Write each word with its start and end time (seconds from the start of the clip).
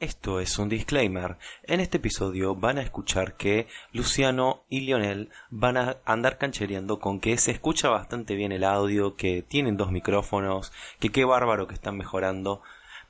Esto 0.00 0.40
es 0.40 0.58
un 0.58 0.70
disclaimer. 0.70 1.36
En 1.62 1.78
este 1.78 1.98
episodio 1.98 2.54
van 2.54 2.78
a 2.78 2.82
escuchar 2.82 3.34
que 3.36 3.68
Luciano 3.92 4.62
y 4.70 4.80
Lionel 4.80 5.28
van 5.50 5.76
a 5.76 5.98
andar 6.06 6.38
canchereando 6.38 6.98
con 7.00 7.20
que 7.20 7.36
se 7.36 7.50
escucha 7.50 7.90
bastante 7.90 8.34
bien 8.34 8.50
el 8.50 8.64
audio, 8.64 9.14
que 9.14 9.42
tienen 9.42 9.76
dos 9.76 9.92
micrófonos, 9.92 10.72
que 11.00 11.10
qué 11.10 11.26
bárbaro 11.26 11.66
que 11.66 11.74
están 11.74 11.98
mejorando. 11.98 12.62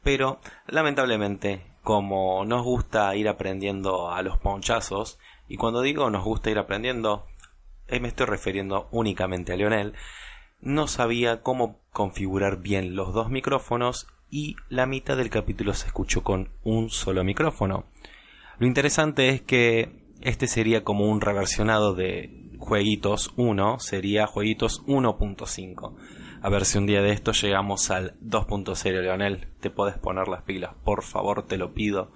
Pero, 0.02 0.40
lamentablemente, 0.66 1.64
como 1.84 2.44
nos 2.44 2.64
gusta 2.64 3.14
ir 3.14 3.28
aprendiendo 3.28 4.10
a 4.10 4.20
los 4.22 4.38
ponchazos, 4.38 5.20
y 5.46 5.58
cuando 5.58 5.82
digo 5.82 6.10
nos 6.10 6.24
gusta 6.24 6.50
ir 6.50 6.58
aprendiendo, 6.58 7.24
eh, 7.86 8.00
me 8.00 8.08
estoy 8.08 8.26
refiriendo 8.26 8.88
únicamente 8.90 9.52
a 9.52 9.56
Lionel, 9.56 9.94
no 10.60 10.88
sabía 10.88 11.40
cómo 11.40 11.78
configurar 11.92 12.56
bien 12.56 12.96
los 12.96 13.14
dos 13.14 13.30
micrófonos 13.30 14.08
y 14.30 14.56
la 14.68 14.86
mitad 14.86 15.16
del 15.16 15.30
capítulo 15.30 15.74
se 15.74 15.86
escuchó 15.86 16.22
con 16.22 16.50
un 16.62 16.90
solo 16.90 17.24
micrófono. 17.24 17.84
Lo 18.58 18.66
interesante 18.66 19.28
es 19.30 19.42
que 19.42 20.00
este 20.20 20.46
sería 20.46 20.84
como 20.84 21.06
un 21.06 21.20
reversionado 21.20 21.94
de 21.94 22.50
Jueguitos 22.58 23.32
1, 23.36 23.80
sería 23.80 24.26
Jueguitos 24.26 24.84
1.5. 24.86 25.94
A 26.42 26.48
ver 26.48 26.64
si 26.64 26.78
un 26.78 26.86
día 26.86 27.02
de 27.02 27.12
esto 27.12 27.32
llegamos 27.32 27.90
al 27.90 28.18
2.0, 28.20 29.02
Leonel. 29.02 29.48
Te 29.60 29.70
podés 29.70 29.98
poner 29.98 30.28
las 30.28 30.42
pilas, 30.42 30.74
por 30.84 31.02
favor, 31.02 31.46
te 31.46 31.58
lo 31.58 31.72
pido. 31.72 32.10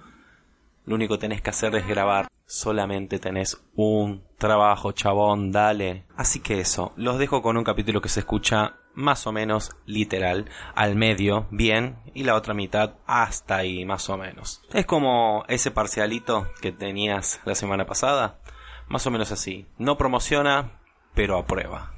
Lo 0.85 0.95
único 0.95 1.15
que 1.15 1.21
tenés 1.21 1.41
que 1.41 1.49
hacer 1.49 1.75
es 1.75 1.87
grabar. 1.87 2.27
Solamente 2.45 3.17
tenés 3.17 3.59
un 3.75 4.23
trabajo, 4.37 4.91
chabón, 4.91 5.51
dale. 5.51 6.05
Así 6.15 6.39
que 6.39 6.59
eso, 6.59 6.93
los 6.95 7.17
dejo 7.17 7.41
con 7.41 7.57
un 7.57 7.63
capítulo 7.63 8.01
que 8.01 8.09
se 8.09 8.19
escucha 8.19 8.75
más 8.95 9.27
o 9.27 9.31
menos 9.31 9.75
literal, 9.85 10.49
al 10.73 10.95
medio, 10.95 11.47
bien, 11.51 11.97
y 12.13 12.23
la 12.23 12.35
otra 12.35 12.53
mitad 12.53 12.95
hasta 13.05 13.57
ahí, 13.57 13.85
más 13.85 14.09
o 14.09 14.17
menos. 14.17 14.61
Es 14.73 14.85
como 14.85 15.43
ese 15.47 15.71
parcialito 15.71 16.47
que 16.61 16.71
tenías 16.71 17.39
la 17.45 17.55
semana 17.55 17.85
pasada, 17.85 18.39
más 18.87 19.05
o 19.05 19.11
menos 19.11 19.31
así. 19.31 19.67
No 19.77 19.97
promociona, 19.97 20.79
pero 21.13 21.37
aprueba. 21.37 21.91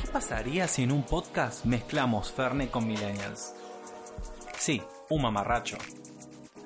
¿Qué 0.00 0.06
pasaría 0.12 0.66
si 0.68 0.82
en 0.82 0.92
un 0.92 1.04
podcast 1.04 1.64
mezclamos 1.64 2.32
Ferne 2.32 2.68
con 2.68 2.86
Millennials? 2.86 3.54
Sí, 4.58 4.82
un 5.10 5.22
mamarracho. 5.22 5.76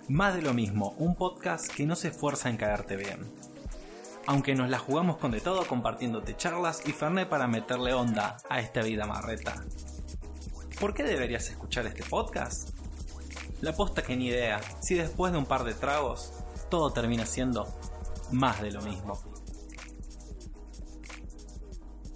Más 0.08 0.34
de 0.34 0.42
lo 0.42 0.54
mismo, 0.54 0.94
un 0.98 1.14
podcast 1.14 1.72
que 1.72 1.86
no 1.86 1.94
se 1.94 2.08
esfuerza 2.08 2.48
en 2.48 2.56
caerte 2.56 2.96
bien. 2.96 3.39
Aunque 4.30 4.54
nos 4.54 4.70
la 4.70 4.78
jugamos 4.78 5.16
con 5.16 5.32
de 5.32 5.40
todo 5.40 5.66
compartiéndote 5.66 6.36
charlas 6.36 6.82
y 6.86 6.92
Fernet 6.92 7.28
para 7.28 7.48
meterle 7.48 7.94
onda 7.94 8.36
a 8.48 8.60
esta 8.60 8.80
vida 8.80 9.04
marreta. 9.04 9.56
¿Por 10.78 10.94
qué 10.94 11.02
deberías 11.02 11.50
escuchar 11.50 11.84
este 11.86 12.04
podcast? 12.04 12.68
La 13.60 13.72
posta 13.72 14.02
que 14.02 14.16
ni 14.16 14.28
idea, 14.28 14.60
si 14.80 14.94
después 14.94 15.32
de 15.32 15.38
un 15.38 15.46
par 15.46 15.64
de 15.64 15.74
tragos, 15.74 16.32
todo 16.70 16.92
termina 16.92 17.26
siendo 17.26 17.66
más 18.30 18.62
de 18.62 18.70
lo 18.70 18.82
mismo. 18.82 19.20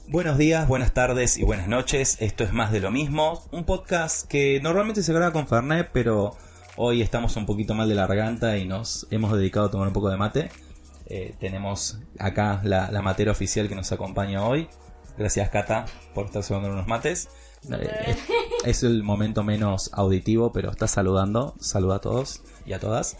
Buenos 0.06 0.38
días, 0.38 0.68
buenas 0.68 0.94
tardes 0.94 1.36
y 1.36 1.42
buenas 1.42 1.66
noches. 1.66 2.18
Esto 2.20 2.44
es 2.44 2.52
Más 2.52 2.70
de 2.70 2.78
lo 2.78 2.92
mismo, 2.92 3.42
un 3.50 3.64
podcast 3.64 4.28
que 4.28 4.60
normalmente 4.62 5.02
se 5.02 5.12
graba 5.12 5.32
con 5.32 5.48
Fernet, 5.48 5.90
pero 5.92 6.36
hoy 6.76 7.02
estamos 7.02 7.34
un 7.34 7.44
poquito 7.44 7.74
mal 7.74 7.88
de 7.88 7.96
la 7.96 8.06
garganta 8.06 8.56
y 8.56 8.68
nos 8.68 9.08
hemos 9.10 9.36
dedicado 9.36 9.66
a 9.66 9.70
tomar 9.72 9.88
un 9.88 9.94
poco 9.94 10.10
de 10.10 10.16
mate. 10.16 10.50
Eh, 11.06 11.34
tenemos 11.38 11.98
acá 12.18 12.60
la, 12.64 12.90
la, 12.90 13.02
matera 13.02 13.32
oficial 13.32 13.68
que 13.68 13.74
nos 13.74 13.92
acompaña 13.92 14.46
hoy. 14.46 14.68
Gracias 15.18 15.50
Cata 15.50 15.84
por 16.14 16.26
estar 16.26 16.42
saludando 16.42 16.72
unos 16.72 16.86
mates. 16.86 17.28
Eh, 17.70 17.88
es, 18.06 18.18
es, 18.64 18.82
el 18.82 19.02
momento 19.02 19.44
menos 19.44 19.90
auditivo, 19.92 20.52
pero 20.52 20.70
está 20.70 20.88
saludando. 20.88 21.54
Saluda 21.60 21.96
a 21.96 22.00
todos 22.00 22.42
y 22.66 22.72
a 22.72 22.80
todas 22.80 23.16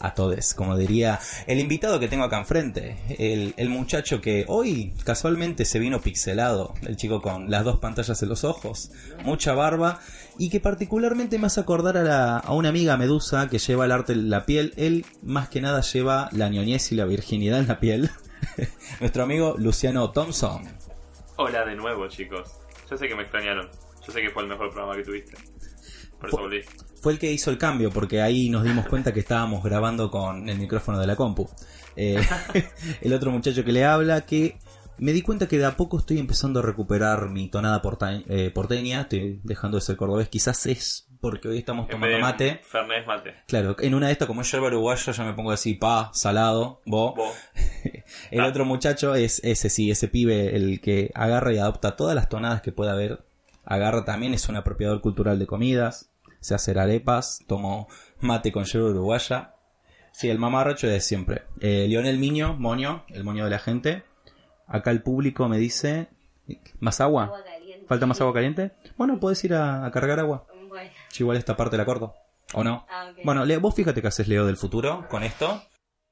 a 0.00 0.14
todos, 0.14 0.54
como 0.54 0.76
diría 0.76 1.18
el 1.46 1.58
invitado 1.58 1.98
que 1.98 2.08
tengo 2.08 2.24
acá 2.24 2.38
enfrente, 2.38 2.96
el, 3.18 3.54
el, 3.56 3.68
muchacho 3.68 4.20
que 4.20 4.44
hoy 4.48 4.92
casualmente 5.04 5.64
se 5.64 5.78
vino 5.78 6.00
pixelado, 6.00 6.74
el 6.82 6.96
chico 6.96 7.22
con 7.22 7.50
las 7.50 7.64
dos 7.64 7.78
pantallas 7.78 8.22
en 8.22 8.28
los 8.28 8.44
ojos, 8.44 8.90
mucha 9.24 9.54
barba 9.54 10.00
y 10.38 10.50
que 10.50 10.60
particularmente 10.60 11.38
me 11.38 11.46
hace 11.46 11.60
acordar 11.60 11.96
a, 11.96 12.02
la, 12.02 12.38
a 12.38 12.52
una 12.52 12.68
amiga 12.68 12.96
Medusa 12.96 13.48
que 13.48 13.58
lleva 13.58 13.84
el 13.84 13.92
arte 13.92 14.12
en 14.12 14.30
la 14.30 14.46
piel, 14.46 14.74
él 14.76 15.04
más 15.22 15.48
que 15.48 15.60
nada 15.60 15.80
lleva 15.80 16.28
la 16.32 16.48
ñoñez 16.48 16.92
y 16.92 16.94
la 16.94 17.04
virginidad 17.04 17.60
en 17.60 17.68
la 17.68 17.80
piel, 17.80 18.10
nuestro 19.00 19.22
amigo 19.22 19.54
Luciano 19.58 20.10
Thompson. 20.10 20.64
Hola 21.36 21.64
de 21.64 21.74
nuevo 21.74 22.08
chicos, 22.08 22.50
yo 22.90 22.96
sé 22.96 23.08
que 23.08 23.14
me 23.14 23.22
extrañaron, 23.22 23.68
yo 24.06 24.12
sé 24.12 24.20
que 24.20 24.30
fue 24.30 24.42
el 24.42 24.48
mejor 24.48 24.70
programa 24.70 24.96
que 24.96 25.04
tuviste, 25.04 25.36
por 26.18 26.28
eso 26.28 26.38
volví 26.38 26.62
fue 27.06 27.12
el 27.12 27.20
que 27.20 27.30
hizo 27.30 27.52
el 27.52 27.58
cambio, 27.58 27.92
porque 27.92 28.20
ahí 28.20 28.50
nos 28.50 28.64
dimos 28.64 28.84
cuenta 28.88 29.12
que 29.14 29.20
estábamos 29.20 29.62
grabando 29.62 30.10
con 30.10 30.48
el 30.48 30.58
micrófono 30.58 30.98
de 30.98 31.06
la 31.06 31.14
compu. 31.14 31.48
Eh, 31.94 32.20
el 33.00 33.12
otro 33.12 33.30
muchacho 33.30 33.64
que 33.64 33.70
le 33.70 33.84
habla, 33.84 34.22
que 34.22 34.58
me 34.98 35.12
di 35.12 35.22
cuenta 35.22 35.46
que 35.46 35.56
de 35.56 35.66
a 35.66 35.76
poco 35.76 35.98
estoy 35.98 36.18
empezando 36.18 36.58
a 36.58 36.62
recuperar 36.64 37.28
mi 37.28 37.48
tonada 37.48 37.80
porta 37.80 38.12
eh, 38.28 38.50
porteña, 38.52 39.02
estoy 39.02 39.38
dejando 39.44 39.76
de 39.76 39.82
ser 39.82 39.96
cordobés, 39.96 40.28
quizás 40.28 40.66
es 40.66 41.06
porque 41.20 41.46
hoy 41.46 41.58
estamos 41.58 41.86
tomando 41.86 42.18
mate. 42.18 42.60
Fernet 42.64 43.06
mate. 43.06 43.34
Claro, 43.46 43.76
en 43.78 43.94
una 43.94 44.08
de 44.08 44.12
estas, 44.12 44.26
como 44.26 44.42
yo 44.42 44.50
yerba 44.50 44.66
uruguayo, 44.66 45.12
ya 45.12 45.22
me 45.22 45.32
pongo 45.32 45.52
así, 45.52 45.74
pa, 45.74 46.10
salado, 46.12 46.82
bo. 46.86 47.14
Bo. 47.14 47.32
el 48.32 48.40
Ah. 48.40 48.48
otro 48.48 48.64
muchacho 48.64 49.14
es 49.14 49.40
ese 49.44 49.70
sí, 49.70 49.92
ese 49.92 50.08
pibe, 50.08 50.56
el 50.56 50.80
que 50.80 51.12
agarra 51.14 51.52
y 51.52 51.58
adopta 51.58 51.94
todas 51.94 52.16
las 52.16 52.28
tonadas 52.28 52.62
que 52.62 52.72
pueda 52.72 52.94
haber. 52.94 53.24
Agarra 53.64 54.04
también, 54.04 54.34
es 54.34 54.48
un 54.48 54.56
apropiador 54.56 55.00
cultural 55.00 55.38
de 55.38 55.46
comidas 55.46 56.10
sé 56.46 56.54
hacer 56.54 56.78
arepas, 56.78 57.40
tomo 57.46 57.88
mate 58.20 58.52
con 58.52 58.64
yerba 58.64 58.88
uruguaya. 58.90 59.54
Sí, 60.12 60.30
el 60.30 60.38
mamarracho 60.38 60.86
de 60.86 61.00
siempre. 61.00 61.42
Eh, 61.60 61.86
Lionel 61.88 62.18
Miño, 62.18 62.54
moño, 62.54 63.04
el 63.08 63.22
moño 63.24 63.44
de 63.44 63.50
la 63.50 63.58
gente. 63.58 64.04
Acá 64.66 64.90
el 64.90 65.02
público 65.02 65.48
me 65.48 65.58
dice, 65.58 66.08
¿más 66.80 67.00
agua? 67.00 67.24
Agua 67.24 67.44
caliente. 67.44 67.86
¿Falta 67.86 68.06
más 68.06 68.20
agua 68.20 68.32
caliente? 68.32 68.72
Bueno, 68.96 69.20
podés 69.20 69.44
ir 69.44 69.54
a, 69.54 69.84
a 69.84 69.90
cargar 69.90 70.18
agua. 70.18 70.46
Bueno. 70.68 70.90
Yo 71.12 71.24
igual 71.24 71.36
esta 71.36 71.56
parte 71.56 71.76
la 71.76 71.84
corto. 71.84 72.14
¿O 72.54 72.64
no? 72.64 72.86
Ah. 72.88 73.10
Bueno, 73.24 73.44
Leo, 73.44 73.60
vos 73.60 73.74
fíjate 73.74 74.00
que 74.00 74.08
haces 74.08 74.28
Leo 74.28 74.46
del 74.46 74.56
futuro 74.56 75.06
con 75.10 75.22
esto. 75.22 75.62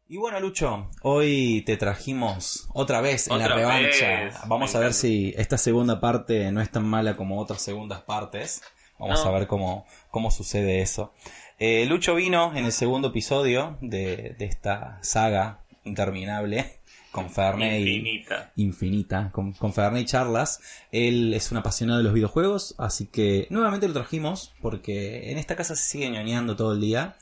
Y 0.06 0.18
bueno, 0.18 0.38
Lucho, 0.38 0.90
hoy 1.02 1.62
te 1.64 1.78
trajimos 1.78 2.68
otra 2.74 3.00
vez 3.00 3.28
en 3.28 3.38
la 3.38 3.48
revancha. 3.48 4.24
vez, 4.24 4.36
Vamos 4.46 4.74
a 4.74 4.80
ver 4.80 4.92
si 4.92 5.32
esta 5.38 5.56
segunda 5.56 5.98
parte 5.98 6.52
no 6.52 6.60
es 6.60 6.70
tan 6.70 6.84
mala 6.86 7.16
como 7.16 7.40
otras 7.40 7.62
segundas 7.62 8.02
partes. 8.02 8.60
Vamos 8.98 9.24
No. 9.24 9.30
a 9.30 9.32
ver 9.38 9.46
cómo, 9.46 9.86
cómo 10.14 10.30
sucede 10.30 10.80
eso. 10.80 11.12
Eh, 11.58 11.86
Lucho 11.86 12.14
vino 12.14 12.54
en 12.56 12.64
el 12.66 12.70
segundo 12.70 13.08
episodio 13.08 13.78
de, 13.80 14.36
de 14.38 14.44
esta 14.44 14.98
saga 15.02 15.58
interminable 15.82 16.78
con 17.10 17.30
Fernet 17.30 17.80
y, 17.80 17.96
Infinita. 17.96 18.52
infinita 18.54 19.30
con, 19.32 19.54
con 19.54 19.72
y 19.98 20.04
charlas. 20.04 20.60
Él 20.92 21.34
es 21.34 21.50
un 21.50 21.58
apasionado 21.58 21.98
de 21.98 22.04
los 22.04 22.12
videojuegos, 22.12 22.76
así 22.78 23.08
que 23.08 23.48
nuevamente 23.50 23.88
lo 23.88 23.94
trajimos 23.94 24.54
porque 24.62 25.32
en 25.32 25.38
esta 25.38 25.56
casa 25.56 25.74
se 25.74 25.82
sigue 25.82 26.08
ñoñando 26.10 26.54
todo 26.54 26.74
el 26.74 26.80
día. 26.80 27.16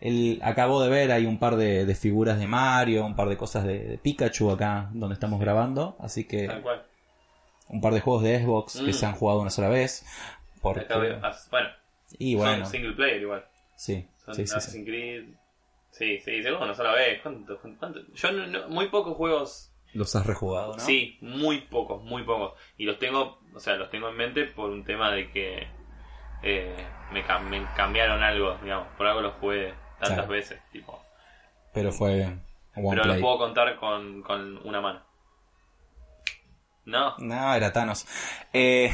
Él 0.00 0.40
acabó 0.42 0.82
de 0.82 0.88
ver, 0.88 1.12
hay 1.12 1.26
un 1.26 1.38
par 1.38 1.56
de, 1.56 1.84
de 1.84 1.94
figuras 1.94 2.38
de 2.38 2.46
Mario, 2.46 3.04
un 3.04 3.16
par 3.16 3.28
de 3.28 3.36
cosas 3.36 3.64
de, 3.64 3.80
de 3.80 3.98
Pikachu 3.98 4.50
acá 4.50 4.88
donde 4.94 5.12
estamos 5.12 5.38
grabando, 5.40 5.98
así 6.00 6.24
que 6.24 6.46
Tal 6.46 6.62
cual. 6.62 6.86
un 7.68 7.82
par 7.82 7.92
de 7.92 8.00
juegos 8.00 8.22
de 8.22 8.40
Xbox 8.42 8.76
que 8.80 8.92
Mm. 8.92 8.94
se 8.94 9.04
han 9.06 9.12
jugado 9.14 9.40
una 9.42 9.50
sola 9.50 9.68
vez. 9.68 10.06
Porque... 10.62 10.86
Bueno, 11.50 11.68
Y 12.18 12.34
bueno, 12.34 12.64
son 12.64 12.72
single 12.72 12.92
player 12.92 13.22
igual. 13.22 13.44
sí, 13.76 14.08
Son 14.24 14.34
sí, 14.34 14.42
sí, 14.42 14.48
sí. 14.48 14.56
Assassin's 14.56 14.86
Creed. 14.86 15.24
Sí, 15.90 16.18
sí, 16.20 16.42
seguro 16.42 16.64
una 16.64 16.74
sola 16.74 16.92
vez. 16.92 17.20
¿Cuánto, 17.22 17.58
cuánto? 17.78 18.00
Yo 18.14 18.32
no- 18.32 18.46
no- 18.46 18.68
muy 18.68 18.88
pocos 18.88 19.16
juegos. 19.16 19.70
Los 19.92 20.16
has 20.16 20.26
rejugado, 20.26 20.72
¿no? 20.74 20.80
Sí, 20.80 21.18
muy 21.20 21.60
pocos, 21.60 22.02
muy 22.02 22.24
pocos. 22.24 22.58
Y 22.76 22.84
los 22.84 22.98
tengo, 22.98 23.38
o 23.54 23.60
sea, 23.60 23.76
los 23.76 23.90
tengo 23.90 24.08
en 24.08 24.16
mente 24.16 24.44
por 24.44 24.70
un 24.70 24.84
tema 24.84 25.12
de 25.12 25.30
que 25.30 25.68
eh, 26.42 26.76
me, 27.12 27.24
cam- 27.24 27.48
me 27.48 27.64
cambiaron 27.76 28.22
algo, 28.22 28.58
digamos. 28.62 28.88
Por 28.96 29.06
algo 29.06 29.20
los 29.20 29.34
jugué 29.34 29.72
tantas 30.00 30.14
Claro. 30.14 30.28
veces, 30.28 30.60
tipo. 30.72 31.00
Pero 31.72 31.90
fue 31.92 32.24
One 32.24 32.40
Pero 32.90 33.02
Play. 33.02 33.06
los 33.06 33.18
puedo 33.20 33.38
contar 33.38 33.76
con, 33.76 34.20
con 34.22 34.58
una 34.66 34.80
mano. 34.80 35.02
No, 36.86 37.16
No, 37.18 37.54
era 37.54 37.72
Thanos. 37.72 38.04
Eh, 38.52 38.92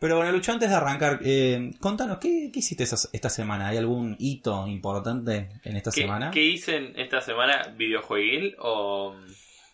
pero 0.00 0.16
bueno, 0.16 0.32
Lucho, 0.32 0.52
antes 0.52 0.68
de 0.70 0.76
arrancar, 0.76 1.20
eh, 1.24 1.70
contanos, 1.80 2.18
¿qué, 2.18 2.50
qué 2.52 2.58
hiciste 2.60 2.84
esa- 2.84 3.08
esta 3.12 3.28
semana? 3.30 3.68
¿Hay 3.68 3.76
algún 3.78 4.16
hito 4.18 4.66
importante 4.66 5.48
en 5.64 5.76
esta 5.76 5.90
¿Qué, 5.90 6.02
semana? 6.02 6.30
¿Qué 6.30 6.40
hice 6.42 6.76
en 6.76 6.98
esta 6.98 7.20
semana? 7.20 7.72
¿Videojueguil 7.76 8.56
o.? 8.58 9.14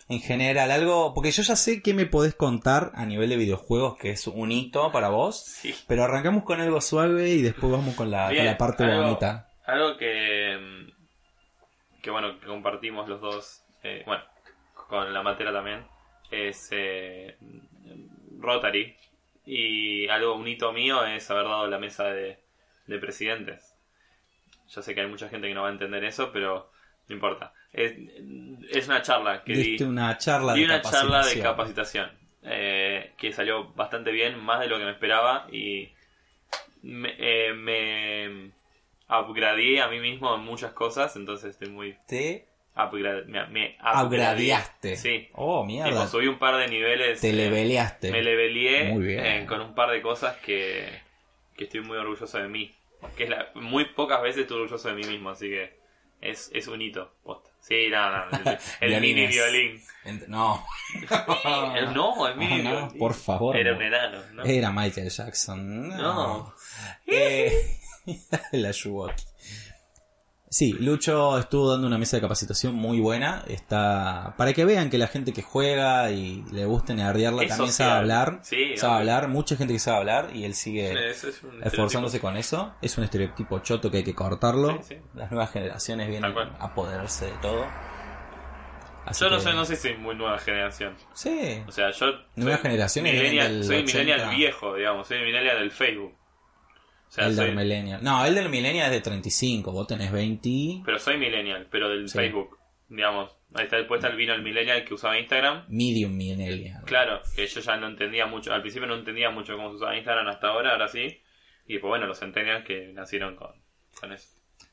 En 0.08 0.20
general, 0.20 0.70
algo. 0.72 1.14
Porque 1.14 1.30
yo 1.30 1.42
ya 1.44 1.54
sé 1.54 1.82
qué 1.82 1.94
me 1.94 2.04
podés 2.06 2.34
contar 2.34 2.90
a 2.94 3.06
nivel 3.06 3.28
de 3.30 3.36
videojuegos, 3.36 3.96
que 3.96 4.10
es 4.10 4.26
un 4.26 4.50
hito 4.50 4.90
para 4.90 5.08
vos. 5.08 5.40
Sí. 5.44 5.72
Pero 5.86 6.02
arrancamos 6.02 6.42
con 6.42 6.60
algo 6.60 6.80
suave 6.80 7.28
y 7.30 7.42
después 7.42 7.70
vamos 7.72 7.94
con 7.94 8.10
la, 8.10 8.24
con 8.24 8.32
Bien, 8.32 8.46
la 8.46 8.58
parte 8.58 8.82
algo- 8.84 9.02
bonita. 9.04 9.48
Algo 9.66 9.96
que. 9.96 10.58
que 12.02 12.10
bueno, 12.10 12.40
que 12.40 12.46
compartimos 12.46 13.08
los 13.08 13.20
dos. 13.20 13.62
eh, 13.84 14.02
bueno, 14.04 14.24
con 14.88 15.12
la 15.12 15.22
matera 15.22 15.52
también. 15.52 15.84
Es. 16.32 16.68
eh, 16.72 17.36
Rotary. 18.40 18.96
Y 19.52 20.06
algo, 20.06 20.36
un 20.36 20.46
hito 20.46 20.72
mío 20.72 21.04
es 21.04 21.28
haber 21.28 21.44
dado 21.46 21.66
la 21.66 21.78
mesa 21.78 22.04
de, 22.04 22.38
de 22.86 22.98
presidentes. 22.98 23.74
Yo 24.68 24.80
sé 24.80 24.94
que 24.94 25.00
hay 25.00 25.08
mucha 25.08 25.28
gente 25.28 25.48
que 25.48 25.54
no 25.54 25.62
va 25.62 25.68
a 25.68 25.72
entender 25.72 26.04
eso, 26.04 26.30
pero 26.30 26.70
no 27.08 27.14
importa. 27.16 27.52
Es, 27.72 27.94
es 28.70 28.86
una 28.86 29.02
charla 29.02 29.42
que 29.42 29.54
di. 29.54 29.82
Una 29.82 30.16
charla 30.18 30.54
Di 30.54 30.60
de 30.60 30.66
una 30.66 30.80
charla 30.80 31.26
de 31.26 31.40
capacitación. 31.40 31.42
capacitación 31.42 32.10
eh, 32.44 33.12
que 33.18 33.32
salió 33.32 33.72
bastante 33.74 34.12
bien, 34.12 34.38
más 34.38 34.60
de 34.60 34.68
lo 34.68 34.78
que 34.78 34.84
me 34.84 34.92
esperaba 34.92 35.48
y 35.50 35.90
me, 36.82 37.14
eh, 37.18 37.52
me 37.52 38.52
upgradeé 39.08 39.80
a 39.82 39.88
mí 39.88 39.98
mismo 39.98 40.32
en 40.32 40.42
muchas 40.42 40.72
cosas, 40.72 41.16
entonces 41.16 41.50
estoy 41.50 41.70
muy 41.70 41.96
Te 42.06 42.46
upgrade, 42.84 43.24
me, 43.26 43.46
me 43.48 43.76
upgradeaste. 44.04 44.96
Sí, 44.96 45.28
Oh, 45.34 45.62
tipo, 45.62 45.64
mierda. 45.66 46.06
subí 46.06 46.26
un 46.26 46.38
par 46.38 46.56
de 46.56 46.68
niveles. 46.68 47.20
Te 47.20 47.30
eh, 47.30 47.32
leveleaste. 47.32 48.10
me 48.10 48.22
leveleé 48.22 48.92
Muy 48.92 49.04
bien. 49.06 49.24
eh, 49.24 49.46
con 49.46 49.60
un 49.60 49.74
par 49.74 49.90
de 49.90 50.00
cosas 50.02 50.36
que, 50.38 50.88
que 51.56 51.64
estoy 51.64 51.80
muy 51.80 51.96
orgulloso 51.96 52.38
de 52.38 52.48
mí. 52.48 52.74
Que 53.16 53.24
es 53.24 53.30
la- 53.30 53.48
muy 53.54 53.86
pocas 53.86 54.20
veces 54.22 54.42
estoy 54.42 54.58
orgulloso 54.62 54.88
de 54.88 54.94
mí 54.94 55.04
mismo, 55.04 55.30
así 55.30 55.48
que 55.48 55.78
es, 56.20 56.50
es 56.54 56.66
un 56.68 56.82
hito. 56.82 57.12
posta. 57.22 57.50
Sí, 57.60 57.88
no, 57.90 58.10
no, 58.10 58.24
el, 58.80 58.94
el 58.94 59.00
mini 59.02 59.26
violín. 59.26 59.82
Ent- 60.04 60.26
No. 60.28 60.64
No, 61.94 62.26
el 62.26 62.36
mini 62.36 62.62
No, 62.62 62.70
no, 62.70 62.76
violín. 62.80 62.98
por 62.98 63.14
favor, 63.14 63.56
Era 63.56 63.72
no. 63.72 63.76
un 63.76 63.82
enano, 63.82 64.18
¿no? 64.32 64.44
Era 64.44 64.70
Michael 64.70 65.10
Jackson. 65.10 65.88
No. 65.90 65.96
No. 65.98 66.54
Eh, 67.06 67.76
la 68.52 68.70
Yuwoki. 68.70 69.24
Sí, 70.52 70.72
Lucho 70.72 71.38
estuvo 71.38 71.70
dando 71.70 71.86
una 71.86 71.96
mesa 71.96 72.16
de 72.16 72.22
capacitación 72.22 72.74
muy 72.74 72.98
buena. 72.98 73.44
Está 73.46 74.34
para 74.36 74.52
que 74.52 74.64
vean 74.64 74.90
que 74.90 74.98
la 74.98 75.06
gente 75.06 75.32
que 75.32 75.42
juega 75.42 76.10
y 76.10 76.42
le 76.50 76.64
guste 76.64 76.92
nerdearla 76.92 77.42
Es 77.44 77.50
también 77.50 77.68
social. 77.70 77.88
sabe 77.88 77.98
hablar. 78.00 78.40
Sí, 78.42 78.76
sabe 78.76 78.94
hablar, 78.98 79.28
mucha 79.28 79.54
gente 79.54 79.72
que 79.74 79.78
sabe 79.78 79.98
hablar 79.98 80.30
y 80.34 80.44
él 80.44 80.54
sigue 80.54 81.10
es 81.10 81.22
esforzándose 81.62 82.18
con 82.18 82.36
eso. 82.36 82.74
Es 82.82 82.98
un 82.98 83.04
estereotipo 83.04 83.60
choto 83.60 83.92
que 83.92 83.98
hay 83.98 84.02
que 84.02 84.14
cortarlo. 84.16 84.82
Sí. 84.82 84.96
Las 85.14 85.30
nuevas 85.30 85.52
generaciones 85.52 86.08
vienen 86.08 86.34
a 86.36 86.64
apoderarse 86.64 87.26
de 87.26 87.32
todo. 87.40 87.64
Así 89.06 89.24
Yo 89.24 89.30
no 89.30 89.38
sé, 89.38 89.52
no 89.54 89.64
sé 89.64 89.76
si 89.76 89.82
soy 89.88 89.96
muy 89.98 90.16
nueva 90.16 90.38
generación. 90.40 90.96
Sí. 91.14 91.62
O 91.66 91.70
sea, 91.72 91.90
yo. 91.92 92.06
Nuevas 92.34 92.60
soy 92.60 92.70
generaciones 92.70 93.14
millennial- 93.14 93.64
Soy 93.64 93.76
80. 93.78 93.92
millennial 93.98 94.36
viejo, 94.36 94.74
digamos. 94.74 95.06
Soy 95.06 95.20
millennial 95.22 95.58
del 95.60 95.70
Facebook. 95.70 96.14
O 97.10 97.12
sea, 97.12 97.26
el 97.26 97.34
soy, 97.34 97.46
del 97.46 97.56
millennial. 97.56 98.02
No, 98.02 98.24
el 98.24 98.34
del 98.34 98.48
millennial 98.48 98.86
es 98.86 98.92
de 98.92 99.00
35. 99.00 99.72
Vos 99.72 99.86
tenés 99.86 100.12
20. 100.12 100.82
pero 100.84 100.98
soy 100.98 101.18
millennial, 101.18 101.66
pero 101.70 101.88
del 101.90 102.08
Sí. 102.08 102.16
Facebook. 102.18 102.56
Digamos. 102.88 103.30
Ahí 103.54 103.64
está 103.64 103.76
después 103.76 104.02
el 104.04 104.14
vino 104.16 104.32
el 104.32 104.42
millennial 104.42 104.84
que 104.84 104.94
usaba 104.94 105.18
Instagram. 105.18 105.64
Medium 105.68 106.12
millennial. 106.16 106.82
Claro, 106.86 107.20
que 107.34 107.46
yo 107.46 107.60
ya 107.60 107.76
no 107.76 107.88
entendía 107.88 108.26
mucho. 108.26 108.52
Al 108.52 108.60
principio 108.62 108.86
no 108.86 108.94
entendía 108.94 109.30
mucho 109.30 109.56
cómo 109.56 109.70
se 109.70 109.76
usaba 109.76 109.96
Instagram 109.96 110.28
hasta 110.28 110.48
ahora, 110.48 110.70
ahora 110.72 110.86
sí. 110.88 111.20
Y 111.66 111.78
pues 111.78 111.88
bueno, 111.88 112.06
los 112.06 112.18
centennials 112.20 112.64
que 112.64 112.92
nacieron 112.92 113.34
con, 113.36 113.50
con 114.00 114.12
eso. 114.12 114.28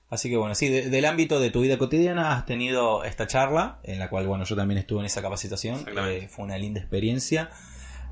Así 0.10 0.30
que 0.30 0.38
bueno, 0.38 0.54
sí, 0.56 0.69
de- 0.69 0.90
del 0.90 1.06
ámbito 1.06 1.40
de 1.40 1.50
tu 1.51 1.62
vida 1.62 1.78
cotidiana 1.78 2.33
has 2.33 2.45
tenido 2.45 3.04
esta 3.04 3.28
charla, 3.28 3.80
en 3.83 4.00
la 4.00 4.10
cual, 4.10 4.25
bueno, 4.28 4.45
yo 4.45 4.56
también 4.56 4.78
estuve 4.78 5.00
en 5.01 5.06
esa 5.07 5.22
capacitación. 5.22 5.83
Eh, 6.07 6.28
fue 6.30 6.45
una 6.45 6.57
linda 6.57 6.80
experiencia. 6.80 7.50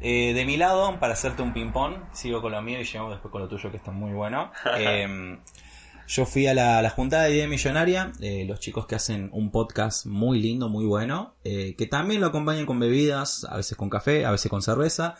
Eh, 0.02 0.34
de 0.34 0.46
mi 0.46 0.58
lado, 0.58 1.00
para 1.00 1.14
hacerte 1.14 1.42
un 1.42 1.54
ping-pong, 1.54 1.96
sigo 2.14 2.42
con 2.42 2.52
lo 2.52 2.62
mío 2.62 2.80
y 2.80 2.84
llegamos 2.84 3.12
después 3.12 3.32
con 3.32 3.42
lo 3.42 3.48
tuyo, 3.48 3.72
que 3.72 3.78
está 3.78 3.92
muy 3.92 4.12
bueno. 4.14 4.52
Eh, 4.78 5.38
yo 6.08 6.26
fui 6.28 6.46
a 6.46 6.54
la, 6.54 6.84
la 6.84 6.92
juntada 6.92 7.24
de 7.24 7.34
Idea 7.36 7.48
Millonaria, 7.48 8.12
eh, 8.22 8.46
los 8.48 8.60
chicos 8.60 8.86
que 8.86 8.94
hacen 8.94 9.30
un 9.34 9.50
podcast 9.50 10.06
muy 10.06 10.40
lindo, 10.40 10.70
muy 10.70 10.86
bueno, 10.86 11.34
eh, 11.44 11.74
que 11.76 11.88
también 11.88 12.22
lo 12.22 12.28
acompañan 12.28 12.68
con 12.68 12.80
bebidas, 12.80 13.44
a 13.50 13.58
veces 13.58 13.76
con 13.76 13.90
café, 13.90 14.24
a 14.26 14.30
veces 14.32 14.52
con 14.52 14.62
cerveza. 14.62 15.16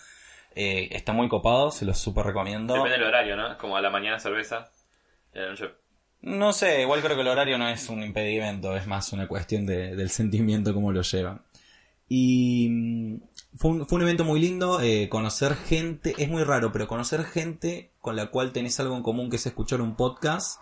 Está 0.54 1.12
muy 1.12 1.28
copado, 1.28 1.72
se 1.72 1.84
los 1.86 1.98
super 1.98 2.26
recomiendo. 2.26 2.76
Depende 2.76 2.98
del 3.00 3.08
horario, 3.08 3.36
¿no? 3.36 3.58
Como 3.58 3.76
a 3.76 3.82
la 3.82 3.90
mañana 3.90 4.20
cerveza. 4.20 4.70
Y 5.34 5.40
a 5.40 5.42
la 5.42 5.50
noche. 5.50 5.66
No 6.22 6.54
sé, 6.54 6.82
igual 6.82 7.02
creo 7.02 7.16
que 7.16 7.22
el 7.24 7.28
horario 7.28 7.58
no 7.58 7.68
es 7.68 7.90
un 7.90 8.02
impedimento, 8.04 8.76
es 8.78 8.86
más 8.88 9.12
una 9.12 9.28
cuestión 9.28 9.66
de- 9.66 9.96
del 9.96 10.10
sentimiento 10.10 10.74
cómo 10.74 10.92
lo 10.92 11.02
llevan. 11.02 11.42
Y 12.08 13.20
fue 13.58 13.72
un, 13.72 13.88
fue 13.88 13.98
un 13.98 14.04
evento 14.04 14.24
muy 14.24 14.40
lindo, 14.40 14.80
eh, 14.82 15.10
conocer 15.10 15.56
gente, 15.56 16.14
es 16.18 16.30
muy 16.30 16.44
raro, 16.44 16.72
pero 16.72 16.88
conocer 16.88 17.24
gente 17.24 17.92
con 18.02 18.16
la 18.16 18.28
cual 18.28 18.52
tenés 18.52 18.80
algo 18.80 18.96
en 18.96 19.04
común 19.04 19.30
que 19.30 19.38
es 19.38 19.46
escuchar 19.46 19.82
un 19.82 19.96
podcast, 19.96 20.62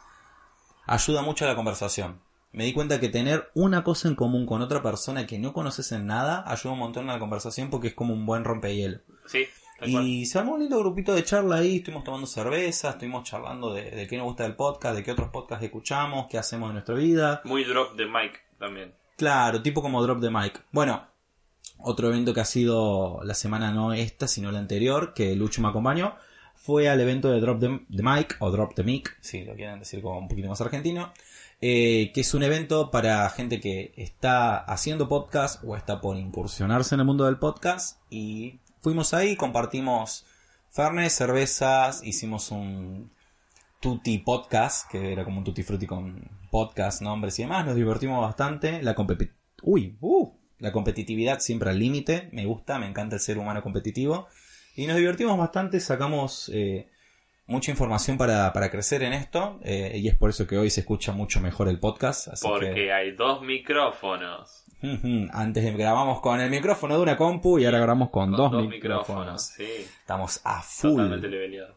ayuda 0.86 1.22
mucho 1.22 1.46
a 1.46 1.48
la 1.48 1.56
conversación. 1.56 2.22
Me 2.52 2.66
di 2.66 2.74
cuenta 2.74 3.00
que 3.00 3.10
tener 3.10 3.50
una 3.56 3.84
cosa 3.84 4.08
en 4.08 4.16
común 4.16 4.46
con 4.46 4.62
otra 4.62 4.84
persona 4.84 5.26
que 5.26 5.40
no 5.40 5.54
conoces 5.54 5.92
en 5.92 6.06
nada 6.06 6.44
ayuda 6.46 6.74
un 6.74 6.80
montón 6.80 7.10
a 7.10 7.14
la 7.14 7.20
conversación 7.20 7.70
porque 7.72 7.88
es 7.88 7.94
como 7.96 8.14
un 8.14 8.28
buen 8.28 8.44
rompehielo. 8.44 9.00
Sí, 9.26 9.46
tal 9.80 9.92
cual. 9.92 10.08
Y 10.08 10.26
se 10.28 10.38
armó 10.38 10.54
un 10.54 10.60
lindo 10.60 10.78
grupito 10.78 11.16
de 11.16 11.24
charla 11.24 11.56
ahí, 11.58 11.78
estuvimos 11.78 12.04
tomando 12.04 12.28
cerveza, 12.28 12.92
estuvimos 12.92 13.24
charlando 13.24 13.74
de, 13.74 13.90
de 13.90 14.08
qué 14.08 14.18
nos 14.18 14.26
gusta 14.28 14.44
del 14.44 14.56
podcast, 14.56 14.96
de 14.96 15.04
qué 15.04 15.12
otros 15.12 15.30
podcasts 15.30 15.66
escuchamos, 15.66 16.28
qué 16.30 16.38
hacemos 16.38 16.68
en 16.68 16.74
nuestra 16.74 16.94
vida. 16.94 17.42
Muy 17.46 17.64
drop 17.64 17.96
de 17.96 18.06
mic 18.06 18.44
también. 18.60 18.94
Claro, 19.16 19.62
tipo 19.62 19.82
como 19.82 20.02
Drop 20.04 20.20
the 20.22 20.30
Mic. 20.30 20.64
Bueno, 20.72 21.08
otro 21.84 22.08
evento 22.10 22.34
que 22.34 22.42
ha 22.42 22.46
sido 22.46 23.22
la 23.24 23.34
semana 23.34 23.72
no 23.72 23.94
esta, 23.94 24.28
sino 24.28 24.52
la 24.52 24.60
anterior, 24.60 25.14
que 25.14 25.36
Lucho 25.36 25.62
me 25.62 25.68
acompañó, 25.68 26.16
fue 26.56 26.88
al 26.90 27.02
evento 27.02 27.30
de 27.30 27.42
Drop 27.42 27.60
the, 27.60 27.86
the 27.96 28.04
Mic, 28.04 28.38
o 28.40 28.50
Drop 28.52 28.74
the 28.74 28.84
Mic, 28.84 29.18
si 29.22 29.44
lo 29.44 29.56
quieren 29.56 29.80
decir 29.80 30.02
como 30.02 30.20
un 30.20 30.28
poquito 30.28 30.48
más 30.48 30.62
argentino, 30.62 31.12
eh, 31.62 32.12
que 32.14 32.22
es 32.22 32.34
un 32.34 32.44
evento 32.44 32.90
para 32.92 33.30
gente 33.30 33.60
que 33.60 33.94
está 33.98 34.58
haciendo 34.58 35.08
podcast 35.08 35.64
o 35.64 35.76
está 35.76 36.02
por 36.02 36.18
incursionarse 36.18 36.96
en 36.96 37.02
el 37.02 37.06
mundo 37.06 37.26
del 37.26 37.38
podcast. 37.38 38.00
Y 38.10 38.60
fuimos 38.82 39.14
ahí, 39.14 39.36
compartimos 39.36 40.26
Fernet, 40.70 41.10
cervezas, 41.10 42.02
hicimos 42.04 42.52
un 42.52 43.12
Tutti 43.80 44.18
Podcast, 44.20 44.90
que 44.90 45.12
era 45.12 45.24
como 45.24 45.38
un 45.40 45.44
Tutti 45.44 45.64
Frutti 45.64 45.86
con 45.88 46.30
podcast, 46.50 47.02
nombres 47.02 47.38
y 47.40 47.44
demás. 47.44 47.66
Nos 47.66 47.76
divertimos 47.76 48.22
bastante. 48.22 48.82
La 48.82 48.96
compe- 48.96 49.32
Uy, 49.62 49.98
uh, 50.02 50.32
la 50.64 50.72
competitividad 50.72 51.40
siempre 51.40 51.70
al 51.70 51.78
límite. 51.78 52.30
Me 52.32 52.46
gusta, 52.46 52.80
me 52.80 52.88
encanta 52.88 53.16
el 53.18 53.22
ser 53.22 53.38
humano 53.38 53.62
competitivo. 53.62 54.28
Y 54.76 54.88
nos 54.88 54.96
divertimos 54.98 55.38
bastante, 55.38 55.80
sacamos 55.80 56.50
eh, 56.54 56.88
mucha 57.46 57.70
información 57.70 58.18
para, 58.18 58.52
para 58.54 58.72
crecer 58.72 59.04
en 59.04 59.14
esto. 59.14 59.60
eh, 59.64 59.92
y 59.96 60.08
es 60.08 60.16
por 60.16 60.30
eso 60.30 60.48
que 60.48 60.58
hoy 60.58 60.70
se 60.70 60.80
escucha 60.80 61.12
mucho 61.12 61.42
mejor 61.42 61.68
el 61.68 61.80
podcast. 61.80 62.30
Así 62.30 62.48
Porque 62.48 62.74
que, 62.74 62.94
hay 62.94 63.12
dos 63.12 63.42
micrófonos. 63.44 64.64
Antes 65.32 65.78
grabamos 65.78 66.20
con 66.22 66.40
el 66.42 66.50
micrófono 66.50 66.96
de 66.98 67.02
una 67.04 67.16
compu 67.18 67.60
y 67.60 67.66
ahora 67.66 67.78
grabamos 67.80 68.10
con, 68.10 68.32
Con 68.36 68.52
dos, 68.52 68.68
micrófonos. 68.68 69.42
Sí, 69.44 69.66
Estamos 70.00 70.42
a 70.44 70.62
full. 70.62 70.92
totalmente 70.92 71.28
leveleado. 71.30 71.76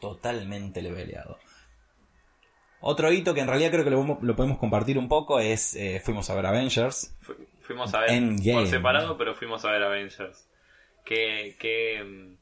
totalmente 0.00 0.82
leveleado. 0.82 1.38
Otro 2.80 3.10
hito 3.12 3.34
que 3.34 3.40
en 3.40 3.48
realidad 3.48 3.70
creo 3.72 3.84
que 3.84 3.90
lo, 3.90 4.18
lo 4.22 4.36
podemos 4.36 4.58
compartir 4.58 4.98
un 4.98 5.08
poco 5.08 5.40
es 5.40 5.74
eh, 5.74 6.00
fuimos 6.04 6.30
a 6.30 6.34
ver 6.36 6.46
Avengers. 6.46 7.12
Fuimos 7.68 7.94
a 7.94 8.00
ver 8.00 8.10
Endgame. 8.10 8.60
por 8.62 8.66
separado, 8.66 9.16
pero 9.16 9.34
fuimos 9.36 9.64
a 9.64 9.70
ver 9.70 9.82
Avengers. 9.84 10.50
Que, 11.04 11.54
que 11.60 12.02
mm, 12.02 12.34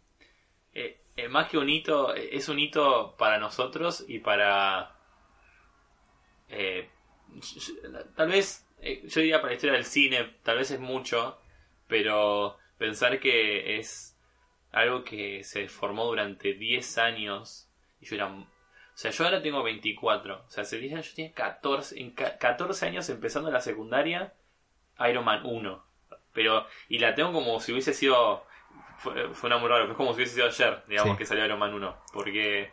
eh, 0.72 1.00
eh, 1.16 1.28
más 1.28 1.48
que 1.50 1.58
un 1.58 1.68
hito, 1.68 2.14
eh, 2.14 2.30
es 2.32 2.48
un 2.48 2.58
hito 2.58 3.14
para 3.18 3.38
nosotros 3.38 4.04
y 4.08 4.20
para... 4.20 4.96
eh, 6.48 6.88
tal 8.16 8.28
vez, 8.28 8.66
eh, 8.80 9.02
yo 9.06 9.20
diría 9.20 9.38
para 9.40 9.48
la 9.48 9.54
historia 9.56 9.74
del 9.74 9.84
cine, 9.84 10.36
tal 10.42 10.56
vez 10.58 10.70
es 10.70 10.80
mucho, 10.80 11.38
pero 11.88 12.56
pensar 12.78 13.18
que 13.20 13.78
es 13.78 14.16
algo 14.72 15.04
que 15.04 15.42
se 15.44 15.68
formó 15.68 16.04
durante 16.06 16.54
10 16.54 16.98
años 16.98 17.68
y 18.00 18.06
yo 18.06 18.14
era... 18.16 18.28
O 18.28 18.98
sea, 18.98 19.10
yo 19.10 19.24
ahora 19.24 19.42
tengo 19.42 19.62
24, 19.62 20.44
o 20.46 20.50
sea, 20.50 20.62
hace 20.62 20.78
10 20.78 20.92
años 20.94 21.08
yo 21.10 21.14
tenía 21.16 21.32
14, 21.34 22.00
en 22.00 22.12
ca- 22.12 22.38
14 22.38 22.86
años 22.86 23.08
empezando 23.10 23.50
la 23.50 23.60
secundaria, 23.60 24.32
Iron 25.08 25.24
Man 25.24 25.40
1. 25.44 25.84
Pero, 26.32 26.66
y 26.88 26.98
la 26.98 27.14
tengo 27.14 27.32
como 27.32 27.58
si 27.60 27.72
hubiese 27.72 27.92
sido. 27.94 28.44
Fue, 28.98 29.28
fue 29.34 29.48
una 29.48 29.58
muy 29.58 29.68
raro, 29.68 29.90
es 29.90 29.96
como 29.96 30.10
si 30.12 30.16
hubiese 30.16 30.34
sido 30.34 30.46
ayer, 30.46 30.82
digamos, 30.88 31.12
Sí. 31.14 31.18
que 31.18 31.26
salió 31.26 31.44
Iron 31.44 31.58
Man 31.58 31.74
1. 31.74 31.96
Porque, 32.12 32.70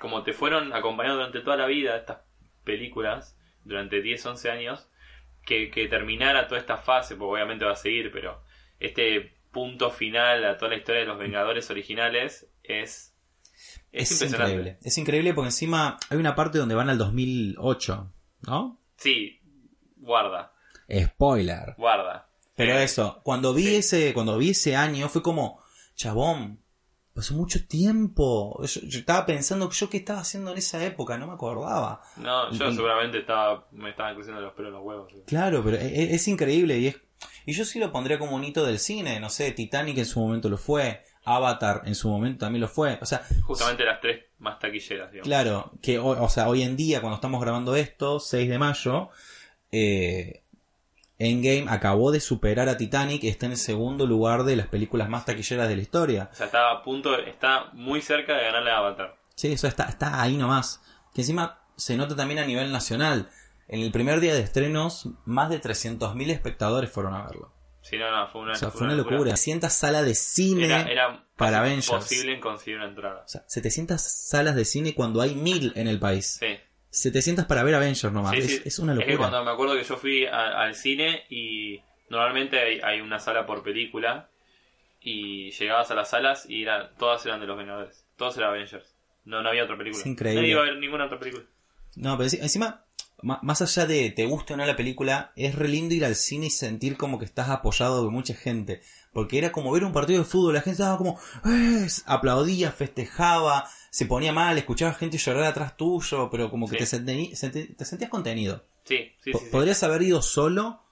como 0.00 0.22
te 0.22 0.32
fueron 0.32 0.72
acompañando 0.72 1.18
durante 1.18 1.40
toda 1.40 1.56
la 1.56 1.66
vida 1.66 1.96
estas 1.96 2.18
películas, 2.64 3.38
durante 3.64 4.00
10, 4.02 4.24
11 4.26 4.50
años, 4.50 4.88
que, 5.44 5.70
que 5.70 5.86
terminara 5.88 6.48
toda 6.48 6.60
esta 6.60 6.76
fase, 6.76 7.14
porque 7.16 7.34
obviamente 7.34 7.64
va 7.64 7.72
a 7.72 7.76
seguir, 7.76 8.10
pero 8.12 8.42
este 8.80 9.36
punto 9.52 9.90
final 9.90 10.44
a 10.44 10.56
toda 10.58 10.70
la 10.72 10.76
historia 10.76 11.00
de 11.02 11.06
los 11.06 11.18
Vengadores 11.18 11.70
originales 11.70 12.50
es. 12.62 13.12
Es, 13.92 14.10
Es 14.20 14.30
increíble. 14.32 14.78
Es 14.82 14.98
increíble 14.98 15.32
porque 15.34 15.48
encima 15.48 15.98
hay 16.10 16.18
una 16.18 16.34
parte 16.34 16.58
donde 16.58 16.74
van 16.74 16.90
al 16.90 16.98
2008, 16.98 18.12
¿no? 18.46 18.80
Sí, 18.96 19.40
guarda, 19.96 20.52
Spoiler. 20.90 21.74
guarda. 21.76 22.28
Pero 22.54 22.78
eso, 22.78 23.20
cuando 23.22 23.52
vi 23.52 23.64
sí. 23.64 23.76
ese, 23.76 24.14
cuando 24.14 24.38
vi 24.38 24.50
ese 24.50 24.74
año 24.76 25.08
fue 25.10 25.22
como, 25.22 25.60
chabón, 25.94 26.60
pasó 27.14 27.34
mucho 27.34 27.66
tiempo. 27.66 28.58
Yo, 28.64 28.80
yo 28.82 28.98
estaba 29.00 29.26
pensando 29.26 29.70
yo 29.70 29.90
qué 29.90 29.98
estaba 29.98 30.20
haciendo 30.20 30.52
en 30.52 30.58
esa 30.58 30.82
época, 30.84 31.18
no 31.18 31.26
me 31.26 31.34
acordaba. 31.34 32.00
No, 32.16 32.50
yo 32.52 32.70
Y- 32.70 32.74
seguramente 32.74 33.18
estaba, 33.18 33.68
me 33.72 33.90
estaban 33.90 34.14
creciendo 34.14 34.40
los 34.40 34.54
pelos 34.54 34.70
en 34.70 34.74
los 34.74 34.84
huevos. 34.84 35.12
sí. 35.12 35.22
Claro, 35.26 35.62
pero 35.62 35.76
e- 35.76 35.86
e- 35.86 36.14
es, 36.14 36.28
increíble 36.28 36.78
y 36.78 36.86
es 36.88 36.96
y 37.46 37.52
yo 37.52 37.64
sí 37.64 37.78
lo 37.78 37.92
pondría 37.92 38.18
como 38.18 38.34
un 38.36 38.44
hito 38.44 38.64
del 38.64 38.78
cine, 38.78 39.20
no 39.20 39.30
sé, 39.30 39.52
Titanic 39.52 39.96
en 39.98 40.04
su 40.06 40.20
momento 40.20 40.48
lo 40.48 40.58
fue, 40.58 41.02
Avatar 41.24 41.82
en 41.86 41.94
su 41.94 42.08
momento 42.08 42.40
también 42.46 42.60
lo 42.62 42.68
fue. 42.68 42.98
O 43.00 43.06
sea, 43.06 43.22
Justamente 43.44 43.84
las 43.84 44.00
tres 44.00 44.24
más 44.38 44.58
taquilleras, 44.58 45.10
digamos. 45.12 45.26
claro, 45.28 45.72
que 45.82 45.98
o, 45.98 46.08
o 46.22 46.28
sea, 46.28 46.48
hoy 46.48 46.62
en 46.62 46.76
día, 46.76 47.00
cuando 47.00 47.14
estamos 47.16 47.40
grabando 47.40 47.74
esto, 47.76 48.18
6 48.20 48.48
de 48.48 48.58
mayo, 48.58 49.08
eh, 49.72 50.42
Endgame 51.18 51.66
acabó 51.68 52.12
de 52.12 52.20
superar 52.20 52.68
a 52.68 52.76
Titanic 52.76 53.24
y 53.24 53.28
está 53.28 53.46
en 53.46 53.52
el 53.52 53.58
segundo 53.58 54.06
lugar 54.06 54.44
de 54.44 54.56
las 54.56 54.66
películas 54.68 55.08
más 55.08 55.24
taquilleras 55.24 55.68
de 55.68 55.76
la 55.76 55.82
historia. 55.82 56.28
O 56.32 56.34
sea, 56.34 56.46
está 56.46 56.70
a 56.70 56.82
punto, 56.82 57.18
está 57.18 57.70
muy 57.72 58.02
cerca 58.02 58.36
de 58.36 58.44
ganarle 58.44 58.70
a 58.70 58.78
Avatar. 58.78 59.16
Sí, 59.34 59.52
eso 59.52 59.66
está, 59.66 59.84
está 59.84 60.20
ahí 60.20 60.36
nomás. 60.36 60.82
Que 61.14 61.22
encima 61.22 61.60
se 61.76 61.96
nota 61.96 62.16
también 62.16 62.40
a 62.40 62.46
nivel 62.46 62.70
nacional. 62.72 63.28
En 63.68 63.80
el 63.80 63.90
primer 63.90 64.20
día 64.20 64.34
de 64.34 64.40
estrenos, 64.40 65.08
más 65.24 65.50
de 65.50 65.60
300.000 65.60 66.30
espectadores 66.30 66.90
fueron 66.90 67.14
a 67.14 67.24
verlo. 67.26 67.52
Sí, 67.80 67.96
no, 67.98 68.10
no, 68.10 68.28
fue 68.28 68.42
una, 68.42 68.52
O 68.52 68.56
sea, 68.56 68.70
fue 68.70 68.86
una 68.86 68.96
locura. 68.96 69.36
700 69.36 69.72
salas 69.72 70.04
de 70.04 70.14
cine 70.14 70.66
Era, 70.66 70.82
era 70.82 71.24
para 71.36 71.60
Avengers. 71.60 71.88
imposible 71.88 72.40
conseguir 72.40 72.78
una 72.78 72.88
entrada. 72.88 73.22
O 73.24 73.28
sea, 73.28 73.44
700 73.46 74.00
salas 74.00 74.56
de 74.56 74.64
cine 74.64 74.94
cuando 74.94 75.20
hay 75.20 75.34
1000 75.34 75.72
en 75.76 75.86
el 75.86 75.98
país. 76.00 76.36
Sí. 76.40 76.46
700 76.96 77.44
para 77.46 77.62
ver 77.62 77.74
Avengers 77.74 78.12
nomás. 78.12 78.32
Sí, 78.32 78.38
es, 78.38 78.46
sí. 78.46 78.62
es 78.64 78.78
una 78.78 78.92
Es 78.92 78.96
locura. 78.98 79.12
que 79.12 79.18
cuando 79.18 79.44
me 79.44 79.50
acuerdo 79.50 79.76
que 79.76 79.84
yo 79.84 79.96
fui 79.96 80.26
a- 80.26 80.62
al 80.62 80.74
cine 80.74 81.24
y 81.30 81.80
normalmente 82.08 82.58
hay, 82.58 82.80
hay 82.82 83.00
una 83.00 83.18
sala 83.18 83.44
por 83.46 83.62
película 83.62 84.28
y 85.00 85.50
llegabas 85.52 85.90
a 85.90 85.94
las 85.94 86.10
salas 86.10 86.46
y 86.48 86.64
todas 86.98 87.24
eran 87.26 87.40
de 87.40 87.46
los 87.46 87.56
Vengadores. 87.56 88.04
Todos 88.16 88.36
eran 88.38 88.50
Avengers. 88.50 88.94
No, 89.24 89.42
no 89.42 89.48
había 89.48 89.64
otra 89.64 89.76
película. 89.76 90.00
Es 90.00 90.06
increíble. 90.06 90.40
No 90.42 90.46
iba 90.48 90.60
a 90.60 90.64
haber 90.64 90.76
ninguna 90.78 91.06
otra 91.06 91.18
película. 91.18 91.44
No, 91.96 92.16
pero 92.16 92.28
enci- 92.28 92.40
encima, 92.40 92.66
ma- 92.68 92.84
más 93.22 93.62
allá 93.62 93.86
de 93.86 94.10
te 94.10 94.26
guste 94.26 94.54
o 94.54 94.56
no 94.56 94.66
la 94.66 94.76
película, 94.76 95.32
es 95.36 95.54
re 95.54 95.68
lindo 95.68 95.94
ir 95.94 96.04
al 96.04 96.14
cine 96.14 96.46
y 96.46 96.50
sentir 96.50 96.96
como 96.96 97.18
que 97.18 97.24
estás 97.24 97.48
apoyado 97.48 98.04
de 98.04 98.10
mucha 98.10 98.34
gente. 98.34 98.82
Porque 99.12 99.38
era 99.38 99.50
como 99.52 99.72
ver 99.72 99.84
un 99.84 99.92
partido 99.92 100.18
de 100.18 100.24
fútbol, 100.28 100.54
la 100.54 100.60
gente 100.60 100.82
estaba 100.82 100.98
como, 100.98 101.18
"Eh", 101.46 101.86
aplaudía, 102.04 102.70
festejaba, 102.72 103.68
se 103.90 104.04
ponía 104.06 104.32
mal, 104.32 104.58
escuchaba 104.58 104.92
gente 104.92 105.16
llorar 105.18 105.44
atrás 105.44 105.76
tuyo, 105.76 106.28
pero 106.30 106.50
como 106.50 106.68
que 106.68 106.84
Sí. 106.84 106.98
te, 106.98 107.66
te 107.74 107.84
sentías 107.84 108.10
contenido. 108.10 108.64
Sí, 108.84 109.12
sí, 109.24 109.32
Po- 109.32 109.38
sí. 109.38 109.44
sí. 109.46 109.50
Podrías 109.50 109.82
haber 109.82 110.02
ido 110.02 110.20
solo 110.22 110.82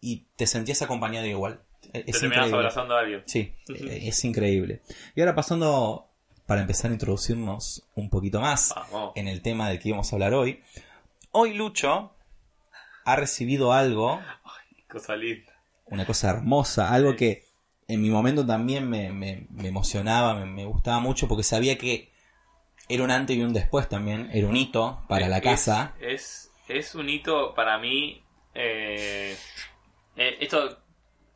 y 0.00 0.26
te 0.36 0.46
sentías 0.46 0.80
acompañado 0.82 1.26
igual. 1.26 1.60
E- 1.92 2.02
Te 2.02 2.10
Es 2.10 2.18
terminabas 2.20 2.48
increíble. 2.48 2.56
abrazando 2.56 2.96
a 2.96 3.00
alguien. 3.00 3.22
Sí, 3.26 3.52
eh, 3.68 4.00
es 4.08 4.24
increíble. 4.24 4.80
Y 5.14 5.20
ahora 5.20 5.34
pasando, 5.34 6.08
para 6.46 6.62
empezar 6.62 6.90
a 6.90 6.94
introducirnos 6.94 7.86
un 7.94 8.08
poquito 8.10 8.40
más 8.40 8.72
Vamos. 8.74 9.12
en 9.16 9.28
el 9.28 9.42
tema 9.42 9.68
del 9.68 9.78
que 9.78 9.90
íbamos 9.90 10.10
a 10.12 10.16
hablar 10.16 10.32
hoy. 10.34 10.60
Hoy 11.36 11.52
Lucho 11.54 12.14
ha 13.04 13.16
recibido 13.16 13.72
algo, 13.72 14.22
Cosa 14.88 15.16
linda. 15.16 15.52
una 15.86 16.06
cosa 16.06 16.30
hermosa, 16.30 16.92
algo 16.94 17.10
Sí. 17.10 17.16
que 17.16 17.44
en 17.88 18.00
mi 18.00 18.08
momento 18.08 18.46
también 18.46 18.88
me, 18.88 19.10
me- 19.10 19.48
me 19.50 19.66
emocionaba, 19.68 20.34
me, 20.34 20.46
me 20.46 20.64
gustaba 20.64 21.00
mucho 21.00 21.26
porque 21.26 21.42
sabía 21.42 21.76
que 21.76 22.12
era 22.88 23.02
un 23.02 23.10
antes 23.10 23.36
y 23.36 23.42
un 23.42 23.52
después 23.52 23.88
también, 23.88 24.30
era 24.32 24.46
un 24.46 24.56
hito 24.56 25.02
para 25.08 25.26
la 25.28 25.40
casa. 25.40 25.94
Es, 26.00 26.52
es 26.68 26.94
un 26.94 27.08
hito 27.08 27.52
para 27.54 27.78
mí. 27.78 28.22
eh, 28.54 29.36
eh, 30.16 30.36
esto 30.40 30.78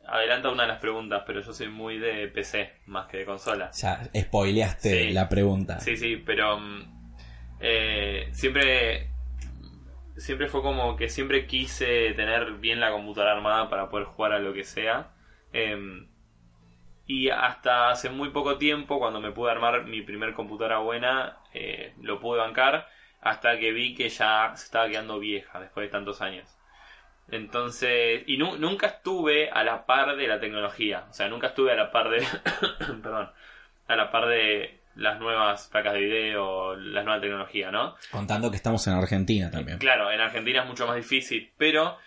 adelanta 0.07 0.49
una 0.49 0.63
de 0.63 0.69
las 0.69 0.79
preguntas, 0.79 1.23
pero 1.27 1.41
yo 1.41 1.51
soy 1.53 1.67
muy 1.67 1.99
de 1.99 2.29
PC 2.29 2.71
más 2.85 3.07
que 3.07 3.17
de 3.17 3.25
consola. 3.25 3.69
Ya 3.71 4.09
spoileaste 4.15 5.07
Sí. 5.07 5.11
la 5.11 5.27
pregunta. 5.27 5.81
Sí, 5.81 5.97
sí, 5.97 6.15
pero 6.15 6.57
mm, 6.57 7.13
eh, 7.59 8.29
siempre 8.31 9.08
siempre 10.19 10.47
fue 10.47 10.61
como 10.61 10.95
que 10.97 11.09
siempre 11.09 11.47
quise 11.47 12.13
tener 12.13 12.53
bien 12.53 12.79
la 12.79 12.91
computadora 12.91 13.33
armada 13.33 13.69
para 13.69 13.89
poder 13.89 14.05
jugar 14.07 14.33
a 14.33 14.39
lo 14.39 14.53
que 14.53 14.63
sea. 14.63 15.11
Em, 15.53 16.07
y 17.07 17.29
hasta 17.29 17.89
hace 17.89 18.09
muy 18.09 18.29
poco 18.29 18.57
tiempo, 18.57 18.99
cuando 18.99 19.19
me 19.19 19.31
pude 19.31 19.51
armar 19.51 19.85
mi 19.85 20.01
primer 20.01 20.33
computadora 20.33 20.79
buena, 20.79 21.37
eh, 21.53 21.93
lo 22.01 22.19
pude 22.19 22.39
bancar 22.39 22.87
hasta 23.21 23.57
que 23.59 23.71
vi 23.71 23.95
que 23.95 24.09
ya 24.09 24.53
se 24.55 24.65
estaba 24.65 24.87
quedando 24.89 25.19
vieja 25.19 25.59
después 25.59 25.87
de 25.87 25.91
tantos 25.91 26.21
años. 26.21 26.47
Entonces, 27.29 28.23
y 28.27 28.37
nu- 28.37 28.57
nunca 28.57 28.87
estuve 28.87 29.49
a 29.51 29.63
la 29.63 29.85
par 29.85 30.15
de 30.17 30.27
la 30.27 30.39
tecnología, 30.39 31.05
o 31.09 31.13
sea, 31.13 31.29
nunca 31.29 31.47
estuve 31.47 31.71
a 31.71 31.75
la 31.75 31.91
par 31.91 32.09
de, 32.09 32.19
perdón, 33.03 33.31
a 33.87 33.95
la 33.95 34.11
par 34.11 34.27
de 34.27 34.78
las 34.95 35.19
nuevas 35.19 35.67
placas 35.67 35.93
de 35.93 35.99
video, 35.99 36.75
la 36.75 37.03
nueva 37.03 37.21
tecnología, 37.21 37.71
¿no? 37.71 37.95
Contando 38.11 38.49
que 38.49 38.57
estamos 38.57 38.85
en 38.87 38.93
Argentina 38.93 39.49
también. 39.49 39.77
Claro, 39.77 40.11
en 40.11 40.19
Argentina 40.19 40.61
es 40.61 40.67
mucho 40.67 40.87
más 40.87 40.95
difícil, 40.95 41.51
pero 41.57 41.97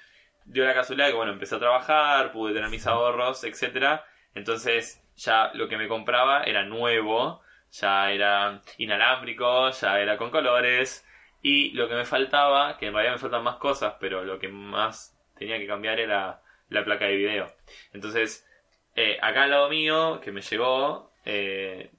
dio 0.45 0.65
la 0.65 0.75
casualidad 0.75 1.09
que, 1.09 1.15
bueno, 1.15 1.33
empecé 1.33 1.57
a 1.57 1.61
trabajar, 1.61 2.33
pude 2.33 2.53
tener 2.53 2.69
mis 2.69 2.87
ahorros, 2.87 3.45
etcétera. 3.45 4.05
Entonces, 4.35 5.03
ya 5.17 5.51
lo 5.55 5.69
que 5.69 5.77
me 5.77 5.89
compraba 5.89 6.45
era 6.45 6.65
nuevo, 6.65 7.43
ya 7.71 8.11
era 8.11 8.61
inalámbrico, 8.79 9.71
ya 9.71 10.01
era 10.01 10.17
con 10.17 10.31
colores. 10.31 11.07
Y 11.43 11.73
lo 11.73 11.89
que 11.89 11.95
me 11.95 12.05
faltaba, 12.05 12.79
que 12.79 12.87
en 12.87 12.95
realidad 12.95 13.15
me 13.15 13.19
faltan 13.19 13.43
más 13.43 13.57
cosas, 13.57 13.95
pero 13.99 14.25
lo 14.25 14.39
que 14.39 14.49
más 14.49 15.19
tenía 15.37 15.59
que 15.59 15.67
cambiar 15.67 15.99
era 15.99 16.41
la 16.69 16.85
placa 16.85 17.07
de 17.07 17.17
video. 17.17 17.53
Entonces, 17.93 18.47
eh, 18.95 19.19
acá 19.21 19.45
al 19.45 19.51
lado 19.51 19.69
mío, 19.69 20.21
que 20.21 20.33
me 20.33 20.41
llegó, 20.41 21.13
eh, 21.25 21.91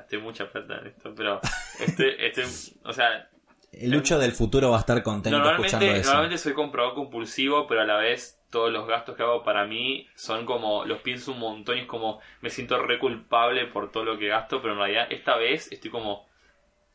gasté 0.00 0.18
mucha 0.18 0.50
plata 0.50 0.78
en 0.80 0.86
esto, 0.88 1.14
pero 1.14 1.40
este, 1.80 2.26
este, 2.26 2.44
o 2.84 2.92
sea, 2.92 3.28
El 3.72 3.90
Lucho 3.90 4.18
del 4.18 4.32
futuro 4.32 4.70
va 4.70 4.78
a 4.78 4.80
estar 4.80 5.02
contento 5.02 5.50
escuchando 5.50 5.86
eso. 5.86 6.06
normalmente 6.10 6.38
soy 6.38 6.54
comprador 6.54 6.94
compulsivo, 6.94 7.66
pero 7.66 7.82
a 7.82 7.84
la 7.84 7.96
vez 7.98 8.38
todos 8.50 8.72
los 8.72 8.86
gastos 8.88 9.14
que 9.16 9.22
hago 9.22 9.42
para 9.44 9.66
mí 9.66 10.06
son 10.14 10.46
como, 10.46 10.84
los 10.86 11.00
pienso 11.02 11.32
un 11.32 11.38
montón 11.40 11.76
y 11.76 11.80
es 11.82 11.86
como, 11.86 12.20
me 12.40 12.48
siento 12.50 12.80
re 12.82 12.98
culpable 12.98 13.66
por 13.66 13.92
todo 13.92 14.04
lo 14.04 14.18
que 14.18 14.28
gasto, 14.28 14.60
pero 14.62 14.72
en 14.74 14.78
realidad 14.80 15.06
esta 15.10 15.36
vez 15.36 15.70
estoy 15.70 15.90
como, 15.90 16.26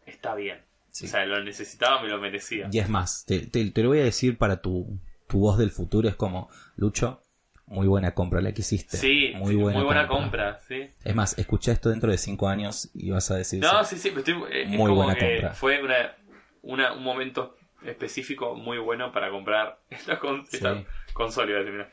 está 0.05 0.36
bien. 0.36 0.62
Sí. 0.89 1.05
O 1.05 1.10
sea, 1.10 1.25
lo 1.25 1.43
necesitaba, 1.43 2.01
me 2.03 2.07
lo 2.10 2.19
merecía. 2.19 2.69
Y 2.72 2.77
es 2.79 2.88
más, 2.89 3.25
te, 3.25 3.48
te- 3.48 3.72
te 3.72 3.81
lo 3.83 3.89
voy 3.89 4.00
a 4.00 4.03
decir 4.03 4.38
para 4.38 4.62
tu, 4.62 5.00
tu 5.27 5.39
voz 5.39 5.57
del 5.57 5.72
futuro, 5.72 6.07
es 6.07 6.15
como, 6.15 6.50
Lucho, 6.75 7.22
muy 7.67 7.88
buena 7.88 8.13
compra 8.13 8.41
la 8.41 8.51
que 8.51 8.62
hiciste. 8.62 8.98
Sí, 8.98 9.32
muy 9.36 9.51
sí, 9.51 9.55
buena, 9.55 10.08
compra, 10.08 10.60
sí. 10.67 10.89
Es 11.03 11.15
más, 11.15 11.38
escucha 11.38 11.72
esto 11.72 11.89
dentro 11.89 12.12
de 12.12 12.17
cinco 12.17 12.48
años 12.48 12.89
y 12.93 13.10
vas 13.12 13.32
a 13.32 13.36
decir... 13.38 13.62
No, 13.62 13.84
sí. 13.84 13.98
sí, 13.98 14.10
pero 14.10 14.20
estoy, 14.20 14.34
eh, 14.55 14.63
es 14.63 14.67
Muy 14.70 14.77
como 14.89 14.96
buena 14.96 15.15
que 15.15 15.32
compra. 15.34 15.53
fue 15.53 15.82
una, 15.82 16.15
una- 16.62 16.93
un 16.93 17.03
momento 17.03 17.55
específico 17.86 18.55
muy 18.55 18.77
bueno 18.77 19.12
para 19.12 19.29
comprar 19.29 19.79
esta, 19.89 20.20
con, 20.20 20.46
esta 20.51 20.75
Sí. 20.75 20.86
consola. 21.13 21.51
decir. 21.60 21.86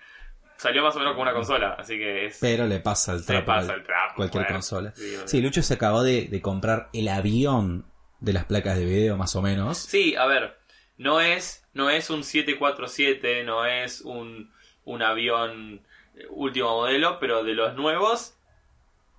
Salió 0.57 0.83
más 0.83 0.95
o 0.95 0.99
menos 0.99 1.13
como 1.15 1.23
una 1.23 1.33
consola, 1.33 1.77
así 1.79 1.97
que 1.97 2.27
es... 2.27 2.39
Pero 2.41 2.67
le 2.67 2.81
pasa 2.81 3.15
el 3.15 3.25
trapo 3.25 3.47
pasa 3.47 3.73
a 3.73 3.77
el 3.77 3.83
trapo, 3.85 4.15
cualquier 4.17 4.43
bueno. 4.45 4.57
consola. 4.57 4.93
Sí. 4.95 5.17
Sí, 5.25 5.41
Lucho 5.41 5.63
se 5.63 5.73
acabó 5.75 6.03
de, 6.03 6.27
de 6.27 6.43
comprar 6.43 6.91
el 6.93 7.09
avión 7.09 7.87
de 8.21 8.35
las 8.35 8.45
placas 8.45 8.77
de 8.77 8.85
video, 8.85 9.17
más 9.17 9.35
o 9.37 9.41
menos. 9.41 9.79
Sí, 9.79 10.15
a 10.17 10.27
ver, 10.27 10.59
no 10.99 11.23
es, 11.23 11.65
no 11.73 11.89
es 11.89 12.11
un 12.11 12.23
747, 12.25 13.45
no 13.45 13.65
es 13.65 14.03
un, 14.03 14.53
un 14.85 15.03
avión 15.03 15.81
eh, 16.17 16.27
último 16.31 16.69
modelo, 16.71 17.19
pero 17.21 17.45
de 17.45 17.55
los 17.55 17.75
nuevos 17.77 18.35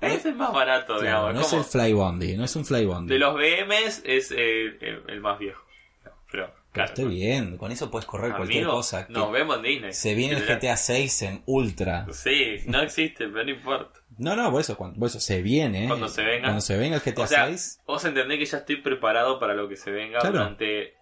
es 0.01 0.25
el 0.25 0.35
más 0.35 0.51
barato, 0.51 0.97
Claro, 0.97 1.27
digamos. 1.29 1.33
no 1.35 1.41
es 1.41 1.53
el 1.53 1.63
Flybondi, 1.63 2.35
no 2.37 2.43
es 2.45 2.55
un 2.55 2.65
Flybondi. 2.65 3.13
de 3.13 3.19
los 3.19 3.35
BMs 3.35 4.01
es 4.03 4.31
eh, 4.31 4.77
el, 4.81 5.03
el 5.07 5.21
más 5.21 5.37
viejo. 5.37 5.63
Pero, 6.03 6.15
Pero 6.47 6.53
claro. 6.71 6.89
está 6.93 7.03
bien, 7.03 7.57
con 7.57 7.71
eso 7.71 7.91
puedes 7.91 8.05
correr 8.07 8.33
cualquier 8.35 8.65
cosa. 8.65 9.05
Nos 9.09 9.31
vemos 9.31 9.57
en 9.57 9.61
Disney. 9.63 9.93
se 9.93 10.15
viene 10.15 10.37
el 10.37 10.45
GTA 10.47 10.75
6 10.77 11.21
en 11.23 11.43
Ultra. 11.45 12.07
Sí, 12.13 12.57
no 12.65 12.81
existe, 12.81 13.27
pero 13.27 13.43
no 13.43 13.51
importa. 13.51 13.99
No, 14.17 14.35
no, 14.35 14.49
por 14.51 14.61
eso, 14.61 14.75
cuando, 14.77 14.97
por 14.99 15.07
eso 15.09 15.19
se 15.19 15.41
viene. 15.41 15.87
Cuando 15.87 16.07
se 16.07 16.23
venga. 16.23 16.43
Cuando 16.47 16.61
se 16.61 16.77
venga 16.77 16.95
el 16.95 17.01
GTA 17.01 17.23
O 17.23 17.27
sea, 17.27 17.45
6. 17.47 17.81
vos 17.85 18.03
entendés 18.05 18.39
que 18.39 18.45
ya 18.45 18.57
estoy 18.59 18.77
preparado 18.77 19.39
para 19.39 19.53
lo 19.53 19.67
que 19.69 19.75
se 19.77 19.91
venga 19.91 20.19
Claro. 20.19 20.37
durante 20.39 20.95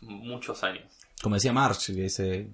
muchos 0.00 0.62
años. 0.64 0.84
Como 1.22 1.36
decía 1.36 1.52
March, 1.52 1.86
que 1.86 1.92
dice: 1.92 2.48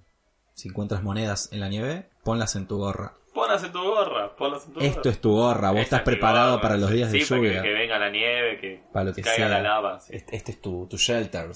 Si 0.59 0.67
encuentras 0.71 1.05
monedas 1.05 1.51
en 1.53 1.61
la 1.61 1.69
nieve, 1.69 2.09
ponlas 2.25 2.57
en 2.57 2.67
tu 2.67 2.79
gorra. 2.79 3.13
Ponlas 3.33 3.63
en 3.63 3.71
tu 3.71 3.81
gorra, 3.81 4.35
ponlas 4.35 4.67
en 4.67 4.73
tu 4.73 4.81
gorra. 4.81 4.91
Esto 4.91 5.09
es 5.09 5.21
tu 5.21 5.31
gorra, 5.31 5.71
vos 5.71 5.83
Esta 5.83 5.99
estás 5.99 6.01
es 6.01 6.07
mi 6.07 6.13
preparado 6.15 6.51
gorra, 6.57 6.63
para 6.63 6.77
los 6.79 6.91
días 6.91 7.13
de 7.13 7.21
sí, 7.21 7.29
para 7.29 7.41
lluvia. 7.41 7.63
Que, 7.63 7.69
que 7.69 7.75
venga 7.75 7.97
la 8.01 8.11
nieve, 8.11 8.59
que, 8.61 8.83
Para 8.93 9.05
lo 9.05 9.15
que 9.15 9.23
caiga 9.23 9.37
sea. 9.37 9.49
la 9.49 9.61
lava. 9.61 10.01
sí. 10.01 10.17
Este, 10.17 10.35
este 10.35 10.51
es 10.51 10.61
tu, 10.61 10.89
tu 10.91 10.97
shelter. 10.97 11.49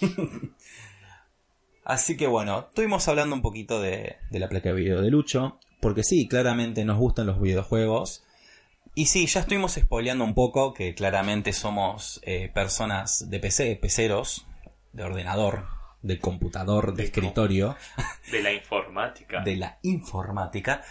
Así 1.84 2.16
que 2.16 2.28
bueno, 2.28 2.66
estuvimos 2.68 3.08
hablando 3.08 3.34
un 3.34 3.42
poquito 3.42 3.82
de, 3.82 4.18
de 4.30 4.38
la 4.38 4.48
placa 4.48 4.68
de 4.68 4.76
video 4.76 5.02
de 5.02 5.10
Lucho. 5.10 5.58
Porque 5.80 6.04
sí, 6.04 6.28
claramente 6.28 6.84
nos 6.84 6.98
gustan 6.98 7.26
los 7.26 7.40
videojuegos. 7.40 8.22
Y 8.94 9.06
sí, 9.06 9.26
ya 9.26 9.40
estuvimos 9.40 9.72
spoileando 9.72 10.22
un 10.22 10.34
poco 10.34 10.74
que 10.74 10.94
claramente 10.94 11.52
somos 11.52 12.20
eh, 12.22 12.52
personas 12.54 13.28
de 13.28 13.40
PC, 13.40 13.76
peceros, 13.82 14.46
de 14.92 15.02
ordenador, 15.02 15.66
de 16.02 16.18
computador, 16.18 16.92
de 16.92 17.02
De 17.02 17.04
escritorio, 17.04 17.76
De 18.30 18.42
la 18.42 18.52
informática. 18.52 19.40
de 19.42 19.56
la 19.56 19.78
informática. 19.82 20.82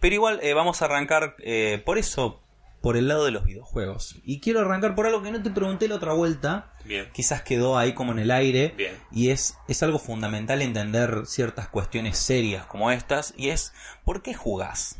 Pero 0.00 0.14
igual 0.14 0.40
eh, 0.42 0.54
vamos 0.54 0.82
a 0.82 0.86
arrancar 0.86 1.36
eh, 1.38 1.82
por 1.84 1.98
eso, 1.98 2.42
por 2.82 2.96
el 2.96 3.08
lado 3.08 3.24
de 3.24 3.30
los 3.30 3.44
videojuegos. 3.44 4.16
Y 4.24 4.40
quiero 4.40 4.60
arrancar 4.60 4.94
por 4.94 5.06
algo 5.06 5.22
que 5.22 5.30
no 5.30 5.42
te 5.42 5.50
pregunté 5.50 5.88
la 5.88 5.96
otra 5.96 6.12
vuelta, 6.12 6.72
Bien, 6.84 7.08
quizás 7.12 7.42
quedó 7.42 7.76
ahí 7.78 7.94
como 7.94 8.12
en 8.12 8.18
el 8.20 8.30
aire. 8.30 8.74
bien. 8.76 8.94
Y 9.10 9.30
es, 9.30 9.58
es 9.68 9.82
algo 9.82 9.98
fundamental 9.98 10.62
entender 10.62 11.26
ciertas 11.26 11.68
cuestiones 11.68 12.18
serias 12.18 12.66
como 12.66 12.90
estas. 12.90 13.34
Y 13.36 13.48
es, 13.48 13.72
¿por 14.04 14.22
qué 14.22 14.34
jugás? 14.34 14.98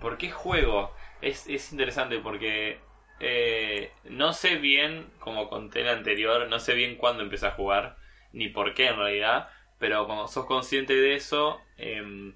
¿Por 0.00 0.16
qué 0.18 0.30
juego? 0.30 0.92
es, 1.22 1.46
es 1.48 1.72
interesante 1.72 2.18
porque 2.20 2.78
eh, 3.20 3.90
no 4.04 4.32
sé 4.32 4.56
bien, 4.56 5.10
como 5.18 5.48
conté 5.48 5.80
en 5.80 5.86
el 5.88 5.96
anterior, 5.98 6.48
no 6.48 6.60
sé 6.60 6.74
bien 6.74 6.96
cuándo 6.96 7.22
empecé 7.22 7.46
a 7.46 7.52
jugar, 7.52 7.96
ni 8.36 8.48
por 8.48 8.74
qué 8.74 8.88
en 8.88 8.96
realidad, 8.98 9.48
pero 9.78 10.06
como 10.06 10.28
sos 10.28 10.46
consciente 10.46 10.94
de 10.94 11.14
eso, 11.16 11.60
em, 11.78 12.34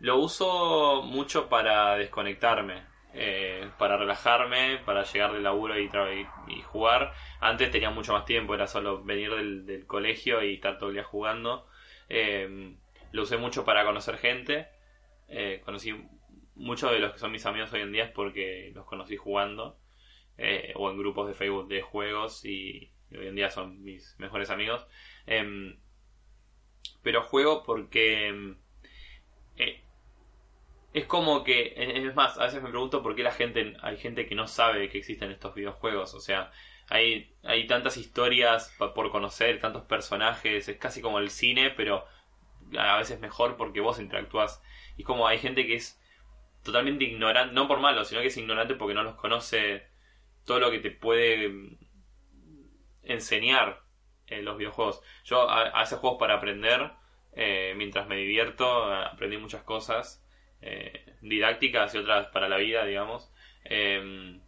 lo 0.00 0.16
uso 0.18 1.02
mucho 1.02 1.48
para 1.48 1.96
desconectarme, 1.96 2.82
eh, 3.14 3.68
para 3.78 3.96
relajarme, 3.96 4.78
para 4.84 5.04
llegar 5.04 5.32
del 5.32 5.42
laburo 5.44 5.78
y, 5.78 5.90
y- 6.48 6.62
jugar. 6.62 7.12
Antes 7.40 7.70
tenía 7.70 7.90
mucho 7.90 8.12
más 8.14 8.24
tiempo, 8.24 8.54
era 8.54 8.66
solo 8.66 9.02
venir 9.04 9.30
del, 9.34 9.66
del 9.66 9.86
colegio 9.86 10.42
y 10.42 10.54
estar 10.54 10.78
todo 10.78 10.88
el 10.90 10.94
día 10.96 11.04
jugando. 11.04 11.66
Em, 12.08 12.78
lo 13.12 13.22
usé 13.22 13.36
mucho 13.36 13.64
para 13.64 13.84
conocer 13.84 14.18
gente. 14.18 14.68
Eh, 15.28 15.62
conocí 15.64 15.94
muchos 16.54 16.90
de 16.92 16.98
los 16.98 17.12
que 17.12 17.18
son 17.18 17.32
mis 17.32 17.46
amigos 17.46 17.72
hoy 17.72 17.80
en 17.82 17.92
día 17.92 18.04
es 18.04 18.10
porque 18.10 18.70
los 18.74 18.84
conocí 18.86 19.16
jugando 19.16 19.78
eh, 20.38 20.72
o 20.76 20.90
en 20.90 20.98
grupos 20.98 21.28
de 21.28 21.34
Facebook 21.34 21.68
de 21.68 21.82
juegos 21.82 22.44
y 22.44 22.90
hoy 23.16 23.28
en 23.28 23.34
día 23.36 23.50
son 23.50 23.82
mis 23.82 24.14
mejores 24.18 24.50
amigos. 24.50 24.86
Em, 25.26 25.78
pero 27.02 27.22
juego 27.22 27.62
porque 27.62 28.28
em, 28.28 28.56
eh, 29.56 29.82
es 30.92 31.06
como 31.06 31.44
que 31.44 31.74
es 31.76 32.14
más 32.14 32.38
a 32.38 32.44
veces 32.44 32.62
me 32.62 32.70
pregunto 32.70 33.02
por 33.02 33.14
qué 33.16 33.22
la 33.22 33.32
gente 33.32 33.76
hay 33.82 33.96
gente 33.96 34.26
que 34.26 34.34
no 34.34 34.46
sabe 34.46 34.88
que 34.88 34.98
existen 34.98 35.30
estos 35.30 35.54
videojuegos. 35.54 36.14
O 36.14 36.20
sea 36.20 36.50
hay 36.88 37.34
hay 37.42 37.66
tantas 37.66 37.96
historias 37.96 38.74
por 38.78 39.10
conocer 39.10 39.60
tantos 39.60 39.84
personajes 39.84 40.68
es 40.68 40.76
casi 40.78 41.00
como 41.00 41.18
el 41.18 41.30
cine 41.30 41.70
pero 41.70 42.04
a 42.78 42.98
veces 42.98 43.20
mejor 43.20 43.56
porque 43.56 43.80
vos 43.80 43.98
interactúas 43.98 44.62
y 44.96 45.04
como 45.04 45.26
hay 45.26 45.38
gente 45.38 45.66
que 45.66 45.76
es 45.76 46.00
totalmente 46.62 47.04
ignorante 47.04 47.54
no 47.54 47.68
por 47.68 47.80
malo 47.80 48.04
sino 48.04 48.20
que 48.20 48.28
es 48.28 48.36
ignorante 48.36 48.74
porque 48.74 48.94
no 48.94 49.04
los 49.04 49.14
conoce 49.14 49.86
todo 50.44 50.58
lo 50.60 50.70
que 50.70 50.80
te 50.80 50.90
puede 50.90 51.48
mm, 51.48 51.78
enseñar 53.04 53.81
los 54.40 54.56
videojuegos. 54.56 55.02
Yo 55.24 55.50
a, 55.50 55.84
juegos 55.84 56.18
para 56.18 56.34
aprender, 56.34 56.92
eh, 57.34 57.74
mientras 57.76 58.06
me 58.06 58.16
divierto, 58.16 58.84
aprendí 58.84 59.36
muchas 59.36 59.62
cosas 59.62 60.24
eh, 60.62 61.16
didácticas 61.20 61.94
y 61.94 61.98
otras 61.98 62.28
para 62.28 62.48
la 62.48 62.56
vida, 62.56 62.84
digamos. 62.84 63.30
Eh, 63.64 64.40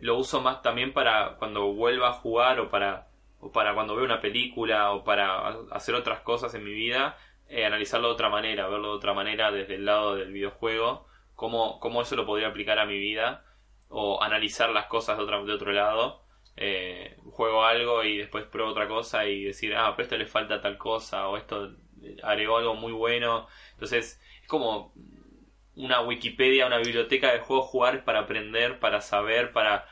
lo 0.00 0.16
uso 0.16 0.40
más 0.40 0.62
también 0.62 0.92
para 0.92 1.36
cuando 1.36 1.72
vuelva 1.72 2.08
a 2.08 2.12
jugar 2.12 2.58
o 2.60 2.70
para, 2.70 3.08
o 3.38 3.52
para 3.52 3.74
cuando 3.74 3.94
veo 3.94 4.04
una 4.04 4.20
película 4.20 4.92
o 4.92 5.04
para 5.04 5.48
hacer 5.70 5.94
otras 5.94 6.20
cosas 6.20 6.54
en 6.54 6.64
mi 6.64 6.72
vida, 6.72 7.18
eh, 7.48 7.66
analizarlo 7.66 8.08
de 8.08 8.14
otra 8.14 8.30
manera, 8.30 8.68
verlo 8.68 8.92
de 8.92 8.96
otra 8.96 9.12
manera 9.12 9.50
desde 9.50 9.74
el 9.74 9.84
lado 9.84 10.14
del 10.16 10.32
videojuego, 10.32 11.06
cómo, 11.34 11.80
cómo 11.80 12.02
eso 12.02 12.16
lo 12.16 12.26
podría 12.26 12.48
aplicar 12.48 12.78
a 12.78 12.86
mi 12.86 12.98
vida 12.98 13.44
o 13.88 14.22
analizar 14.22 14.70
las 14.70 14.86
cosas 14.86 15.18
de, 15.18 15.24
otra, 15.24 15.42
de 15.42 15.52
otro 15.52 15.72
lado. 15.72 16.22
Eh, 16.62 17.16
juego 17.30 17.64
algo 17.64 18.04
y 18.04 18.18
después 18.18 18.44
pruebo 18.44 18.70
otra 18.72 18.86
cosa 18.86 19.26
y 19.26 19.44
decir, 19.44 19.74
ah, 19.74 19.94
pero 19.96 20.04
esto 20.04 20.18
le 20.18 20.26
falta 20.26 20.60
tal 20.60 20.76
cosa 20.76 21.26
o 21.28 21.38
esto 21.38 21.74
agregó 22.22 22.58
algo 22.58 22.74
muy 22.74 22.92
bueno. 22.92 23.46
Entonces, 23.72 24.20
es 24.42 24.48
como 24.48 24.92
una 25.74 26.02
Wikipedia, 26.02 26.66
una 26.66 26.78
biblioteca 26.78 27.32
de 27.32 27.40
juegos 27.40 27.66
jugar 27.68 28.04
para 28.04 28.20
aprender, 28.20 28.78
para 28.78 29.00
saber, 29.00 29.52
para... 29.52 29.86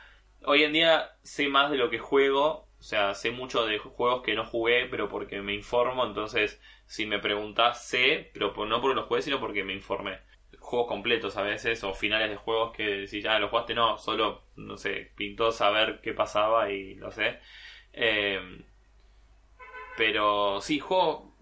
Hoy 0.45 0.63
en 0.63 0.73
día 0.73 1.11
sé 1.23 1.49
más 1.49 1.71
de 1.71 1.77
lo 1.77 1.89
que 1.89 1.99
juego, 1.99 2.69
o 2.79 2.83
sea, 2.83 3.13
sé 3.15 3.31
mucho 3.31 3.65
de 3.65 3.77
juegos 3.79 4.21
que 4.23 4.35
no 4.35 4.45
jugué, 4.45 4.85
pero 4.85 5.09
porque 5.09 5.41
me 5.41 5.53
informo, 5.53 6.05
entonces 6.05 6.61
si 6.85 7.05
me 7.05 7.19
preguntás 7.19 7.85
sé, 7.87 8.31
pero 8.33 8.53
no 8.65 8.81
porque 8.81 8.95
los 8.95 9.05
jugué, 9.07 9.21
sino 9.21 9.39
porque 9.39 9.63
me 9.63 9.73
informé. 9.73 10.19
Juegos 10.69 10.87
completos 10.87 11.35
a 11.37 11.41
veces, 11.43 11.83
o 11.83 11.93
finales 11.93 12.29
de 12.29 12.35
juegos 12.37 12.73
que 12.75 12.83
decís, 12.83 13.25
ah, 13.25 13.39
los 13.39 13.49
jugaste, 13.51 13.73
no, 13.75 13.97
solo, 13.97 14.43
no 14.55 14.77
sé, 14.77 15.11
pintó 15.15 15.51
saber 15.51 15.99
qué 16.03 16.13
pasaba 16.13 16.71
y 16.71 16.95
lo 16.95 17.11
sé. 17.11 17.39
Eh, 17.93 18.39
pero 19.97 20.61
sí, 20.61 20.79
juego... 20.79 21.35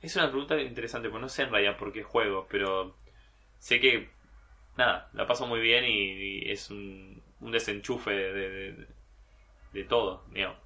Es 0.00 0.16
una 0.16 0.30
pregunta 0.30 0.58
interesante, 0.60 1.10
pues 1.10 1.20
no 1.20 1.28
sé 1.28 1.42
en 1.42 1.50
realidad 1.50 1.76
por 1.76 1.92
qué 1.92 2.02
juego, 2.02 2.46
pero 2.50 2.96
sé 3.58 3.80
que, 3.80 4.10
nada, 4.76 5.10
la 5.14 5.26
paso 5.26 5.46
muy 5.46 5.60
bien 5.60 5.84
y, 5.86 6.50
es 6.50 6.70
un, 6.70 7.22
un 7.40 7.52
desenchufe 7.52 8.10
de, 8.12 8.32
de, 8.32 8.50
de- 8.72 8.88
de 9.72 9.84
todo, 9.84 10.24
digamos. 10.32 10.58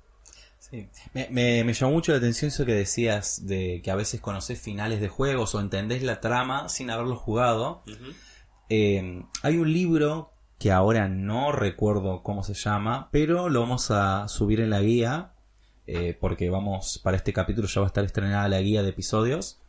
Sí. 0.71 0.89
Me, 1.13 1.29
me- 1.31 1.65
me 1.65 1.73
llamó 1.73 1.93
mucho 1.93 2.13
la 2.13 2.19
atención 2.19 2.49
eso 2.49 2.65
que 2.67 2.75
decías 2.75 3.47
de 3.47 3.81
que 3.83 3.91
a 3.91 3.97
veces 3.97 4.21
conoces 4.21 4.61
finales 4.61 5.01
de 5.01 5.09
juegos 5.09 5.55
o 5.55 5.61
entendés 5.61 6.03
la 6.03 6.21
trama 6.21 6.69
sin 6.69 6.91
haberlo 6.91 7.17
jugado. 7.17 7.83
Eh, 8.69 9.23
hay 9.43 9.57
un 9.57 9.73
libro 9.73 10.33
que 10.59 10.73
ahora 10.73 11.09
no 11.09 11.53
recuerdo 11.53 12.23
cómo 12.23 12.43
se 12.43 12.55
llama, 12.55 13.09
pero 13.13 13.49
lo 13.49 13.61
vamos 13.61 13.91
a 13.91 14.27
subir 14.29 14.61
en 14.61 14.71
la 14.71 14.81
guía 14.81 15.33
eh, 15.87 16.17
porque 16.19 16.49
vamos 16.49 16.99
para 17.05 17.17
este 17.19 17.33
capítulo 17.35 17.69
ya 17.69 17.81
va 17.83 17.87
a 17.87 17.89
estar 17.89 18.05
estrenada 18.05 18.49
la 18.49 18.61
guía 18.61 18.83
de 18.83 18.91
episodios. 18.91 19.61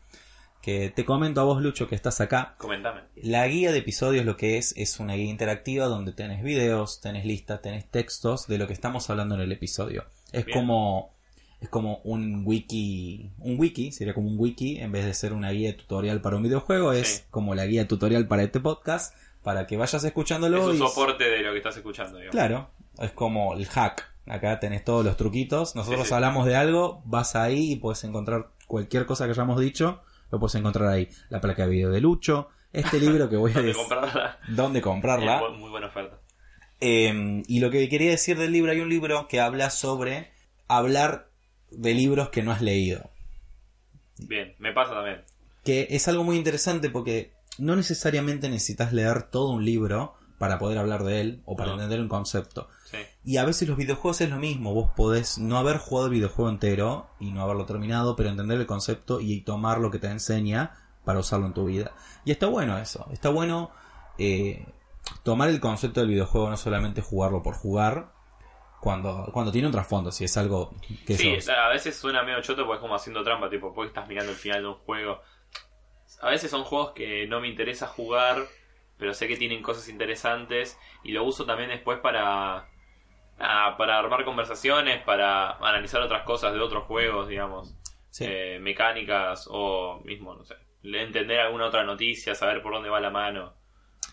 Que 0.62 0.90
te 0.90 1.06
comento 1.06 1.42
a 1.42 1.44
vos, 1.44 1.62
Lucho, 1.62 1.88
que 1.88 1.94
estás 1.94 2.22
acá. 2.22 2.56
Comentame. 2.58 3.02
La 3.18 3.48
guía 3.48 3.72
de 3.72 3.78
episodios 3.80 4.26
lo 4.26 4.36
que 4.36 4.58
es 4.58 4.74
es 4.78 5.00
una 5.00 5.14
guía 5.14 5.30
interactiva 5.30 5.86
donde 5.86 6.12
tenés 6.12 6.42
videos, 6.44 7.02
tenés 7.02 7.24
listas, 7.26 7.62
tenés 7.62 7.88
textos 7.92 8.48
de 8.48 8.58
lo 8.58 8.66
que 8.66 8.74
estamos 8.74 9.08
hablando 9.12 9.36
en 9.36 9.42
el 9.42 9.52
episodio. 9.52 10.06
Es 10.36 10.46
Bien. 10.46 10.58
como 10.60 11.14
es 11.62 11.70
como 11.70 11.98
un 12.04 12.44
wiki, 12.46 13.32
un 13.40 13.60
wiki, 13.60 13.92
sería 13.92 14.14
como 14.14 14.28
un 14.28 14.36
wiki 14.38 14.78
en 14.80 14.92
vez 14.92 15.06
de 15.06 15.14
ser 15.14 15.34
una 15.34 15.50
guía 15.52 15.76
tutorial 15.76 16.22
para 16.22 16.36
un 16.36 16.44
videojuego, 16.44 16.92
es 16.94 17.08
Sí. 17.08 17.24
como 17.32 17.56
la 17.56 17.66
guía 17.66 17.88
tutorial 17.88 18.28
para 18.28 18.44
este 18.44 18.60
podcast 18.60 19.16
para 19.42 19.66
que 19.66 19.78
vayas 19.78 19.96
Es 19.96 20.06
escuchándolo 20.06 20.68
un 20.68 20.76
y 20.76 20.78
soporte 20.78 21.24
de 21.24 21.40
lo 21.42 21.52
que 21.52 21.58
estás 21.58 21.78
escuchando, 21.78 22.18
digamos. 22.18 22.32
Claro, 22.36 22.70
es 23.00 23.12
como 23.14 23.54
el 23.56 23.66
hack. 23.66 24.04
Acá 24.28 24.60
tenés 24.60 24.84
todos 24.84 25.06
los 25.06 25.18
truquitos. 25.18 25.76
Nosotros 25.76 26.02
Sí, 26.04 26.08
sí. 26.10 26.14
hablamos 26.14 26.46
de 26.46 26.56
algo, 26.56 27.02
vas 27.06 27.36
ahí 27.36 27.72
y 27.74 27.76
puedes 27.78 28.04
encontrar 28.04 28.50
cualquier 28.68 29.06
cosa 29.06 29.26
que 29.26 29.32
hayamos 29.32 29.60
dicho, 29.60 30.02
lo 30.32 30.40
puedes 30.40 30.56
encontrar 30.56 30.90
ahí. 30.90 31.10
La 31.30 31.40
placa 31.42 31.64
de 31.64 31.70
video 31.70 31.90
de 31.92 32.02
Lucho, 32.02 32.50
este 32.74 33.00
libro 33.00 33.30
que 33.30 33.38
voy 33.38 33.52
a 33.52 33.56
Donde 33.56 33.68
decir 33.70 33.82
comprarla. 33.88 34.40
dónde 34.50 34.82
comprarla. 34.82 35.40
Eh, 35.42 35.58
Muy 35.58 35.70
buena 35.70 35.88
oferta. 35.88 36.15
Eh, 36.88 37.44
y 37.48 37.60
lo 37.60 37.72
que 37.72 37.90
quería 37.90 38.12
decir 38.12 38.38
del 38.38 38.52
libro, 38.52 38.72
hay 38.72 38.80
un 38.80 38.90
libro 38.90 39.28
que 39.28 39.40
habla 39.40 39.70
sobre 39.70 40.32
hablar 40.68 41.30
de 41.72 41.94
libros 41.94 42.30
que 42.30 42.44
no 42.44 42.52
has 42.52 42.62
leído. 42.62 43.10
Bien, 44.18 44.54
me 44.60 44.72
pasa 44.72 44.94
también. 44.94 45.24
Que 45.64 45.88
es 45.90 46.08
algo 46.08 46.24
muy 46.24 46.38
interesante 46.38 46.90
porque 46.90 47.32
no 47.58 47.76
necesariamente 47.76 48.50
necesitas 48.50 48.94
leer 48.94 49.24
todo 49.24 49.50
un 49.50 49.66
libro 49.66 50.14
para 50.38 50.60
poder 50.60 50.78
hablar 50.78 51.04
de 51.04 51.22
él 51.22 51.42
o 51.46 51.56
para 51.56 51.70
No. 51.70 51.76
entender 51.76 52.00
un 52.02 52.08
concepto. 52.10 52.68
Sí. 52.92 52.98
Y 53.24 53.38
a 53.38 53.46
veces 53.46 53.68
los 53.68 53.78
videojuegos 53.78 54.22
es 54.22 54.30
lo 54.30 54.38
mismo, 54.38 54.74
vos 54.74 54.92
podés 54.96 55.38
no 55.40 55.58
haber 55.58 55.78
jugado 55.78 56.08
el 56.08 56.14
videojuego 56.14 56.50
entero 56.52 57.08
y 57.20 57.32
no 57.32 57.42
haberlo 57.42 57.66
terminado, 57.66 58.16
pero 58.16 58.30
entender 58.30 58.60
el 58.60 58.66
concepto 58.68 59.22
y 59.22 59.42
tomar 59.42 59.80
lo 59.80 59.90
que 59.92 59.98
te 60.00 60.08
enseña 60.08 60.72
para 61.04 61.20
usarlo 61.20 61.48
en 61.48 61.54
tu 61.54 61.66
vida. 61.66 61.94
Y 62.26 62.32
está 62.32 62.48
bueno 62.48 62.78
eso, 62.78 63.08
está 63.12 63.30
bueno 63.30 63.72
eh, 64.18 64.66
tomar 65.24 65.50
el 65.50 65.60
concepto 65.60 66.00
del 66.02 66.10
videojuego, 66.10 66.50
no 66.50 66.58
solamente 66.58 67.02
jugarlo 67.02 67.44
por 67.44 67.56
jugar, 67.56 68.14
cuando, 68.82 69.30
cuando 69.34 69.52
tiene 69.52 69.68
un 69.68 69.74
trasfondo, 69.74 70.12
si 70.12 70.26
es 70.26 70.38
algo 70.38 70.74
que 71.06 71.18
Sí, 71.18 71.18
sos- 71.18 71.50
a 71.50 71.70
veces 71.70 71.98
suena 71.98 72.24
medio 72.24 72.42
choto 72.42 72.66
porque 72.66 72.76
es 72.78 72.82
como 72.82 72.96
haciendo 72.96 73.24
trampa, 73.24 73.50
tipo, 73.50 73.74
porque 73.74 73.88
estás 73.90 74.08
mirando 74.08 74.32
el 74.32 74.38
final 74.38 74.62
de 74.62 74.68
un 74.70 74.76
juego. 74.76 75.22
A 76.22 76.30
veces 76.30 76.52
son 76.52 76.64
juegos 76.64 76.92
que 76.94 77.28
no 77.28 77.40
me 77.42 77.48
interesa 77.48 77.88
jugar, 77.88 78.38
pero 78.98 79.14
sé 79.14 79.28
que 79.28 79.38
tienen 79.38 79.62
cosas 79.62 79.90
interesantes 79.90 80.78
y 81.04 81.12
lo 81.12 81.24
uso 81.24 81.46
también 81.46 81.70
después 81.70 82.00
para 82.00 82.68
ah, 83.40 83.76
para 83.78 84.00
armar 84.00 84.26
conversaciones, 84.26 85.04
para 85.04 85.52
analizar 85.58 86.02
otras 86.02 86.24
cosas 86.24 86.54
de 86.54 86.60
otros 86.62 86.86
juegos, 86.86 87.28
digamos, 87.28 87.76
Sí. 88.10 88.26
Eh, 88.26 88.60
mecánicas 88.62 89.48
o 89.52 90.02
mismo, 90.06 90.36
no 90.36 90.46
sé, 90.46 90.56
entender 90.84 91.40
alguna 91.42 91.68
otra 91.68 91.84
noticia, 91.84 92.36
saber 92.36 92.62
por 92.64 92.74
dónde 92.74 92.90
va 92.90 93.00
la 93.02 93.12
mano. 93.12 93.56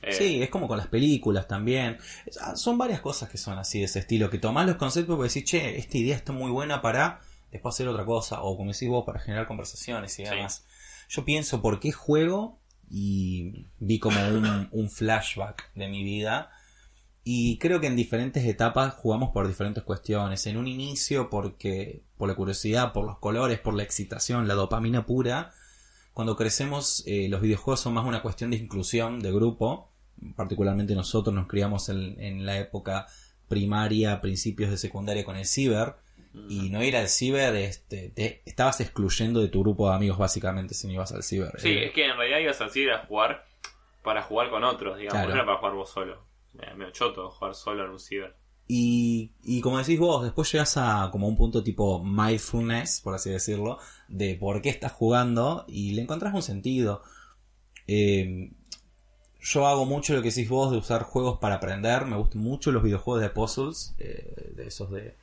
Eh, 0.03 0.13
Sí, 0.13 0.43
es 0.43 0.51
como 0.51 0.69
con 0.69 0.79
las 0.79 0.89
películas 0.89 1.47
también. 1.49 1.99
Ah, 2.41 2.57
Son 2.57 2.77
varias 2.79 3.01
cosas 3.01 3.29
que 3.29 3.39
son 3.39 3.59
así 3.59 3.79
de 3.79 3.85
ese 3.87 4.01
estilo, 4.01 4.31
que 4.31 4.39
tomás 4.39 4.67
los 4.67 4.77
conceptos 4.77 5.19
y 5.19 5.23
decís, 5.23 5.45
che, 5.45 5.79
esta 5.79 5.99
idea 5.99 6.17
está 6.17 6.33
muy 6.33 6.51
buena 6.51 6.83
para 6.83 7.21
después 7.51 7.75
hacer 7.75 7.89
otra 7.89 8.05
cosa, 8.05 8.43
o 8.43 8.57
como 8.57 8.73
decís 8.73 8.89
vos, 8.89 9.05
para 9.05 9.21
generar 9.21 9.47
conversaciones 9.47 10.19
y 10.19 10.25
Sí. 10.25 10.31
demás. 10.31 10.65
Yo 11.09 11.25
pienso, 11.25 11.61
¿por 11.63 11.79
qué 11.81 11.93
juego? 11.93 12.59
Y 12.91 13.67
vi 13.79 13.99
como 13.99 14.19
un, 14.29 14.69
un 14.73 14.91
flashback 14.91 15.73
de 15.75 15.89
mi 15.89 16.03
vida. 16.03 16.51
Y 17.25 17.59
creo 17.59 17.81
que 17.81 17.87
en 17.87 17.95
diferentes 17.95 18.45
etapas 18.45 18.95
jugamos 18.95 19.31
por 19.31 19.47
diferentes 19.47 19.85
cuestiones. 19.85 20.45
En 20.49 20.57
un 20.57 20.67
inicio 20.67 21.31
porque 21.31 22.03
por 22.17 22.29
la 22.29 22.35
curiosidad, 22.35 22.93
por 22.93 23.07
los 23.07 23.19
colores, 23.19 23.61
por 23.61 23.75
la 23.75 23.85
excitación, 23.85 24.49
la 24.49 24.55
dopamina 24.55 25.07
pura. 25.07 25.53
Cuando 26.15 26.35
crecemos 26.37 27.05
eh, 27.07 27.29
los 27.29 27.41
videojuegos 27.41 27.81
son 27.81 27.95
más 27.95 28.05
una 28.07 28.23
cuestión 28.23 28.51
de 28.51 28.57
inclusión, 28.57 29.21
de 29.21 29.31
grupo. 29.33 29.92
Particularmente 30.37 30.95
nosotros 30.95 31.35
nos 31.35 31.47
criamos 31.47 31.89
en, 31.89 32.21
en 32.21 32.45
la 32.47 32.59
época 32.59 33.07
primaria, 33.49 34.21
principios 34.21 34.71
de 34.71 34.77
secundaria 34.79 35.25
con 35.25 35.37
el 35.37 35.47
ciber. 35.47 35.95
Y 36.49 36.71
no 36.71 36.83
ir 36.83 36.97
al 36.97 37.09
ciber, 37.09 37.55
este, 37.57 38.09
te 38.09 38.41
estabas 38.47 38.81
excluyendo 38.81 39.41
de 39.41 39.49
tu 39.49 39.61
grupo 39.61 39.91
de 39.91 39.97
amigos 39.97 40.17
básicamente 40.17 40.73
si 40.73 40.87
no 40.87 40.95
ibas 40.95 41.13
al 41.13 41.23
ciber. 41.23 41.53
Sí, 41.59 41.69
Eh, 41.69 41.87
es 41.87 41.93
que 41.93 42.07
en 42.07 42.17
realidad 42.17 42.39
ibas 42.39 42.61
a 42.63 42.79
ir 42.79 42.91
a 42.91 43.05
jugar 43.05 43.45
para 44.03 44.23
jugar 44.23 44.49
con 44.49 44.65
otros, 44.65 44.97
digamos, 44.97 45.13
Claro. 45.13 45.29
no 45.29 45.35
era 45.35 45.45
para 45.45 45.59
jugar 45.59 45.75
vos 45.75 45.91
solo. 45.91 46.25
me, 46.55 46.75
me 46.75 46.93
choto 46.93 47.31
jugar 47.31 47.55
solo 47.55 47.85
en 47.85 47.91
un 47.91 47.99
ciber. 48.01 48.35
Y, 48.67 49.33
y 49.43 49.61
como 49.61 49.77
decís 49.77 49.99
vos, 49.99 50.23
después 50.25 50.51
llegas 50.51 50.77
a 50.79 51.11
como 51.13 51.29
un 51.29 51.37
punto 51.37 51.63
tipo 51.63 52.03
mindfulness, 52.03 53.03
por 53.03 53.15
así 53.15 53.29
decirlo, 53.29 53.79
de 54.09 54.35
por 54.37 54.63
qué 54.63 54.71
estás 54.71 54.93
jugando 54.93 55.67
y 55.69 55.93
le 55.93 56.01
encontrás 56.03 56.33
un 56.33 56.43
sentido. 56.43 57.03
Eh, 57.87 58.53
yo 59.43 59.67
hago 59.67 59.85
mucho 59.85 60.15
lo 60.15 60.23
que 60.23 60.29
decís 60.29 60.49
vos 60.49 60.71
de 60.71 60.79
usar 60.79 61.03
juegos 61.03 61.39
para 61.41 61.57
aprender. 61.57 62.07
Me 62.07 62.17
gustan 62.17 62.41
mucho 62.43 62.71
los 62.73 62.83
videojuegos 62.83 63.23
de 63.23 63.31
puzzles, 63.31 63.95
eh, 63.99 64.53
de 64.55 64.67
esos 64.69 64.91
de, 64.91 65.17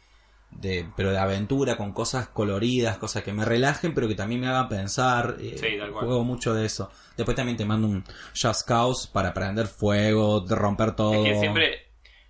de, 0.52 0.86
pero 0.96 1.12
de 1.12 1.18
aventura, 1.20 1.78
con 1.78 1.94
cosas 1.94 2.28
coloridas, 2.30 2.98
cosas 2.98 3.24
que 3.24 3.32
me 3.34 3.46
relajen, 3.46 3.94
pero 3.94 4.08
que 4.08 4.16
también 4.16 4.42
me 4.42 4.48
hagan 4.48 4.68
pensar. 4.68 5.38
eh, 5.40 5.56
Sí, 5.58 5.78
tal 5.78 5.92
cual. 5.92 6.06
juego 6.06 6.24
mucho 6.24 6.54
de 6.54 6.66
eso. 6.66 6.92
Después 7.16 7.36
también 7.36 7.58
te 7.58 7.66
mando 7.66 7.88
un 7.88 8.04
Just 8.40 8.68
Cause 8.68 9.10
para 9.12 9.34
prender 9.34 9.68
fuego, 9.68 10.42
de 10.42 10.56
romper 10.56 10.96
todo. 10.96 11.14
Es 11.14 11.34
que 11.34 11.40
siempre 11.40 11.86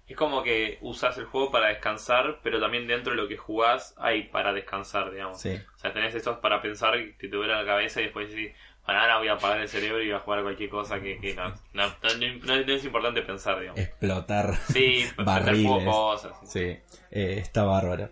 es 0.07 0.17
como 0.17 0.41
que 0.41 0.79
usas 0.81 1.15
el 1.19 1.25
juego 1.25 1.51
para 1.51 1.67
descansar, 1.67 2.39
pero 2.43 2.59
también 2.59 2.87
dentro 2.87 3.11
de 3.13 3.21
lo 3.21 3.27
que 3.27 3.37
jugás 3.37 3.93
hay 3.97 4.23
para 4.23 4.51
descansar, 4.53 5.11
digamos. 5.11 5.39
Sí. 5.39 5.51
O 5.75 5.77
sea, 5.77 5.93
tenés 5.93 6.15
estos 6.15 6.39
para 6.39 6.61
pensar 6.63 6.93
que 7.19 7.27
te 7.29 7.35
duele 7.35 7.53
la 7.53 7.63
cabeza 7.65 8.01
y 8.01 8.05
después 8.05 8.29
decís, 8.29 8.51
ahora 8.95 9.17
voy 9.17 9.27
a 9.27 9.33
apagar 9.33 9.59
el 9.61 9.67
cerebro 9.69 10.01
y 10.01 10.07
voy 10.07 10.15
a 10.15 10.19
jugar 10.19 10.39
a 10.39 10.43
cualquier 10.43 10.69
cosa 10.69 10.99
que, 10.99 11.19
que 11.19 11.35
no, 11.35 11.49
no, 11.73 11.87
no- 11.87 12.37
no- 12.45 12.63
no 12.65 12.73
es 12.73 12.83
importante 12.85 13.21
pensar, 13.21 13.59
digamos. 13.59 13.79
Explotar. 13.79 14.55
Sí, 14.71 15.03
barriles. 15.17 15.85
cosas. 15.85 16.33
Sí, 16.45 16.59
eh, 16.59 16.81
está 17.11 17.63
bárbaro. 17.63 18.09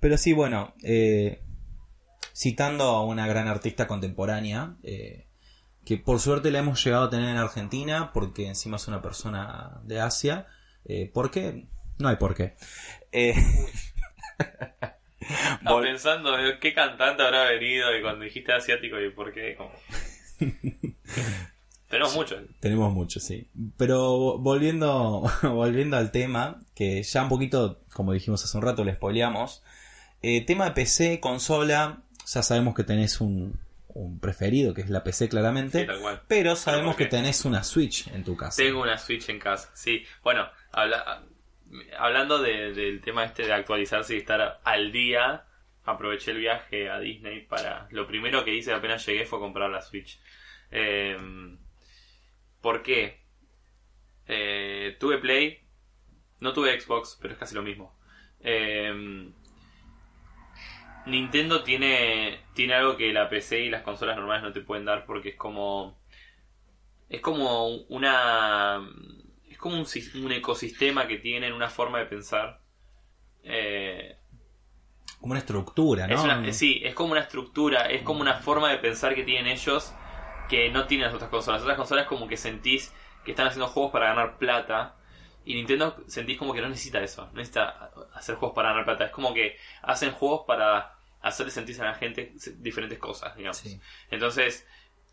Pero 0.00 0.16
sí, 0.16 0.32
bueno, 0.32 0.74
eh, 0.82 1.42
citando 2.34 2.84
a 2.84 3.04
una 3.04 3.26
gran 3.26 3.48
artista 3.48 3.86
contemporánea, 3.86 4.76
eh, 4.82 5.26
que 5.84 5.96
por 5.98 6.20
suerte 6.20 6.50
la 6.50 6.58
hemos 6.60 6.84
llegado 6.84 7.04
a 7.04 7.10
tener 7.10 7.28
en 7.30 7.36
Argentina, 7.38 8.12
porque 8.12 8.46
encima 8.46 8.76
es 8.76 8.86
una 8.88 9.00
persona 9.02 9.80
de 9.84 10.00
Asia. 10.00 10.46
Eh, 10.84 11.10
¿Por 11.12 11.30
qué? 11.30 11.66
No 11.98 12.08
hay 12.08 12.16
por 12.16 12.34
qué. 12.34 12.54
Eh, 15.20 15.26
Estaba 15.54 15.80
pensando 15.82 16.38
eh, 16.38 16.58
qué 16.60 16.72
cantante 16.74 17.22
habrá 17.22 17.44
venido 17.44 17.96
y 17.96 18.02
cuando 18.02 18.24
dijiste 18.24 18.52
asiático 18.52 19.00
y 19.00 19.10
por 19.10 19.32
qué, 19.32 19.56
como... 19.56 19.72
Tenemos 21.88 22.14
muchos. 22.14 22.38
Tenemos 22.60 22.92
mucho, 22.92 23.18
sí. 23.18 23.48
Pero 23.78 24.38
volviendo, 24.38 25.22
volviendo 25.42 25.96
al 25.96 26.10
tema, 26.12 26.60
que 26.74 27.02
ya 27.02 27.22
un 27.22 27.28
poquito, 27.30 27.80
como 27.92 28.12
dijimos 28.12 28.44
hace 28.44 28.56
un 28.58 28.62
rato, 28.62 28.84
le 28.84 28.94
spoileamos. 28.94 29.62
Eh, 30.22 30.44
tema 30.44 30.66
de 30.66 30.70
PC, 30.72 31.18
consola, 31.20 32.02
ya 32.26 32.42
sabemos 32.42 32.74
que 32.74 32.84
tenés 32.84 33.20
un, 33.22 33.58
un 33.88 34.20
preferido, 34.20 34.74
que 34.74 34.82
es 34.82 34.90
la 34.90 35.02
PC 35.02 35.30
claramente. 35.30 35.80
Sí, 35.80 35.86
tal 35.86 36.00
cual. 36.00 36.22
pero 36.28 36.56
sabemos 36.56 36.94
que 36.96 37.06
tenés 37.06 37.44
una 37.46 37.64
Switch 37.64 38.08
en 38.08 38.22
tu 38.22 38.36
casa. 38.36 38.62
Tengo 38.62 38.82
una 38.82 38.98
Switch 38.98 39.28
en 39.30 39.38
casa, 39.38 39.70
sí. 39.74 40.02
Bueno, 40.22 40.46
habla- 40.72 41.22
hablando 41.98 42.38
de- 42.38 42.72
del 42.72 43.00
tema 43.00 43.24
este 43.24 43.44
de 43.46 43.52
actualizarse 43.52 44.14
y 44.14 44.18
estar 44.18 44.60
al 44.64 44.92
día, 44.92 45.44
aproveché 45.84 46.32
el 46.32 46.38
viaje 46.38 46.90
a 46.90 46.98
Disney 47.00 47.40
para... 47.46 47.88
Lo 47.90 48.06
primero 48.06 48.44
que 48.44 48.54
hice 48.54 48.72
apenas 48.72 49.04
llegué 49.06 49.24
fue 49.26 49.38
comprar 49.38 49.70
la 49.70 49.82
Switch. 49.82 50.20
Eh, 50.70 51.16
¿Por 52.60 52.82
qué? 52.82 53.20
Eh, 54.26 54.96
tuve 55.00 55.18
Play, 55.18 55.60
no 56.40 56.52
tuve 56.52 56.78
Xbox, 56.80 57.18
pero 57.20 57.32
es 57.34 57.38
casi 57.40 57.54
lo 57.54 57.62
mismo. 57.62 57.96
Eh, 58.40 59.30
Nintendo 61.06 61.62
tiene, 61.62 62.40
tiene 62.54 62.74
algo 62.74 62.96
que 62.96 63.12
la 63.12 63.28
PC 63.30 63.60
y 63.60 63.70
las 63.70 63.82
consolas 63.82 64.16
normales 64.16 64.42
no 64.42 64.52
te 64.52 64.60
pueden 64.60 64.84
dar 64.84 65.06
porque 65.06 65.30
es 65.30 65.36
como 65.36 65.98
es 67.08 67.22
como 67.22 67.68
una 67.88 68.86
es 69.58 69.62
como 69.62 69.76
un, 69.76 69.86
un 70.24 70.32
ecosistema 70.32 71.08
que 71.08 71.18
tienen 71.18 71.52
una 71.52 71.68
forma 71.68 71.98
de 71.98 72.06
pensar 72.06 72.60
Eh, 73.42 74.16
Como 75.20 75.32
una 75.32 75.40
estructura, 75.40 76.06
¿no? 76.06 76.14
es 76.14 76.20
una- 76.24 76.52
sí 76.52 76.80
es 76.84 76.94
como 76.94 77.12
una 77.12 77.22
estructura 77.22 77.86
es 77.90 78.02
como 78.02 78.20
una 78.20 78.34
forma 78.36 78.70
de 78.70 78.78
pensar 78.78 79.14
que 79.14 79.24
tienen 79.24 79.46
ellos 79.46 79.92
que 80.48 80.70
no 80.70 80.86
tienen 80.86 81.06
las 81.06 81.14
otras 81.14 81.30
consolas 81.30 81.60
las 81.60 81.64
otras 81.64 81.76
consolas 81.78 82.06
como 82.06 82.28
que 82.28 82.36
sentís 82.36 82.94
que 83.24 83.32
están 83.32 83.48
haciendo 83.48 83.66
juegos 83.68 83.92
para 83.92 84.06
ganar 84.08 84.38
plata 84.38 84.96
y 85.44 85.54
Nintendo 85.54 85.96
sentís 86.06 86.38
como 86.38 86.52
que 86.54 86.60
no 86.60 86.68
necesita 86.68 87.00
eso 87.02 87.26
no 87.26 87.32
necesita 87.32 87.90
hacer 88.14 88.36
juegos 88.36 88.54
para 88.54 88.70
ganar 88.70 88.84
plata 88.84 89.04
es 89.06 89.10
como 89.10 89.34
que 89.34 89.56
hacen 89.82 90.12
juegos 90.12 90.42
para 90.46 90.94
hacerle 91.20 91.50
sentir 91.52 91.80
a 91.82 91.86
la 91.86 91.94
gente 91.94 92.32
diferentes 92.58 92.98
cosas 92.98 93.36
digamos 93.36 93.58
Sí. 93.58 93.80
entonces, 94.10 94.66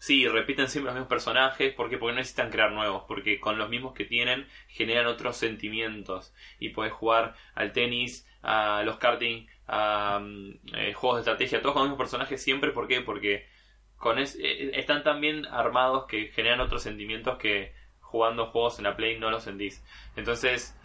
sí, 0.05 0.27
repiten 0.27 0.67
siempre 0.69 0.87
los 0.89 0.95
mismos 0.95 1.09
personajes. 1.09 1.73
¿Por 1.73 1.89
qué? 1.89 1.97
Porque 1.97 2.13
no 2.13 2.17
necesitan 2.19 2.49
crear 2.51 2.71
nuevos. 2.71 3.03
Porque 3.07 3.39
con 3.39 3.57
los 3.57 3.69
mismos 3.69 3.93
que 3.93 4.05
tienen 4.05 4.47
generan 4.67 5.07
otros 5.07 5.37
sentimientos. 5.37 6.33
Y 6.59 6.69
puedes 6.69 6.93
jugar 6.93 7.35
al 7.55 7.71
tenis, 7.73 8.27
a 8.41 8.83
los 8.83 8.97
karting, 8.97 9.47
a 9.67 10.19
mm, 10.21 10.51
eh, 10.75 10.93
juegos 10.93 11.17
de 11.17 11.21
estrategia, 11.31 11.61
todos 11.61 11.73
con 11.73 11.81
los 11.83 11.89
mismos 11.89 12.03
personajes 12.05 12.41
siempre. 12.43 12.71
¿Por 12.71 12.87
qué? 12.87 13.01
Porque 13.01 13.47
con 13.97 14.19
es- 14.19 14.35
eh, 14.41 14.71
están 14.79 15.03
tan 15.03 15.21
bien 15.21 15.45
armados 15.47 16.05
que 16.07 16.27
generan 16.27 16.61
otros 16.61 16.83
sentimientos 16.83 17.37
que 17.37 17.73
jugando 18.01 18.47
juegos 18.47 18.77
en 18.79 18.83
la 18.85 18.95
Play 18.95 19.19
no 19.19 19.31
los 19.31 19.43
sentís. 19.43 19.83
Entonces, 20.15 20.77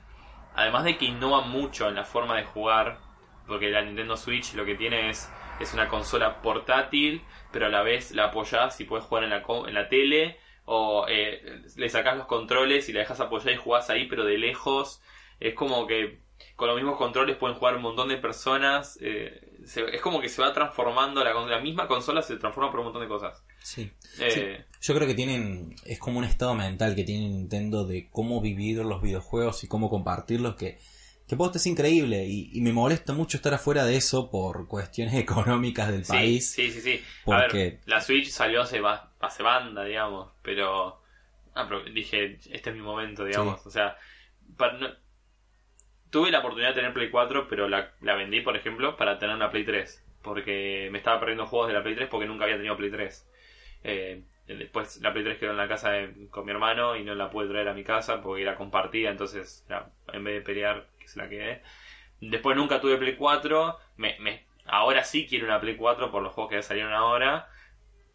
además 0.55 0.85
de 0.85 0.97
que 0.99 1.07
innovan 1.07 1.49
mucho 1.51 1.89
en 1.89 1.95
la 1.95 2.05
forma 2.05 2.37
de 2.37 2.45
jugar, 2.45 2.99
porque 3.47 3.71
la 3.71 3.83
Nintendo 3.83 4.17
Switch 4.17 4.55
lo 4.55 4.65
que 4.65 4.75
tiene 4.77 5.11
es, 5.11 5.31
es 5.61 5.73
una 5.75 5.89
consola 5.89 6.41
portátil, 6.43 7.23
pero 7.53 7.67
a 7.67 7.69
la 7.69 7.83
vez 7.83 8.13
la 8.13 8.27
apoyás 8.27 8.81
y 8.81 8.85
puedes 8.85 9.05
jugar 9.05 9.25
en 9.25 9.31
la, 9.31 9.43
en 9.69 9.75
la 9.75 9.89
tele, 9.89 10.39
o 10.65 11.07
eh, 11.09 11.63
le 11.77 11.89
sacás 11.89 12.17
los 12.17 12.27
controles 12.27 12.89
y 12.89 12.93
la 12.93 13.01
dejas 13.01 13.21
apoyar 13.21 13.53
y 13.53 13.57
jugás 13.57 13.91
ahí, 13.91 14.07
pero 14.07 14.25
de 14.25 14.39
lejos. 14.39 15.01
Es 15.41 15.55
como 15.55 15.87
que 15.87 16.21
con 16.57 16.69
los 16.69 16.77
mismos 16.77 16.97
controles 16.97 17.37
pueden 17.37 17.57
jugar 17.57 17.77
un 17.77 17.83
montón 17.83 18.09
de 18.09 18.17
personas. 18.17 18.99
eh, 19.01 19.41
se- 19.65 19.95
es 19.95 20.01
como 20.01 20.21
que 20.21 20.29
se 20.29 20.41
va 20.41 20.53
transformando, 20.55 21.23
la, 21.25 21.59
misma 21.61 21.87
consola 21.87 22.23
se 22.23 22.37
transforma 22.37 22.71
por 22.71 22.81
un 22.81 22.87
montón 22.87 23.03
de 23.03 23.09
cosas. 23.09 23.45
Sí. 23.63 23.91
Eh, 24.21 24.65
Yo 24.81 24.95
creo 24.95 25.07
que 25.07 25.15
tienen, 25.15 25.75
es 25.85 25.99
como 25.99 26.19
un 26.19 26.25
estado 26.25 26.55
mental 26.55 26.95
que 26.95 27.05
tiene 27.05 27.29
Nintendo 27.29 27.85
de 27.85 28.09
cómo 28.11 28.41
vivir 28.41 28.79
los 28.79 29.03
videojuegos 29.03 29.63
y 29.65 29.69
cómo 29.69 29.91
compartirlos 29.91 30.55
que, 30.57 30.79
que 31.31 31.37
posta 31.37 31.59
es 31.59 31.67
increíble 31.67 32.25
y, 32.27 32.51
y 32.53 32.61
me 32.61 32.73
molesta 32.73 33.13
mucho 33.15 33.37
estar 33.39 33.55
afuera 33.55 33.85
de 33.85 33.97
eso 33.97 34.31
por 34.31 34.67
cuestiones 34.69 35.15
económicas 35.27 35.91
del 35.91 36.05
Sí, 36.05 36.13
país. 36.13 36.51
sí, 36.53 36.71
sí, 36.71 36.81
sí. 36.81 37.05
A 37.23 37.25
Porque- 37.25 37.57
ver, 37.57 37.79
la 37.87 38.01
Switch 38.01 38.29
salió 38.29 38.61
hace, 38.63 38.83
hace 39.21 39.43
banda, 39.43 39.85
digamos, 39.85 40.31
pero, 40.43 41.01
ah, 41.55 41.67
pero 41.69 41.85
dije, 41.85 42.39
este 42.51 42.71
es 42.71 42.77
mi 42.77 42.83
momento, 42.83 43.25
digamos. 43.25 43.65
O 43.67 43.71
sea, 43.71 43.97
para- 44.57 44.77
no- 44.79 44.91
tuve 46.11 46.31
la 46.31 46.41
oportunidad 46.41 46.71
de 46.71 46.75
tener 46.75 46.93
Play 46.93 47.11
4, 47.11 47.47
pero 47.49 47.69
la, 47.69 47.93
la 48.01 48.15
vendí, 48.17 48.41
por 48.41 48.57
ejemplo, 48.57 48.97
para 48.97 49.19
tener 49.19 49.37
una 49.37 49.51
Play 49.51 49.65
3, 49.65 50.05
porque 50.23 50.89
me 50.91 50.99
estaba 50.99 51.21
perdiendo 51.21 51.47
juegos 51.47 51.69
de 51.69 51.75
la 51.75 51.83
Play 51.83 51.95
3 51.95 52.09
porque 52.11 52.27
nunca 52.27 52.45
había 52.45 52.57
tenido 52.57 52.77
Play 52.77 52.91
3. 52.91 53.27
Eh, 53.85 54.23
después 54.49 55.01
la 55.01 55.13
Play 55.13 55.25
3 55.25 55.39
quedó 55.39 55.53
en 55.53 55.57
la 55.57 55.69
casa 55.69 55.91
de- 55.93 56.27
con 56.29 56.45
mi 56.45 56.51
hermano 56.51 56.97
y 56.97 57.05
no 57.05 57.15
la 57.15 57.31
pude 57.31 57.49
traer 57.49 57.69
a 57.69 57.75
mi 57.75 57.85
casa 57.85 58.21
porque 58.21 58.43
era 58.43 58.57
compartida, 58.57 59.11
entonces 59.11 59.65
era- 59.69 59.91
en 60.13 60.25
vez 60.25 60.35
de 60.35 60.41
pelear, 60.41 60.89
se 61.11 61.21
la 61.21 61.29
quedé. 61.29 61.63
Después 62.21 62.57
nunca 62.57 62.81
tuve 62.81 62.99
Play 62.99 63.17
4. 63.17 63.79
Me, 63.97 64.17
me- 64.21 64.45
ahora 64.67 65.05
sí 65.05 65.27
quiero 65.29 65.47
una 65.47 65.61
Play 65.61 65.77
4 65.77 66.11
por 66.11 66.23
los 66.23 66.33
juegos 66.35 66.53
que 66.53 66.63
salieron 66.63 66.93
ahora. 66.93 67.49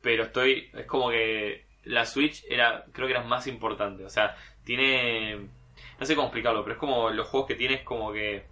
Pero 0.01 0.23
estoy. 0.25 0.69
Es 0.75 0.85
como 0.85 1.09
que 1.11 1.65
la 1.85 2.05
Switch 2.05 2.45
era. 2.49 2.85
Creo 2.93 3.07
que 3.07 3.13
era 3.13 3.23
más 3.23 3.47
importante. 3.47 4.05
O 4.05 4.09
sea, 4.09 4.35
tiene. 4.63 5.49
No 5.99 6.05
sé 6.05 6.15
cómo 6.15 6.27
explicarlo, 6.27 6.63
pero 6.63 6.73
es 6.75 6.79
como 6.79 7.09
los 7.11 7.27
juegos 7.27 7.47
que 7.47 7.55
tienes 7.55 7.81
como 7.83 8.13
que. 8.13 8.45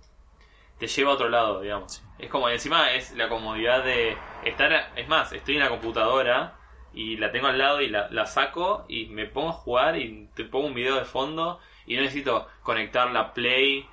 Te 0.79 0.87
lleva 0.87 1.11
a 1.11 1.13
otro 1.15 1.29
lado, 1.29 1.61
digamos. 1.61 2.03
Es 2.19 2.29
como 2.29 2.49
encima 2.49 2.91
es 2.93 3.11
la 3.15 3.29
comodidad 3.29 3.83
de 3.83 4.17
estar. 4.43 4.91
Es 4.95 5.07
más, 5.07 5.31
estoy 5.33 5.55
en 5.55 5.61
la 5.61 5.69
computadora 5.69 6.55
y 6.93 7.17
la 7.17 7.31
tengo 7.31 7.47
al 7.47 7.57
lado 7.57 7.81
y 7.81 7.89
la, 7.89 8.09
la 8.11 8.25
saco 8.25 8.85
y 8.87 9.05
me 9.07 9.25
pongo 9.25 9.49
a 9.49 9.53
jugar 9.53 9.97
y 9.97 10.27
te 10.35 10.45
pongo 10.45 10.67
un 10.67 10.73
video 10.73 10.95
de 10.95 11.05
fondo 11.05 11.59
y 11.85 11.95
no 11.95 12.01
necesito 12.01 12.47
conectar 12.63 13.11
la 13.11 13.33
Play 13.33 13.87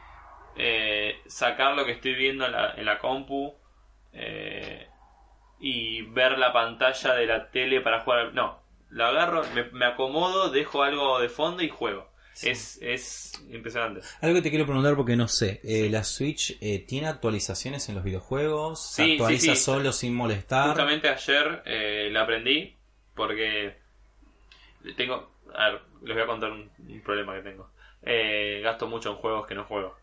eh, 0.63 1.21
sacar 1.27 1.75
lo 1.75 1.85
que 1.87 1.93
estoy 1.93 2.15
viendo 2.15 2.45
en 2.47 2.53
la, 2.53 2.75
en 2.77 2.85
la 2.85 2.99
compu 2.99 3.55
eh, 4.13 4.87
y 5.59 6.03
ver 6.03 6.39
la 6.39 6.53
pantalla 6.53 7.15
de 7.15 7.27
la 7.27 7.51
tele 7.51 7.81
para 7.81 8.01
jugar. 8.01 8.33
No, 8.35 8.61
la 8.91 9.09
agarro, 9.09 9.43
me, 9.55 9.65
me 9.73 9.87
acomodo, 9.87 10.51
dejo 10.51 10.83
algo 10.83 11.21
de 11.21 11.29
fondo 11.29 11.63
y 11.63 11.69
juego. 11.69 12.09
Es, 12.43 12.79
es 12.81 13.33
impresionante. 13.51 14.01
Algo 14.23 14.37
que 14.37 14.43
te 14.43 14.51
quiero 14.51 14.65
preguntar 14.65 14.97
porque 14.97 15.15
no 15.17 15.29
sé, 15.29 15.61
eh, 15.63 15.91
¿la 15.91 16.05
Switch 16.05 16.57
eh, 16.63 16.79
tiene 16.89 17.09
actualizaciones 17.09 17.89
en 17.89 17.97
los 17.97 18.05
videojuegos? 18.05 18.81
¿Se 18.95 19.05
Sí, 19.05 19.13
actualiza 19.13 19.53
sí, 19.53 19.57
sí. 19.57 19.63
solo 19.63 19.93
sin 19.93 20.15
molestar? 20.15 20.69
Justamente 20.69 21.09
ayer 21.09 21.63
eh, 21.67 22.09
la 22.11 22.23
aprendí 22.23 22.75
porque 23.15 23.77
tengo. 24.97 25.31
A 25.55 25.71
ver, 25.71 25.83
les 26.03 26.15
voy 26.15 26.23
a 26.23 26.27
contar 26.27 26.51
un, 26.53 26.71
un 26.79 27.03
problema 27.03 27.35
que 27.35 27.43
tengo. 27.43 27.71
Eh, 28.03 28.61
gasto 28.65 28.87
mucho 28.87 29.11
en 29.11 29.17
juegos 29.17 29.47
que 29.47 29.55
no 29.55 29.65
juego. 29.65 30.00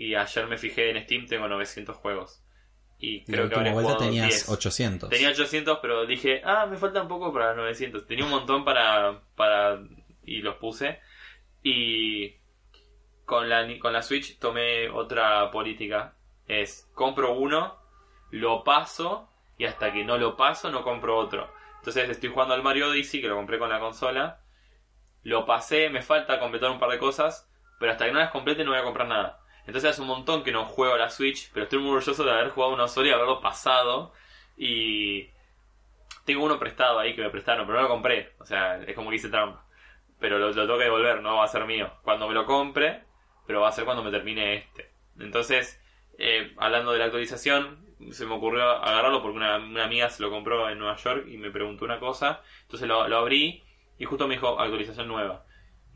Y 0.00 0.14
ayer 0.14 0.46
me 0.46 0.56
fijé 0.56 0.88
en 0.88 1.04
Steam, 1.04 1.26
tengo 1.26 1.46
900 1.46 1.94
juegos. 1.94 2.42
Y 2.98 3.22
creo 3.22 3.50
que 3.50 3.56
vuelta 3.56 3.72
jugado 3.72 3.96
tenías 3.98 4.28
10. 4.28 4.48
800. 4.48 5.10
Tenía 5.10 5.28
800, 5.28 5.78
pero 5.82 6.06
dije, 6.06 6.40
ah, 6.42 6.64
me 6.64 6.78
falta 6.78 7.02
un 7.02 7.08
poco 7.08 7.30
para 7.30 7.48
los 7.48 7.58
900. 7.58 8.06
Tenía 8.06 8.24
un 8.24 8.30
montón 8.30 8.64
para, 8.64 9.20
para 9.36 9.78
y 10.24 10.40
los 10.40 10.56
puse. 10.56 11.00
Y 11.62 12.34
con 13.26 13.50
la, 13.50 13.66
con 13.78 13.92
la 13.92 14.00
Switch 14.00 14.38
tomé 14.38 14.88
otra 14.88 15.50
política. 15.50 16.16
Es, 16.48 16.90
compro 16.94 17.34
uno, 17.34 17.78
lo 18.30 18.64
paso 18.64 19.28
y 19.58 19.66
hasta 19.66 19.92
que 19.92 20.02
no 20.02 20.16
lo 20.16 20.34
paso 20.34 20.70
no 20.70 20.82
compro 20.82 21.18
otro. 21.18 21.52
Entonces 21.76 22.08
estoy 22.08 22.30
jugando 22.30 22.54
al 22.54 22.62
Mario 22.62 22.88
Odyssey, 22.88 23.20
que 23.20 23.28
lo 23.28 23.36
compré 23.36 23.58
con 23.58 23.68
la 23.68 23.80
consola. 23.80 24.40
Lo 25.24 25.44
pasé, 25.44 25.90
me 25.90 26.00
falta 26.00 26.40
completar 26.40 26.70
un 26.70 26.78
par 26.78 26.90
de 26.90 26.98
cosas, 26.98 27.52
pero 27.78 27.92
hasta 27.92 28.06
que 28.06 28.12
no 28.12 28.18
las 28.18 28.30
complete 28.30 28.64
no 28.64 28.70
voy 28.70 28.80
a 28.80 28.84
comprar 28.84 29.06
nada. 29.06 29.39
Entonces 29.70 29.92
hace 29.92 30.02
un 30.02 30.08
montón 30.08 30.42
que 30.42 30.50
no 30.50 30.64
juego 30.64 30.96
la 30.96 31.10
Switch, 31.10 31.48
pero 31.52 31.62
estoy 31.62 31.78
muy 31.78 31.90
orgulloso 31.90 32.24
de 32.24 32.32
haber 32.32 32.48
jugado 32.48 32.74
uno 32.74 32.88
solo 32.88 33.06
y 33.06 33.12
haberlo 33.12 33.40
pasado. 33.40 34.12
Y 34.56 35.28
tengo 36.24 36.44
uno 36.44 36.58
prestado 36.58 36.98
ahí 36.98 37.14
que 37.14 37.22
me 37.22 37.30
prestaron, 37.30 37.68
pero 37.68 37.78
no 37.78 37.84
lo 37.84 37.88
compré. 37.88 38.34
O 38.40 38.44
sea, 38.44 38.82
es 38.82 38.96
como 38.96 39.10
que 39.10 39.16
hice 39.16 39.28
trampa. 39.28 39.64
Pero 40.18 40.40
lo, 40.40 40.48
lo 40.48 40.66
tengo 40.66 40.76
que 40.76 40.84
devolver, 40.86 41.22
no 41.22 41.36
va 41.36 41.44
a 41.44 41.48
ser 41.48 41.66
mío. 41.66 41.88
Cuando 42.02 42.26
me 42.26 42.34
lo 42.34 42.46
compre, 42.46 43.04
pero 43.46 43.60
va 43.60 43.68
a 43.68 43.72
ser 43.72 43.84
cuando 43.84 44.02
me 44.02 44.10
termine 44.10 44.56
este. 44.56 44.90
Entonces, 45.20 45.80
eh, 46.18 46.52
hablando 46.58 46.90
de 46.90 46.98
la 46.98 47.04
actualización, 47.04 47.94
se 48.10 48.26
me 48.26 48.34
ocurrió 48.34 48.68
agarrarlo 48.70 49.22
porque 49.22 49.36
una, 49.36 49.58
una 49.58 49.84
amiga 49.84 50.10
se 50.10 50.20
lo 50.20 50.30
compró 50.30 50.68
en 50.68 50.80
Nueva 50.80 50.96
York 50.96 51.26
y 51.28 51.36
me 51.36 51.52
preguntó 51.52 51.84
una 51.84 52.00
cosa. 52.00 52.42
Entonces 52.62 52.88
lo, 52.88 53.06
lo 53.06 53.18
abrí 53.18 53.62
y 53.98 54.04
justo 54.04 54.26
me 54.26 54.34
dijo 54.34 54.58
actualización 54.58 55.06
nueva. 55.06 55.44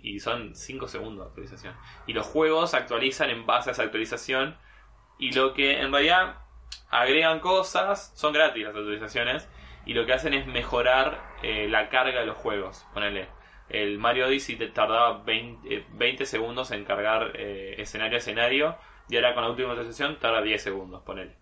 Y 0.06 0.20
son 0.20 0.54
5 0.54 0.86
segundos 0.88 1.24
de 1.24 1.28
actualización. 1.30 1.74
Y 2.06 2.12
los 2.12 2.26
juegos 2.26 2.74
actualizan 2.74 3.30
en 3.30 3.46
base 3.46 3.70
a 3.70 3.72
esa 3.72 3.84
actualización. 3.84 4.56
Y 5.18 5.32
lo 5.32 5.54
que 5.54 5.80
en 5.80 5.90
realidad 5.92 6.36
agregan 6.90 7.40
cosas, 7.40 8.12
son 8.16 8.32
gratis 8.32 8.64
las 8.64 8.74
actualizaciones. 8.74 9.48
Y 9.86 9.94
lo 9.94 10.04
que 10.06 10.12
hacen 10.12 10.34
es 10.34 10.46
mejorar 10.46 11.22
eh, 11.42 11.68
la 11.68 11.88
carga 11.88 12.20
de 12.20 12.26
los 12.26 12.36
juegos. 12.36 12.86
Ponele. 12.92 13.28
El 13.68 13.98
Mario 13.98 14.26
Odyssey 14.26 14.56
te 14.56 14.68
tardaba 14.68 15.22
20, 15.24 15.74
eh, 15.74 15.86
20 15.92 16.26
segundos 16.26 16.70
en 16.70 16.84
cargar 16.84 17.32
eh, 17.34 17.76
escenario 17.78 18.16
a 18.16 18.18
escenario. 18.18 18.76
Y 19.08 19.16
ahora 19.16 19.34
con 19.34 19.42
la 19.44 19.50
última 19.50 19.70
actualización 19.70 20.18
tarda 20.18 20.42
10 20.42 20.62
segundos, 20.62 21.02
ponele. 21.02 21.36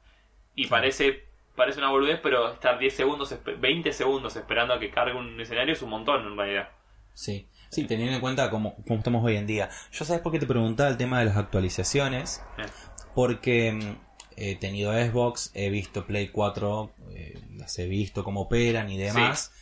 Y 0.55 0.67
parece, 0.67 1.27
parece 1.57 1.79
una 1.79 1.91
boludez, 1.91 2.21
pero 2.23 2.51
estar 2.53 2.79
10 2.79 2.95
segundos, 2.95 3.33
espe- 3.33 3.59
20 3.59 3.93
segundos 3.93 4.37
esperando 4.37 4.75
a 4.75 4.79
que 4.79 4.91
cargue 4.91 5.15
un 5.15 5.41
escenario 5.41 5.73
es 5.73 5.83
un 5.83 5.91
montón 5.91 6.27
en 6.27 6.37
realidad. 6.37 6.71
Sí, 7.15 7.49
sí, 7.73 7.85
teniendo 7.85 8.15
en 8.15 8.21
cuenta 8.21 8.51
cómo, 8.51 8.77
cómo 8.87 8.99
estamos 8.99 9.25
hoy 9.25 9.37
en 9.37 9.47
día. 9.47 9.71
Yo 9.91 10.05
sabes 10.05 10.23
por 10.23 10.31
qué 10.31 10.39
te 10.39 10.47
preguntaba 10.47 10.91
el 10.91 10.97
tema 10.97 11.19
de 11.19 11.25
las 11.25 11.37
actualizaciones. 11.37 12.43
Eh. 12.59 12.67
Porque 13.15 13.73
mm, 13.73 13.97
he 14.37 14.57
tenido 14.57 14.93
Xbox, 14.93 15.51
he 15.55 15.71
visto 15.71 16.07
Play 16.07 16.29
4, 16.29 16.93
eh, 17.11 17.43
las 17.57 17.79
he 17.79 17.89
visto 17.89 18.23
cómo 18.25 18.43
operan 18.43 18.91
y 18.91 18.99
demás. 18.99 19.53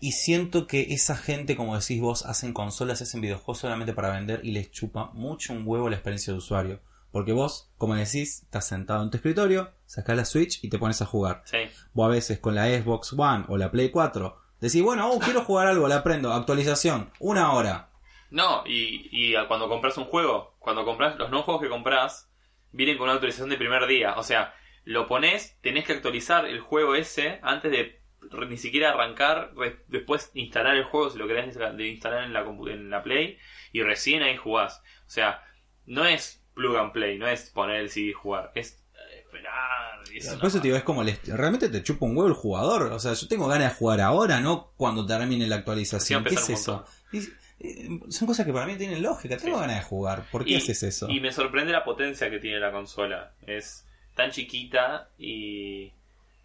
Y 0.00 0.12
siento 0.12 0.66
que 0.66 0.94
esa 0.94 1.14
gente, 1.14 1.56
como 1.56 1.78
decís 1.78 2.00
vos, 2.00 2.24
hacen 2.24 2.54
consolas, 2.54 3.02
hacen 3.02 3.20
videojuegos 3.20 3.58
solamente 3.58 3.92
para 3.92 4.10
vender 4.10 4.40
y 4.42 4.52
les 4.52 4.70
chupa 4.70 5.10
mucho 5.12 5.52
un 5.52 5.64
huevo 5.66 5.90
la 5.90 5.96
experiencia 5.96 6.32
de 6.32 6.38
usuario. 6.38 6.80
Porque 7.12 7.32
vos, 7.32 7.70
como 7.76 7.94
decís, 7.94 8.42
estás 8.42 8.66
sentado 8.66 9.02
en 9.02 9.10
tu 9.10 9.18
escritorio, 9.18 9.72
sacás 9.84 10.16
la 10.16 10.24
Switch 10.24 10.64
y 10.64 10.70
te 10.70 10.78
pones 10.78 11.02
a 11.02 11.06
jugar. 11.06 11.42
Sí. 11.44 11.58
Vos 11.92 12.06
a 12.06 12.10
veces 12.10 12.38
con 12.38 12.54
la 12.54 12.66
Xbox 12.68 13.12
One 13.12 13.44
o 13.48 13.58
la 13.58 13.70
Play 13.70 13.90
4 13.90 14.39
decís, 14.60 14.82
bueno, 14.82 15.10
oh, 15.10 15.18
quiero 15.18 15.42
jugar 15.42 15.66
algo, 15.66 15.88
la 15.88 15.96
aprendo, 15.96 16.32
actualización, 16.32 17.10
una 17.18 17.52
hora. 17.52 17.90
No, 18.30 18.62
y, 18.66 19.08
y 19.10 19.34
cuando 19.46 19.68
compras 19.68 19.96
un 19.98 20.04
juego, 20.04 20.56
cuando 20.58 20.84
compras 20.84 21.16
los 21.16 21.30
nuevos 21.30 21.46
juegos 21.46 21.62
que 21.62 21.68
compras, 21.68 22.30
vienen 22.72 22.96
con 22.96 23.04
una 23.04 23.14
actualización 23.14 23.48
de 23.48 23.56
primer 23.56 23.86
día. 23.86 24.14
O 24.16 24.22
sea, 24.22 24.54
lo 24.84 25.06
pones, 25.06 25.58
tenés 25.62 25.84
que 25.84 25.94
actualizar 25.94 26.46
el 26.46 26.60
juego 26.60 26.94
ese 26.94 27.40
antes 27.42 27.70
de 27.70 28.00
ni 28.48 28.56
siquiera 28.58 28.90
arrancar, 28.90 29.52
después 29.88 30.30
instalar 30.34 30.76
el 30.76 30.84
juego 30.84 31.10
si 31.10 31.18
lo 31.18 31.26
querés 31.26 31.56
de 31.56 31.88
instalar 31.88 32.24
en 32.24 32.32
la, 32.32 32.40
en 32.40 32.90
la 32.90 33.02
Play, 33.02 33.38
y 33.72 33.82
recién 33.82 34.22
ahí 34.22 34.36
jugás. 34.36 34.82
O 35.06 35.10
sea, 35.10 35.42
no 35.86 36.04
es 36.04 36.44
plug 36.54 36.76
and 36.76 36.92
play, 36.92 37.18
no 37.18 37.26
es 37.26 37.50
poner 37.50 37.80
el 37.80 37.90
CD 37.90 38.10
y 38.10 38.12
jugar, 38.12 38.52
es 38.54 38.84
eh, 38.94 39.20
esperar. 39.20 39.99
Por 40.38 40.46
eso 40.48 40.58
te 40.60 40.68
digo, 40.68 40.76
es 40.76 40.82
como, 40.84 41.02
les- 41.02 41.26
realmente 41.26 41.68
te 41.68 41.82
chupa 41.82 42.06
un 42.06 42.16
huevo 42.16 42.28
el 42.28 42.34
jugador. 42.34 42.84
O 42.92 42.98
sea, 42.98 43.12
yo 43.14 43.28
tengo 43.28 43.46
ganas 43.48 43.70
de 43.72 43.74
jugar 43.78 44.00
ahora, 44.00 44.40
no 44.40 44.72
cuando 44.76 45.04
termine 45.06 45.46
la 45.46 45.56
actualización. 45.56 46.24
¿Qué 46.24 46.34
es 46.34 46.48
eso? 46.50 46.84
Y- 47.12 47.20
eh, 47.62 47.88
son 48.08 48.26
cosas 48.26 48.46
que 48.46 48.52
para 48.52 48.66
mí 48.66 48.76
tienen 48.76 49.02
lógica. 49.02 49.36
Tengo 49.36 49.56
Sí. 49.56 49.60
ganas 49.62 49.76
de 49.76 49.82
jugar. 49.82 50.24
¿Por 50.32 50.44
qué 50.44 50.52
Y- 50.52 50.56
haces 50.56 50.82
eso? 50.82 51.08
Y 51.08 51.20
me 51.20 51.30
sorprende 51.32 51.72
la 51.72 51.84
potencia 51.84 52.30
que 52.30 52.38
tiene 52.38 52.58
la 52.58 52.72
consola. 52.72 53.32
Es 53.46 53.84
tan 54.14 54.30
chiquita 54.30 55.08
y 55.18 55.92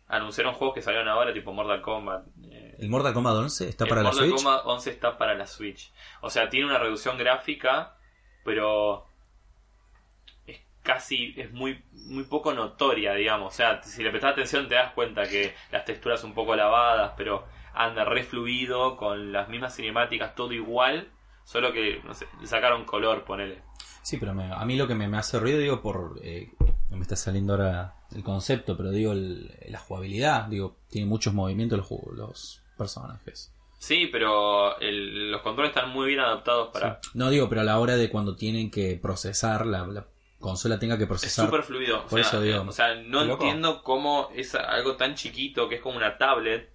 anunciaron 0.07 0.53
juegos 0.53 0.75
que 0.75 0.81
salieron 0.81 1.07
ahora, 1.07 1.33
tipo 1.33 1.51
Mortal 1.53 1.81
Kombat. 1.81 2.25
eh, 2.51 2.75
¿El 2.79 2.89
Mortal 2.89 3.13
Kombat 3.13 3.33
11 3.35 3.69
está 3.69 3.85
el 3.85 3.89
para 3.89 4.03
la 4.03 4.09
Mortal 4.09 4.27
Switch? 4.29 4.35
Kombat 4.43 4.61
11 4.65 4.89
está 4.91 5.17
para 5.17 5.33
la 5.35 5.47
Switch. 5.47 5.91
O 6.21 6.29
sea, 6.29 6.49
tiene 6.49 6.65
una 6.67 6.77
reducción 6.77 7.17
gráfica, 7.17 7.95
pero 8.43 9.07
casi, 10.85 11.33
es 11.35 11.51
muy, 11.51 11.83
muy 11.91 12.23
poco 12.23 12.53
notoria, 12.53 13.13
digamos. 13.13 13.53
O 13.53 13.57
sea, 13.57 13.81
si 13.83 14.01
le 14.03 14.11
prestas 14.11 14.31
atención 14.33 14.69
te 14.69 14.75
das 14.75 14.93
cuenta 14.93 15.23
que 15.27 15.53
las 15.71 15.83
texturas 15.83 16.23
un 16.23 16.33
poco 16.33 16.55
lavadas, 16.55 17.11
pero 17.17 17.45
anda 17.73 18.05
re 18.05 18.23
fluido, 18.23 18.95
con 18.95 19.33
las 19.33 19.49
mismas 19.49 19.75
cinemáticas, 19.75 20.33
todo 20.35 20.53
igual, 20.53 21.09
solo 21.43 21.73
que, 21.73 21.99
no 22.05 22.13
sé, 22.13 22.27
le 22.39 22.47
sacaron 22.47 22.85
color, 22.85 23.25
ponele. 23.25 23.61
Sí, 24.01 24.17
pero 24.17 24.33
me- 24.33 24.53
a 24.53 24.63
mí 24.63 24.77
lo 24.77 24.87
que 24.87 24.95
me, 24.95 25.07
me 25.07 25.17
hace 25.17 25.39
ruido, 25.39 25.57
digo, 25.59 25.81
por... 25.81 26.19
eh, 26.23 26.51
no 26.89 26.97
me 26.97 27.01
está 27.01 27.15
saliendo 27.15 27.53
ahora 27.53 27.95
el 28.15 28.23
concepto, 28.23 28.77
pero 28.77 28.91
digo, 28.91 29.11
el- 29.11 29.51
la 29.67 29.79
jugabilidad. 29.79 30.45
Digo, 30.47 30.77
tiene 30.89 31.07
muchos 31.07 31.33
movimientos 31.33 31.79
los, 31.79 31.89
los 32.15 32.63
personajes. 32.77 33.51
Sí, 33.79 34.07
pero 34.11 34.79
el- 34.79 35.31
los 35.31 35.41
controles 35.41 35.75
están 35.75 35.89
muy 35.89 36.07
bien 36.07 36.19
adaptados 36.19 36.69
para... 36.71 36.99
Sí. 37.01 37.09
No 37.15 37.29
digo, 37.29 37.49
pero 37.49 37.61
a 37.61 37.63
la 37.63 37.79
hora 37.79 37.97
de 37.97 38.09
cuando 38.09 38.35
tienen 38.35 38.69
que 38.71 38.97
procesar, 39.01 39.65
la, 39.65 39.85
la 39.87 40.05
consola 40.45 40.79
tenga 40.79 40.97
que 40.97 41.03
Es 41.03 41.09
procesar... 41.09 41.45
súper 41.45 41.63
fluido. 41.63 41.99
O 41.99 42.07
Por 42.07 42.19
sea, 42.19 42.29
eso 42.29 42.41
digo. 42.41 42.61
o 42.61 42.71
sea, 42.71 42.95
no 42.95 43.23
entiendo 43.23 43.83
cómo 43.83 44.29
es 44.35 44.53
algo 44.55 44.95
tan 44.95 45.15
chiquito 45.15 45.67
que 45.67 45.75
es 45.75 45.81
como 45.81 45.97
una 45.97 46.17
tablet 46.17 46.69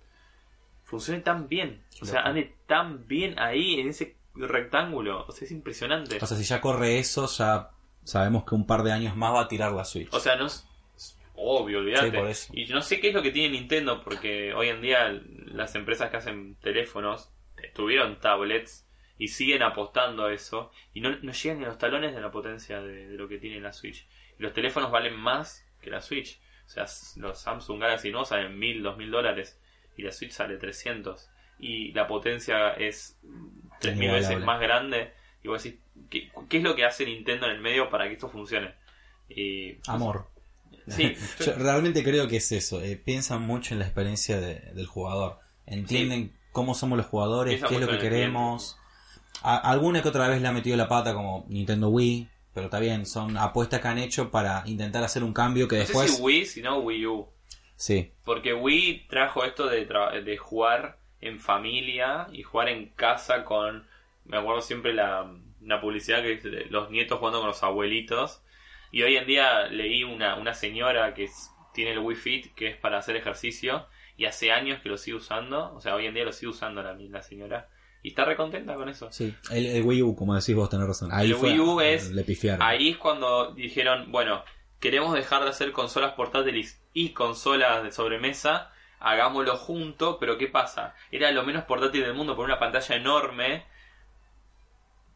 funcione 0.85 1.21
tan 1.21 1.49
bien. 1.49 1.85
O 2.03 2.05
sea, 2.05 2.23
ande 2.23 2.55
tan 2.67 3.07
bien 3.07 3.39
ahí 3.39 3.81
en 3.81 3.89
ese 3.89 4.17
rectángulo. 4.35 5.25
O 5.29 5.33
sea, 5.33 5.47
es 5.47 5.53
impresionante. 5.53 6.19
O 6.21 6.27
sea, 6.27 6.37
si 6.37 6.45
ya 6.45 6.61
corre 6.61 6.99
eso, 6.99 7.27
ya 7.27 7.71
sabemos 8.05 8.45
que 8.45 8.55
un 8.57 8.67
par 8.67 8.83
de 8.83 8.93
años 8.93 9.17
más 9.17 9.33
va 9.33 9.43
a 9.43 9.49
tirar 9.49 9.73
la 9.73 9.85
Switch. 9.85 10.13
O 10.13 10.19
sea, 10.19 10.35
no 10.37 10.47
es, 10.47 10.67
es 10.97 11.17
obvio, 11.37 11.79
olvídate. 11.79 12.35
Sí. 12.35 12.53
Y 12.55 12.67
no 12.73 12.83
sé 12.83 13.01
qué 13.01 13.09
es 13.09 13.15
lo 13.15 13.23
que 13.23 13.31
tiene 13.31 13.51
Nintendo, 13.59 14.03
porque 14.03 14.53
hoy 14.53 14.69
en 14.69 14.83
día 14.83 15.21
las 15.47 15.75
empresas 15.77 16.11
que 16.11 16.17
hacen 16.17 16.57
teléfonos 16.57 17.31
tuvieron 17.75 18.19
tablets 18.19 18.85
y 19.21 19.29
siguen 19.29 19.63
apostando 19.63 20.25
a 20.25 20.33
eso 20.33 20.73
y 20.95 21.01
no, 21.01 21.11
no 21.23 21.31
llegan 21.33 21.59
ni 21.59 21.65
a 21.65 21.69
los 21.69 21.79
talones 21.79 22.15
de 22.15 22.21
la 22.21 22.31
potencia 22.33 22.81
de, 22.81 23.07
de 23.09 23.17
lo 23.17 23.29
que 23.29 23.39
tiene 23.39 23.61
la 23.61 23.73
Switch. 23.73 24.07
Y 24.39 24.43
los 24.43 24.53
teléfonos 24.53 24.91
valen 24.91 25.15
más 25.15 25.65
que 25.81 25.91
la 25.91 26.01
Switch. 26.01 26.41
O 26.67 26.69
sea, 26.69 26.87
los 27.17 27.39
Samsung 27.41 27.81
Galaxy 27.81 28.11
no 28.11 28.25
salen 28.25 28.59
mil, 28.59 28.83
dos 28.83 28.97
mil 28.97 29.11
dólares 29.11 29.61
y 29.97 30.03
la 30.03 30.11
Switch 30.13 30.33
sale 30.33 30.57
300. 30.57 31.29
Y 31.59 31.93
la 31.93 32.07
potencia 32.07 32.71
es 32.73 33.19
tres 33.81 33.95
mil 33.95 34.05
Inigualable. 34.05 34.35
veces 34.37 34.45
más 34.47 34.61
grande. 34.61 35.13
Y 35.43 35.49
vos 35.49 35.63
decís, 35.63 35.79
¿qué, 36.09 36.31
¿qué 36.49 36.57
es 36.57 36.63
lo 36.63 36.75
que 36.75 36.85
hace 36.85 37.05
Nintendo 37.05 37.47
en 37.47 37.53
el 37.53 37.61
medio 37.61 37.91
para 37.91 38.07
que 38.09 38.15
esto 38.15 38.29
funcione? 38.31 38.75
Y, 39.29 39.77
Amor. 39.87 40.29
Sí, 40.89 41.15
Yo 41.45 41.53
realmente 41.57 42.03
creo 42.03 42.27
que 42.29 42.37
es 42.37 42.51
eso. 42.53 42.83
eh, 42.83 42.97
piensan 42.97 43.43
mucho 43.43 43.75
en 43.75 43.81
la 43.81 43.85
experiencia 43.87 44.41
de- 44.41 44.61
del 44.75 44.87
jugador. 44.87 45.39
Entienden 45.67 46.37
cómo 46.53 46.75
somos 46.75 46.97
los 46.97 47.07
jugadores, 47.07 47.55
Piensan 47.55 47.69
qué 47.69 47.75
es 47.77 47.81
lo 47.83 47.89
que 47.89 47.99
queremos. 47.99 48.77
A- 49.43 49.71
alguna 49.71 50.03
que 50.03 50.09
otra 50.09 50.29
vez 50.29 50.41
le 50.43 50.49
ha 50.49 50.53
metido 50.53 50.77
la 50.77 50.89
pata 50.89 51.15
como 51.15 51.45
Nintendo 51.49 51.89
Wii. 51.89 52.29
Pero 52.53 52.67
está 52.67 52.81
bien, 52.81 53.07
son 53.07 53.37
apuestas 53.37 53.81
que 53.81 53.89
han 53.89 53.99
hecho 53.99 54.31
para 54.33 54.65
intentar 54.67 55.05
hacer 55.05 55.23
un 55.23 55.33
cambio 55.33 55.69
que 55.69 55.77
No 55.79 55.83
sé 55.83 55.89
después... 55.93 56.17
si 56.17 56.23
Wii, 56.23 56.47
sino 56.47 56.79
Wii 56.79 57.07
U. 57.07 57.29
Sí, 57.77 58.13
Porque 58.25 58.53
Wii 58.55 59.07
trajo 59.09 59.45
esto 59.45 59.67
de, 59.69 59.89
tra- 59.89 60.21
de 60.23 60.37
jugar 60.37 60.99
en 61.21 61.39
familia 61.39 62.27
y 62.33 62.43
jugar 62.43 62.69
en 62.69 62.89
casa 62.91 63.45
con... 63.45 63.87
Me 64.25 64.37
acuerdo 64.37 64.61
siempre 64.63 64.93
la, 64.93 65.31
una 65.61 65.81
publicidad 65.81 66.23
que 66.23 66.33
es 66.35 66.71
los 66.71 66.91
nietos 66.91 67.19
jugando 67.21 67.39
con 67.39 67.49
los 67.49 67.63
abuelitos. 67.63 68.43
Y 68.91 69.03
hoy 69.03 69.17
en 69.17 69.27
día 69.27 69.69
leí 69.69 70.03
una, 70.03 70.35
una 70.35 70.53
señora 70.55 71.15
que 71.15 71.25
es- 71.25 71.51
tiene 71.73 71.93
el 71.93 72.01
Wii 72.01 72.17
Fit, 72.17 72.55
que 72.55 72.67
es 72.69 72.77
para 72.77 72.99
hacer 72.99 73.15
ejercicio. 73.17 73.87
Y 74.17 74.25
hace 74.25 74.51
años 74.51 74.81
que 74.83 74.89
lo 74.89 74.99
sigue 74.99 75.17
usando. 75.19 75.73
O 75.75 75.81
sea, 75.81 75.95
hoy 75.95 76.07
en 76.07 76.15
día 76.15 76.25
lo 76.25 76.33
sigue 76.33 76.51
usando 76.51 76.83
la, 76.83 76.95
la 76.95 77.23
señora. 77.23 77.69
Y 78.03 78.09
está 78.11 78.25
recontenta 78.25 78.75
con 78.75 78.89
eso. 78.89 79.11
sí. 79.13 79.35
El, 79.51 79.67
el 79.67 79.83
Wii 79.83 80.03
U, 80.03 80.17
como 80.17 80.35
decís 80.35 80.55
vos, 80.55 80.71
tenés 80.71 80.87
razón. 80.87 81.11
Ahí 81.13 81.31
El 81.31 81.37
fue- 81.37 81.51
Wii 81.51 81.61
U 81.61 81.81
es- 81.81 82.11
Le 82.11 82.25
pifiaron. 82.25 82.63
Ahí 82.63 82.91
es 82.91 82.97
cuando 82.97 83.53
dijeron, 83.53 84.11
bueno, 84.11 84.43
queremos 84.81 85.13
dejar 85.15 85.45
de 85.45 85.51
hacer 85.51 85.73
consolas 85.73 86.13
portátiles 86.13 86.81
y 86.95 87.11
consolas 87.11 87.83
de 87.83 87.93
sobremesa, 87.93 88.73
hagámoslo 89.01 89.57
junto, 89.57 90.19
pero 90.19 90.39
¿qué 90.39 90.47
pasa? 90.47 90.95
Era 91.11 91.31
lo 91.33 91.43
menos 91.43 91.65
portátil 91.65 92.03
del 92.03 92.15
mundo 92.15 92.35
por 92.37 92.47
una 92.47 92.59
pantalla 92.59 92.97
enorme, 92.97 93.65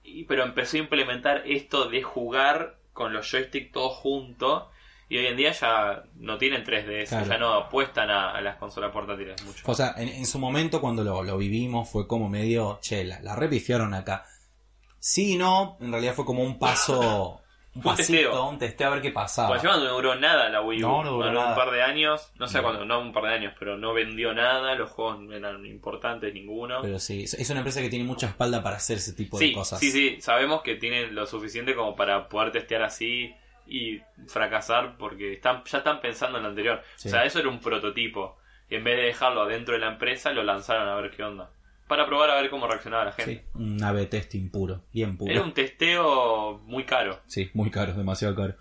y, 0.02 0.24
pero 0.24 0.42
empezó 0.44 0.76
a 0.76 0.80
implementar 0.80 1.42
esto 1.46 1.88
de 1.88 2.02
jugar 2.02 2.76
con 2.92 3.12
los 3.12 3.30
joysticks 3.30 3.72
todos 3.72 3.94
juntos, 3.94 4.64
y 5.08 5.18
hoy 5.18 5.26
en 5.26 5.36
día 5.36 5.52
ya 5.52 6.04
no 6.16 6.38
tienen 6.38 6.64
3DS, 6.64 7.08
Claro. 7.08 7.26
ya 7.26 7.38
no 7.38 7.52
apuestan 7.54 8.10
a, 8.10 8.30
a 8.32 8.40
las 8.40 8.56
consolas 8.56 8.90
portátiles 8.92 9.42
mucho. 9.44 9.62
O 9.66 9.74
sea, 9.74 9.94
en, 9.96 10.08
en 10.08 10.26
su 10.26 10.38
momento 10.38 10.80
cuando 10.80 11.04
lo, 11.04 11.22
lo 11.22 11.36
vivimos 11.38 11.88
fue 11.90 12.06
como 12.06 12.28
medio, 12.28 12.78
che, 12.80 13.04
la, 13.04 13.20
la 13.20 13.36
repifiaron 13.36 13.92
acá. 13.94 14.24
Sí 14.98 15.34
y 15.34 15.36
no, 15.36 15.76
en 15.80 15.92
realidad 15.92 16.14
fue 16.14 16.24
como 16.24 16.42
un 16.42 16.58
paso, 16.58 17.42
un 17.74 17.82
pasito, 17.82 18.12
testeo. 18.18 18.48
un 18.48 18.58
testeo 18.58 18.88
a 18.88 18.90
ver 18.94 19.02
qué 19.02 19.10
pasaba. 19.10 19.48
Pues 19.50 19.62
no 19.62 19.76
duró 19.78 20.14
nada 20.14 20.48
la 20.48 20.62
Wii 20.62 20.82
U. 20.84 20.88
No, 20.88 21.04
no 21.04 21.10
duró 21.12 21.32
nada. 21.32 21.50
un 21.50 21.54
par 21.54 21.70
de 21.70 21.82
años, 21.82 22.32
no 22.38 22.48
sé 22.48 22.62
cuándo, 22.62 22.86
no 22.86 23.00
un 23.00 23.12
par 23.12 23.24
de 23.24 23.34
años, 23.34 23.52
pero 23.58 23.76
no 23.76 23.92
vendió 23.92 24.32
nada, 24.32 24.74
los 24.76 24.90
juegos 24.90 25.20
no 25.20 25.34
eran 25.36 25.66
importantes 25.66 26.32
ninguno. 26.32 26.80
Pero 26.80 26.98
sí, 26.98 27.24
es 27.24 27.50
una 27.50 27.60
empresa 27.60 27.82
que 27.82 27.90
tiene 27.90 28.06
mucha 28.06 28.28
espalda 28.28 28.62
para 28.62 28.76
hacer 28.76 28.96
ese 28.96 29.12
tipo 29.12 29.36
sí, 29.38 29.48
de 29.48 29.52
cosas. 29.52 29.78
sí, 29.80 29.90
sí, 29.92 30.18
sabemos 30.22 30.62
que 30.62 30.76
tienen 30.76 31.14
lo 31.14 31.26
suficiente 31.26 31.74
como 31.74 31.94
para 31.94 32.26
poder 32.30 32.50
testear 32.52 32.82
así 32.82 33.34
y 33.66 34.00
fracasar 34.28 34.96
porque 34.98 35.32
están 35.34 35.62
ya 35.64 35.78
están 35.78 36.00
pensando 36.00 36.38
en 36.38 36.44
lo 36.44 36.50
anterior. 36.50 36.82
Sí. 36.96 37.08
O 37.08 37.10
sea, 37.10 37.24
eso 37.24 37.38
era 37.40 37.48
un 37.48 37.60
prototipo. 37.60 38.36
Y 38.70 38.76
en 38.76 38.84
vez 38.84 38.96
de 38.96 39.02
dejarlo 39.04 39.42
adentro 39.42 39.74
de 39.74 39.80
la 39.80 39.88
empresa, 39.92 40.32
lo 40.32 40.42
lanzaron 40.42 40.88
a 40.88 40.94
ver 40.96 41.10
qué 41.10 41.22
onda. 41.22 41.50
Para 41.86 42.06
probar 42.06 42.30
a 42.30 42.40
ver 42.40 42.48
cómo 42.48 42.66
reaccionaba 42.66 43.04
la 43.04 43.12
gente. 43.12 43.44
Sí, 43.44 43.58
un 43.58 43.82
A-B 43.84 44.06
testing 44.06 44.48
puro, 44.50 44.84
bien 44.92 45.16
puro. 45.18 45.30
Era 45.32 45.42
un 45.42 45.52
testeo 45.52 46.58
muy 46.64 46.84
caro. 46.84 47.20
Sí, 47.26 47.50
muy 47.52 47.70
caro, 47.70 47.92
demasiado 47.92 48.34
caro. 48.34 48.54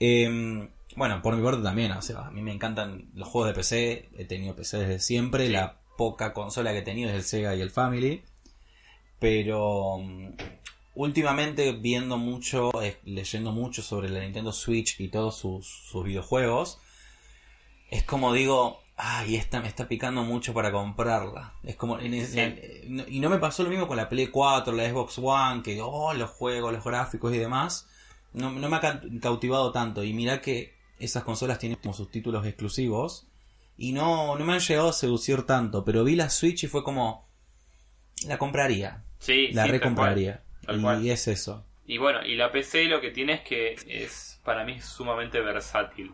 Eh, 0.00 0.68
bueno, 0.96 1.20
por 1.22 1.36
mi 1.36 1.42
parte 1.44 1.62
también, 1.62 1.92
o 1.92 2.00
sea, 2.02 2.20
a 2.26 2.30
mí 2.30 2.40
me 2.40 2.52
encantan 2.52 3.10
los 3.14 3.28
juegos 3.28 3.50
de 3.50 3.54
PC, 3.54 4.08
he 4.16 4.24
tenido 4.24 4.56
PC 4.56 4.78
desde 4.78 4.98
siempre, 4.98 5.46
Sí. 5.46 5.52
la 5.52 5.76
poca 5.98 6.32
consola 6.32 6.72
que 6.72 6.78
he 6.78 6.82
tenido 6.82 7.10
es 7.10 7.16
el 7.16 7.22
Sega 7.22 7.54
y 7.54 7.60
el 7.60 7.70
Family, 7.70 8.22
pero 9.18 9.98
últimamente 10.94 11.72
viendo 11.72 12.16
mucho, 12.18 12.70
eh, 12.82 12.98
leyendo 13.04 13.52
mucho 13.52 13.82
sobre 13.82 14.08
la 14.08 14.20
Nintendo 14.20 14.52
Switch 14.52 15.00
y 15.00 15.08
todos 15.08 15.36
sus, 15.36 15.66
sus 15.66 16.04
videojuegos, 16.04 16.78
es 17.90 18.02
como 18.04 18.32
digo, 18.32 18.80
ay, 18.96 19.36
esta 19.36 19.60
me 19.60 19.68
está 19.68 19.88
picando 19.88 20.22
mucho 20.22 20.54
para 20.54 20.70
comprarla. 20.72 21.54
Es 21.64 21.76
como, 21.76 21.98
en 21.98 22.14
es- 22.14 22.30
Sí. 22.32 22.40
eh, 22.40 23.06
y 23.08 23.20
no 23.20 23.28
me 23.30 23.38
pasó 23.38 23.62
lo 23.62 23.70
mismo 23.70 23.86
con 23.88 23.96
la 23.96 24.08
Play 24.08 24.28
4, 24.28 24.72
la 24.74 24.88
Xbox 24.88 25.18
One, 25.18 25.62
que, 25.62 25.80
oh, 25.82 26.12
los 26.14 26.30
juegos, 26.30 26.72
los 26.72 26.84
gráficos 26.84 27.34
y 27.34 27.38
demás, 27.38 27.88
no, 28.32 28.50
no 28.52 28.68
me 28.68 28.76
ha 28.76 28.80
ca- 28.80 29.02
cautivado 29.20 29.72
tanto. 29.72 30.02
Y 30.04 30.12
mira 30.12 30.40
que 30.40 30.74
esas 30.98 31.24
consolas 31.24 31.58
tienen 31.58 31.78
como 31.82 31.94
sus 31.94 32.10
títulos 32.10 32.46
exclusivos. 32.46 33.26
Y 33.76 33.90
no, 33.92 34.38
no 34.38 34.44
me 34.44 34.52
han 34.52 34.60
llegado 34.60 34.90
a 34.90 34.92
seducir 34.92 35.42
tanto. 35.44 35.84
Pero 35.84 36.04
vi 36.04 36.14
la 36.14 36.30
Switch 36.30 36.62
y 36.64 36.68
fue 36.68 36.84
como. 36.84 37.26
La 38.26 38.38
compraría. 38.38 39.02
Sí, 39.18 39.48
La 39.48 39.64
sí, 39.64 39.70
recompraría. 39.72 40.43
Tal 40.64 40.78
y 40.78 40.82
cual. 40.82 41.08
es 41.08 41.28
eso. 41.28 41.64
Y 41.86 41.98
bueno, 41.98 42.24
y 42.24 42.36
la 42.36 42.50
PC 42.50 42.84
lo 42.86 43.00
que 43.00 43.10
tiene 43.10 43.34
es 43.34 43.40
que 43.42 43.76
es 43.86 44.40
para 44.44 44.64
mí 44.64 44.80
sumamente 44.80 45.40
versátil. 45.40 46.12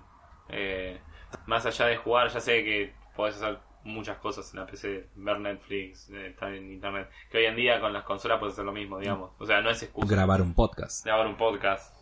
Eh, 0.48 1.00
más 1.46 1.64
allá 1.66 1.86
de 1.86 1.96
jugar, 1.96 2.28
ya 2.28 2.40
sé 2.40 2.64
que 2.64 2.92
podés 3.14 3.36
hacer 3.36 3.58
muchas 3.84 4.18
cosas 4.18 4.52
en 4.52 4.60
la 4.60 4.66
PC, 4.66 5.08
ver 5.14 5.38
Netflix, 5.38 6.10
eh, 6.10 6.28
estar 6.28 6.52
en 6.52 6.72
internet. 6.72 7.08
Que 7.30 7.38
hoy 7.38 7.44
en 7.46 7.56
día 7.56 7.80
con 7.80 7.92
las 7.92 8.04
consolas 8.04 8.38
puedes 8.38 8.54
hacer 8.54 8.64
lo 8.64 8.72
mismo, 8.72 8.98
digamos. 8.98 9.32
O 9.38 9.46
sea, 9.46 9.60
no 9.60 9.70
es 9.70 9.82
excusa 9.82 10.12
Grabar 10.14 10.42
un 10.42 10.54
podcast. 10.54 11.04
grabar 11.04 11.26
un 11.26 11.36
podcast. 11.36 11.94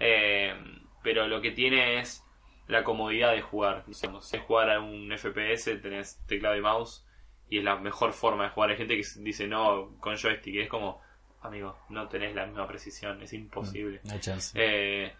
Eh, 0.00 0.54
pero 1.02 1.28
lo 1.28 1.40
que 1.40 1.52
tiene 1.52 2.00
es 2.00 2.24
la 2.66 2.84
comodidad 2.84 3.32
de 3.32 3.42
jugar. 3.42 3.84
Digamos, 3.86 4.26
si 4.26 4.36
es 4.36 4.42
jugar 4.42 4.70
a 4.70 4.80
un 4.80 5.12
FPS, 5.16 5.76
tenés 5.80 6.20
teclado 6.26 6.56
y 6.56 6.60
mouse 6.60 7.06
y 7.52 7.58
es 7.58 7.64
la 7.64 7.76
mejor 7.76 8.14
forma 8.14 8.44
de 8.44 8.50
jugar. 8.50 8.70
Hay 8.70 8.78
gente 8.78 8.96
que 8.96 9.06
dice 9.18 9.46
no 9.46 9.94
con 10.00 10.16
joystick 10.16 10.56
es 10.56 10.68
como, 10.70 11.01
amigo, 11.42 11.78
no 11.88 12.08
tenés 12.08 12.34
la 12.34 12.46
misma 12.46 12.66
precisión, 12.66 13.22
es 13.22 13.32
imposible. 13.32 14.00
No 14.04 14.12
hay 14.14 14.20
chance. 14.20 14.52
Eh, 14.60 15.12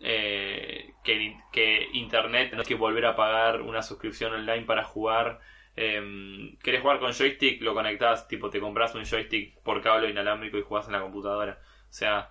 eh, 0.00 0.94
que, 1.04 1.36
que 1.52 1.88
internet 1.92 2.52
no 2.54 2.60
hay 2.60 2.66
que 2.66 2.74
volver 2.74 3.04
a 3.06 3.16
pagar 3.16 3.60
una 3.62 3.82
suscripción 3.82 4.32
online 4.32 4.64
para 4.64 4.84
jugar. 4.84 5.40
Eh, 5.76 6.56
¿Querés 6.62 6.80
jugar 6.82 6.98
con 7.00 7.12
joystick? 7.12 7.62
Lo 7.62 7.74
conectás, 7.74 8.26
tipo 8.28 8.50
te 8.50 8.60
compras 8.60 8.94
un 8.94 9.04
joystick 9.04 9.58
por 9.62 9.82
cable 9.82 10.10
inalámbrico 10.10 10.58
y 10.58 10.62
jugás 10.62 10.86
en 10.86 10.92
la 10.92 11.00
computadora. 11.00 11.58
O 11.88 11.92
sea, 11.92 12.30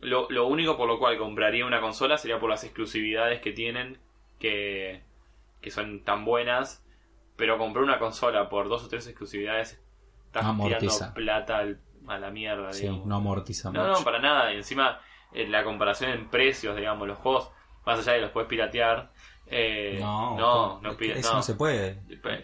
lo, 0.00 0.28
lo 0.30 0.46
único 0.46 0.76
por 0.76 0.88
lo 0.88 0.98
cual 0.98 1.18
compraría 1.18 1.66
una 1.66 1.80
consola 1.80 2.18
sería 2.18 2.38
por 2.38 2.50
las 2.50 2.64
exclusividades 2.64 3.40
que 3.40 3.52
tienen, 3.52 3.98
que, 4.38 5.02
que 5.60 5.70
son 5.70 6.04
tan 6.04 6.24
buenas. 6.24 6.82
Pero 7.36 7.58
comprar 7.58 7.84
una 7.84 7.98
consola 7.98 8.48
por 8.48 8.68
dos 8.68 8.84
o 8.84 8.88
tres 8.88 9.06
exclusividades, 9.06 9.78
estás 10.24 10.44
Amortiza. 10.46 10.78
tirando 10.78 11.14
plata 11.14 11.58
al- 11.58 11.80
a 12.08 12.18
la 12.18 12.30
mierda. 12.30 12.72
sí, 12.72 12.82
digamos. 12.82 13.06
no 13.06 13.16
amortiza 13.16 13.70
No, 13.70 13.80
mucho. 13.86 13.98
no, 14.00 14.04
para 14.04 14.18
nada. 14.18 14.52
Y 14.52 14.56
encima, 14.56 15.00
eh, 15.32 15.46
la 15.48 15.64
comparación 15.64 16.10
en 16.10 16.28
precios, 16.28 16.76
digamos, 16.76 17.06
los 17.08 17.18
juegos, 17.18 17.50
más 17.84 17.98
allá 18.00 18.12
de 18.12 18.20
los 18.22 18.30
puedes 18.30 18.48
piratear. 18.48 19.10
eh, 19.48 19.96
no, 20.00 20.36
no, 20.36 20.80
no, 20.80 20.96
pira- 20.96 21.14
eso 21.16 21.30
no. 21.30 21.36
no 21.36 21.42
se 21.42 21.54
puede. 21.54 21.98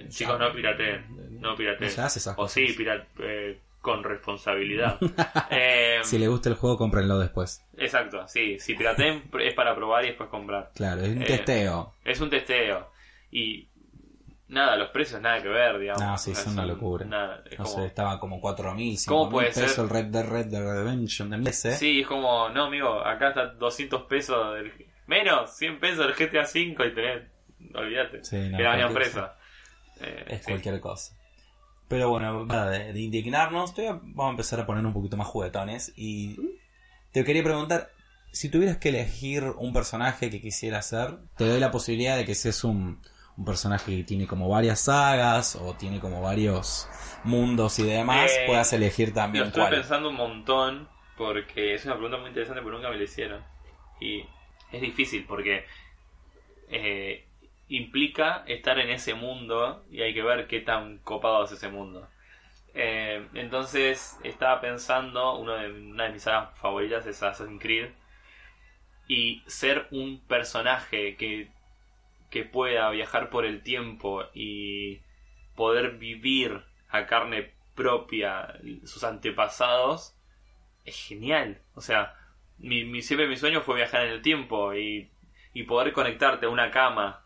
Chicos, 0.08 0.38
no 0.38 0.52
pirateen. 0.52 1.40
No 1.40 1.56
pirateen. 1.56 1.88
No 1.88 1.94
se 1.94 2.00
hace 2.00 2.18
esas 2.20 2.34
o 2.34 2.36
cosas. 2.36 2.52
sí, 2.52 2.72
pira- 2.76 3.06
eh, 3.18 3.58
con 3.80 4.04
responsabilidad. 4.04 4.98
Si 6.04 6.18
le 6.18 6.28
gusta 6.28 6.48
el 6.48 6.54
juego, 6.56 6.76
cómprenlo 6.76 7.18
después. 7.18 7.64
Exacto, 7.76 8.26
sí. 8.28 8.58
Si 8.60 8.74
pirateen 8.74 9.24
es 9.40 9.54
para 9.54 9.74
probar 9.74 10.04
y 10.04 10.08
después 10.08 10.28
comprar. 10.30 10.70
Claro, 10.74 11.02
es 11.02 11.08
un 11.10 11.24
testeo. 11.24 11.94
Es 12.04 12.20
un 12.20 12.30
testeo. 12.30 12.90
Y 13.30 13.66
nada, 14.52 14.76
los 14.76 14.90
precios 14.90 15.20
nada 15.20 15.42
que 15.42 15.48
ver, 15.48 15.78
digamos. 15.78 16.02
No, 16.02 16.16
sí, 16.18 16.34
son 16.34 16.52
una 16.54 16.66
locura. 16.66 17.04
nada, 17.06 17.42
es 17.50 17.58
No 17.58 17.64
como- 17.64 17.76
sé, 17.76 17.86
estaba 17.86 18.20
como 18.20 18.40
4.000, 18.40 18.96
¿Cómo 19.06 19.26
5.000 19.26 19.30
puede 19.30 19.46
pesos 19.48 19.72
ser? 19.72 19.84
el 19.84 19.90
Red 19.90 20.04
Dead 20.06 20.26
Red 20.28 20.46
Dead 20.46 20.62
Redemption 20.62 21.30
de 21.30 21.38
PC. 21.38 21.76
Sí, 21.76 22.00
es 22.02 22.06
como, 22.06 22.48
no, 22.50 22.64
amigo, 22.66 23.04
acá 23.04 23.28
está 23.30 23.46
200 23.46 24.02
pesos 24.02 24.54
del... 24.54 24.72
Menos, 25.06 25.50
100 25.56 25.80
pesos 25.80 26.06
del 26.06 26.14
GTA 26.14 26.42
V 26.42 26.86
y 26.86 26.94
tenés... 26.94 27.22
Olvídate. 27.74 28.24
Sí, 28.24 28.36
no, 28.50 28.56
que 28.56 28.62
la 28.62 28.86
empresa. 28.86 29.36
Eh, 30.00 30.24
Es 30.28 30.38
sí. 30.40 30.50
cualquier 30.50 30.80
cosa. 30.80 31.16
Pero 31.88 32.08
bueno, 32.10 32.44
nada, 32.46 32.70
de, 32.70 32.92
de 32.92 33.00
indignarnos, 33.00 33.78
a- 33.78 33.92
vamos 34.02 34.26
a 34.26 34.30
empezar 34.30 34.60
a 34.60 34.66
poner 34.66 34.84
un 34.86 34.92
poquito 34.92 35.16
más 35.16 35.26
juguetones. 35.28 35.92
Y 35.96 36.36
te 37.12 37.24
quería 37.24 37.42
preguntar, 37.42 37.90
si 38.32 38.48
tuvieras 38.48 38.78
que 38.78 38.88
elegir 38.88 39.44
un 39.44 39.72
personaje 39.72 40.30
que 40.30 40.40
quisieras 40.40 40.86
ser, 40.88 41.18
te 41.36 41.46
doy 41.46 41.60
la 41.60 41.70
posibilidad 41.70 42.16
de 42.16 42.24
que 42.24 42.34
seas 42.34 42.64
un, 42.64 43.02
un 43.36 43.44
personaje 43.44 43.96
que 43.98 44.04
tiene 44.04 44.26
como 44.26 44.48
varias 44.48 44.80
sagas 44.80 45.56
o 45.56 45.74
tiene 45.74 46.00
como 46.00 46.22
varios 46.22 46.88
mundos 47.24 47.78
y 47.78 47.84
demás, 47.84 48.30
Eh, 48.30 48.44
puedas 48.44 48.72
elegir 48.72 49.12
Lo 49.12 49.14
también 49.14 49.44
estoy 49.44 49.66
cuál. 49.66 49.70
pensando 49.70 50.10
un 50.10 50.16
montón 50.16 50.88
porque 51.16 51.74
es 51.74 51.84
una 51.84 51.94
pregunta 51.94 52.18
muy 52.18 52.28
interesante 52.28 52.62
pero 52.62 52.74
nunca 52.76 52.90
me 52.90 52.96
la 52.96 53.04
hicieron. 53.04 53.44
Y 54.00 54.24
es 54.72 54.80
difícil 54.80 55.24
porque 55.26 55.64
eh, 56.68 57.26
implica 57.68 58.44
estar 58.46 58.78
en 58.78 58.90
ese 58.90 59.14
mundo 59.14 59.84
y 59.90 60.02
hay 60.02 60.14
que 60.14 60.22
ver 60.22 60.46
qué 60.46 60.60
tan 60.60 60.98
copado 60.98 61.44
es 61.44 61.52
ese 61.52 61.68
mundo. 61.68 62.08
Eh, 62.74 63.28
entonces 63.34 64.18
estaba 64.24 64.60
pensando, 64.60 65.38
uno 65.38 65.54
de, 65.54 65.70
una 65.72 66.04
de 66.04 66.12
mis 66.12 66.22
sagas 66.22 66.58
favoritas 66.58 67.06
es 67.06 67.22
Assassin's 67.22 67.60
Creed 67.62 67.90
y 69.08 69.42
ser 69.46 69.86
un 69.90 70.20
personaje 70.26 71.16
que, 71.16 71.50
que 72.32 72.44
pueda 72.44 72.90
viajar 72.90 73.30
por 73.30 73.44
el 73.44 73.62
tiempo 73.62 74.24
y 74.34 75.00
poder 75.54 75.98
vivir 75.98 76.62
a 76.88 77.06
carne 77.06 77.52
propia 77.76 78.54
sus 78.84 79.04
antepasados 79.04 80.14
es 80.84 80.96
genial. 80.96 81.60
O 81.74 81.80
sea, 81.80 82.14
mi, 82.58 82.84
mi- 82.84 83.02
siempre 83.02 83.28
mi 83.28 83.36
sueño 83.36 83.60
fue 83.60 83.76
viajar 83.76 84.06
en 84.06 84.12
el 84.12 84.22
tiempo 84.22 84.74
y, 84.74 85.10
y 85.54 85.62
poder 85.64 85.92
conectarte 85.92 86.46
a 86.46 86.48
una 86.48 86.70
cama 86.70 87.24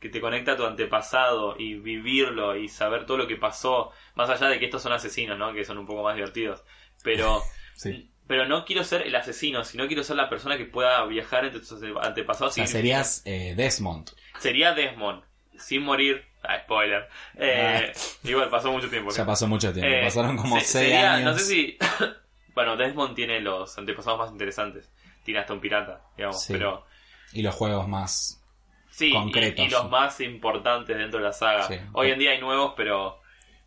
que 0.00 0.08
te 0.08 0.20
conecta 0.20 0.52
a 0.52 0.56
tu 0.56 0.64
antepasado 0.64 1.56
y 1.58 1.74
vivirlo 1.74 2.54
y 2.56 2.68
saber 2.68 3.04
todo 3.04 3.16
lo 3.18 3.26
que 3.26 3.36
pasó, 3.36 3.90
más 4.14 4.30
allá 4.30 4.46
de 4.48 4.60
que 4.60 4.66
estos 4.66 4.80
son 4.82 4.92
asesinos, 4.92 5.36
¿no? 5.36 5.52
Que 5.52 5.64
son 5.64 5.76
un 5.78 5.86
poco 5.86 6.04
más 6.04 6.14
divertidos. 6.14 6.62
Pero, 7.02 7.42
Sí. 7.74 8.08
pero 8.28 8.46
no 8.46 8.64
quiero 8.64 8.84
ser 8.84 9.02
el 9.02 9.14
asesino, 9.16 9.64
sino 9.64 9.86
quiero 9.88 10.04
ser 10.04 10.14
la 10.16 10.28
persona 10.28 10.56
que 10.56 10.64
pueda 10.66 11.04
viajar 11.06 11.44
entre 11.44 11.60
tus 11.60 11.72
ante- 11.72 11.90
O 11.92 12.00
antepasados. 12.00 12.54
sea, 12.54 12.64
y- 12.64 12.68
serías 12.68 13.22
eh, 13.24 13.54
Desmond. 13.56 14.10
Sería 14.38 14.74
Desmond, 14.74 15.22
sin 15.58 15.82
morir. 15.82 16.24
Ah, 16.42 16.60
spoiler. 16.62 17.08
Eh, 17.36 17.92
Igual 18.24 18.48
pasó 18.48 18.70
mucho 18.70 18.88
tiempo. 18.88 19.10
Ya 19.10 19.26
pasó 19.26 19.46
mucho 19.48 19.72
tiempo, 19.72 19.90
Eh, 19.92 20.02
pasaron 20.04 20.36
como 20.36 20.58
se- 20.60 20.66
6 20.66 20.84
sería- 20.86 21.14
años. 21.14 21.32
No 21.32 21.38
sé 21.38 21.44
si. 21.44 21.78
bueno, 22.54 22.76
Desmond 22.76 23.14
tiene 23.14 23.40
los 23.40 23.76
antepasados 23.76 24.18
más 24.20 24.30
interesantes. 24.30 24.90
Tiene 25.24 25.40
hasta 25.40 25.52
un 25.52 25.60
pirata, 25.60 26.00
digamos. 26.16 26.42
Sí. 26.42 26.52
Pero. 26.52 26.84
Y 27.32 27.42
los 27.42 27.54
juegos 27.54 27.86
más... 27.88 28.42
Sí, 28.90 29.12
Concretos. 29.12 29.64
Y, 29.66 29.68
los 29.68 29.90
más 29.90 30.20
importantes 30.20 30.96
dentro 30.96 31.18
de 31.20 31.26
la 31.26 31.32
saga. 31.32 31.64
Sí. 31.64 31.74
Hoy 31.92 32.10
en 32.10 32.18
día 32.18 32.30
hay 32.32 32.40
nuevos, 32.40 32.72
pero. 32.76 33.20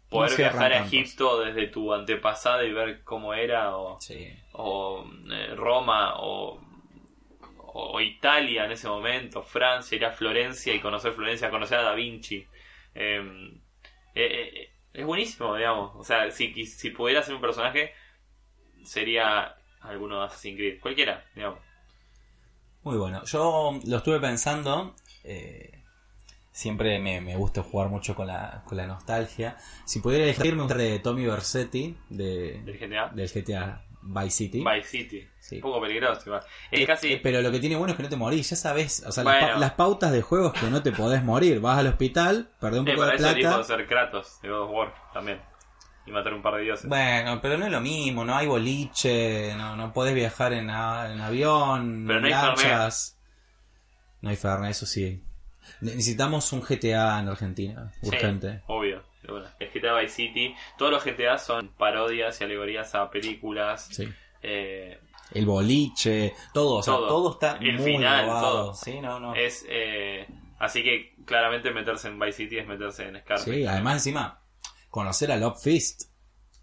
Poder 0.10 0.32
No 0.32 0.38
viajar 0.38 0.74
a. 0.74 0.80
Egipto 0.86 1.40
desde 1.42 1.68
tu 1.68 1.94
antepasado 1.94 2.66
y 2.66 2.74
ver 2.74 3.02
cómo 3.04 3.34
era, 3.34 3.76
o, 3.78 4.00
Sí. 4.02 4.28
o 4.54 5.06
eh, 5.32 5.54
Roma, 5.56 6.16
o, 6.18 6.60
o 7.74 8.02
Italia 8.02 8.66
en 8.66 8.72
ese 8.72 8.88
momento, 8.88 9.44
Francia, 9.44 9.96
ir 9.96 10.06
a 10.06 10.12
Florencia 10.12 10.74
y 10.74 10.80
conocer 10.80 11.14
Florencia, 11.14 11.50
conocer 11.50 11.80
a 11.80 11.84
Da 11.84 11.94
Vinci. 11.96 12.46
Eh, 12.96 13.52
eh, 14.16 14.52
eh, 14.56 14.70
es 14.94 15.06
buenísimo, 15.06 15.56
digamos. 15.56 15.92
O 15.96 16.04
sea, 16.04 16.30
si, 16.32 16.66
si 16.66 16.90
pudiera 16.90 17.24
ser 17.24 17.36
un 17.36 17.42
personaje, 17.42 17.94
sería 18.84 19.56
alguno 19.82 20.20
de 20.20 20.26
Assassin's 20.26 20.58
Creed. 20.58 20.80
Cualquiera, 20.82 21.24
digamos. 21.36 21.60
Muy 22.84 22.98
bueno. 22.98 23.24
Yo 23.26 23.80
lo 23.86 23.98
estuve 23.98 24.20
pensando. 24.20 24.96
eh, 25.24 25.78
siempre 26.52 27.00
me, 27.00 27.22
me 27.22 27.38
gusta 27.38 27.64
jugar 27.64 27.88
mucho 27.90 28.14
con 28.16 28.28
la, 28.28 28.64
con 28.68 28.78
la 28.78 28.86
nostalgia. 28.88 29.56
Si 29.86 30.00
pudiera 30.02 30.26
elegir, 30.26 30.56
me 30.56 30.64
gustaría 30.64 30.92
de 30.92 31.00
Tommy 31.00 31.26
Versetti 31.26 31.96
de, 32.10 32.62
Del 32.66 32.78
GTA. 32.78 33.10
del 33.16 33.30
GTA 33.30 33.86
Vice 34.04 34.30
City. 34.32 34.64
Vice 34.64 34.88
City. 34.88 35.28
Sí. 35.40 35.56
Un 35.58 35.62
poco 35.62 35.82
peligroso. 35.82 36.22
igual. 36.26 36.42
Es 36.72 36.80
Eh, 36.82 36.86
casi. 36.88 37.14
eh, 37.14 37.20
pero 37.22 37.42
lo 37.42 37.52
que 37.52 37.60
tiene 37.60 37.76
bueno 37.76 37.92
es 37.92 37.98
que 37.98 38.04
no 38.04 38.10
te 38.10 38.16
morís, 38.16 38.50
ya 38.50 38.56
sabes. 38.56 39.04
O 39.08 39.12
sea, 39.12 39.24
las, 39.24 39.40
pa- 39.44 39.58
las 39.58 39.72
pautas 39.74 40.12
de 40.12 40.22
juego 40.22 40.52
es 40.54 40.60
que 40.62 40.70
no 40.70 40.82
te 40.82 40.92
podés 40.92 41.24
morir. 41.24 41.60
Vas 41.60 41.78
al 41.80 41.88
hospital, 41.88 42.50
perdés 42.60 42.80
un 42.82 42.88
eh, 42.88 42.92
poco 42.94 43.06
para 43.08 43.18
de 43.34 43.42
plata. 43.42 43.64
ser 43.64 43.88
Kratos 43.88 44.42
de 44.42 44.50
God 44.50 44.62
of 44.62 44.72
War 44.72 44.94
también. 45.14 45.42
Y 46.06 46.12
matar 46.12 46.34
un 46.34 46.42
par 46.42 46.56
de 46.56 46.64
dioses. 46.64 46.88
Bueno, 46.90 47.40
pero 47.42 47.58
no 47.60 47.66
es 47.66 47.72
lo 47.72 47.80
mismo, 47.80 48.26
no 48.26 48.36
hay 48.36 48.48
boliche, 48.48 49.54
no, 49.56 49.76
no 49.76 49.94
podés 49.94 50.16
viajar 50.16 50.52
en, 50.54 50.70
avión, 50.70 52.06
Pero 52.08 52.20
no 52.22 52.26
hay 52.26 52.32
lanchas. 52.34 53.18
No 54.22 54.30
hay 54.30 54.36
Fernet, 54.36 54.72
eso 54.72 54.86
sí. 54.86 55.24
Ne- 55.82 55.92
Necesitamos 55.96 56.52
un 56.54 56.62
GTA 56.62 57.20
en 57.20 57.30
Argentina, 57.30 57.92
Sí, 58.02 58.08
urgente. 58.10 58.62
obvio. 58.68 59.01
Una. 59.30 59.56
El 59.60 59.70
GTA 59.70 60.00
Vice 60.00 60.14
City. 60.16 60.56
Todos 60.78 60.92
los 60.92 61.04
GTA 61.06 61.38
son 61.38 61.70
parodias 61.78 62.40
y 62.42 62.44
alegorías 62.44 62.94
a 62.96 63.10
películas. 63.10 63.88
Sí. 63.92 64.08
Eh, 64.42 65.00
El 65.34 65.46
boliche, 65.46 66.34
todo, 66.54 66.78
o 66.78 66.84
sea, 66.84 66.94
Todo. 66.96 67.08
todo, 67.08 67.32
está 67.34 67.58
El 67.58 67.78
muy 67.78 67.94
final, 67.94 68.26
grabado. 68.26 68.50
todo. 68.66 68.74
Sí, 68.74 69.00
no, 69.00 69.20
no. 69.20 69.36
es 69.36 69.66
eh, 69.70 70.28
Así 70.60 70.84
que 70.84 71.16
claramente 71.26 71.72
meterse 71.72 72.08
en 72.08 72.20
Vice 72.20 72.34
City 72.34 72.58
es 72.60 72.68
meterse 72.68 73.08
en 73.08 73.20
Scarface. 73.22 73.52
Sí, 73.54 73.66
además 73.66 73.96
encima, 73.96 74.42
conocer 74.90 75.32
a 75.32 75.38
Love 75.38 75.60
Fist, 75.62 76.04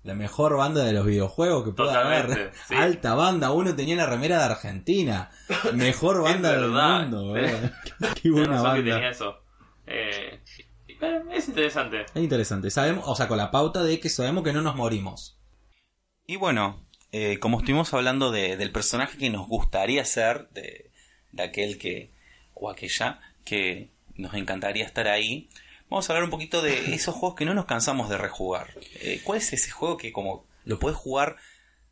la 0.05 0.15
mejor 0.15 0.57
banda 0.57 0.85
de 0.85 0.93
los 0.93 1.05
videojuegos 1.05 1.65
que 1.65 1.73
pueda 1.73 1.95
Totalmente, 1.95 2.33
haber. 2.33 2.53
sí. 2.69 2.75
Alta 2.77 3.15
banda, 3.15 3.51
uno 3.51 3.75
tenía 3.75 3.97
la 3.97 4.07
remera 4.07 4.39
de 4.39 4.45
Argentina. 4.45 5.31
Mejor 5.75 6.23
banda 6.23 6.53
del 6.53 6.71
mundo. 6.71 7.35
Qué 8.23 8.31
buena 8.31 8.53
razón 8.53 8.71
que 8.77 8.79
tenía 8.83 8.95
banda. 8.95 9.09
eso. 9.11 9.43
Eh, 9.87 10.41
eh, 11.01 11.23
es 11.33 11.49
interesante. 11.49 12.03
Es 12.15 12.23
interesante, 12.23 12.71
sabemos, 12.71 13.05
o 13.07 13.15
sea, 13.15 13.29
con 13.29 13.39
la 13.39 13.51
pauta 13.51 13.83
de 13.83 14.01
que 14.01 14.09
sabemos 14.09 14.45
que 14.45 14.53
no 14.53 14.63
nos 14.63 14.75
morimos. 14.77 15.39
Y 16.27 16.37
bueno, 16.37 16.87
eh, 17.13 17.39
como 17.39 17.59
estuvimos 17.59 17.93
hablando 17.95 18.31
de- 18.31 18.57
del 18.57 18.71
personaje 18.73 19.17
que 19.19 19.31
nos 19.31 19.47
gustaría 19.49 20.05
ser, 20.05 20.49
de, 20.51 20.91
de 21.33 21.43
aquel 21.43 21.79
que, 21.79 22.11
o 22.55 22.71
aquella 22.71 23.21
que 23.45 23.91
nos 24.17 24.35
encantaría 24.35 24.85
estar 24.85 25.09
ahí, 25.09 25.49
vamos 25.89 26.09
a 26.09 26.13
hablar 26.13 26.25
un 26.25 26.31
poquito 26.31 26.61
de 26.61 26.73
esos 26.95 27.15
juegos 27.15 27.37
que 27.37 27.45
no 27.45 27.55
nos 27.55 27.65
cansamos 27.65 28.09
de 28.11 28.19
rejugar. 28.19 28.69
Eh, 29.01 29.21
¿Cuál 29.25 29.39
es 29.39 29.53
ese 29.53 29.71
juego 29.71 29.97
que 29.97 30.13
como 30.13 30.47
lo 30.65 30.79
puedes 30.79 30.99
jugar 30.99 31.37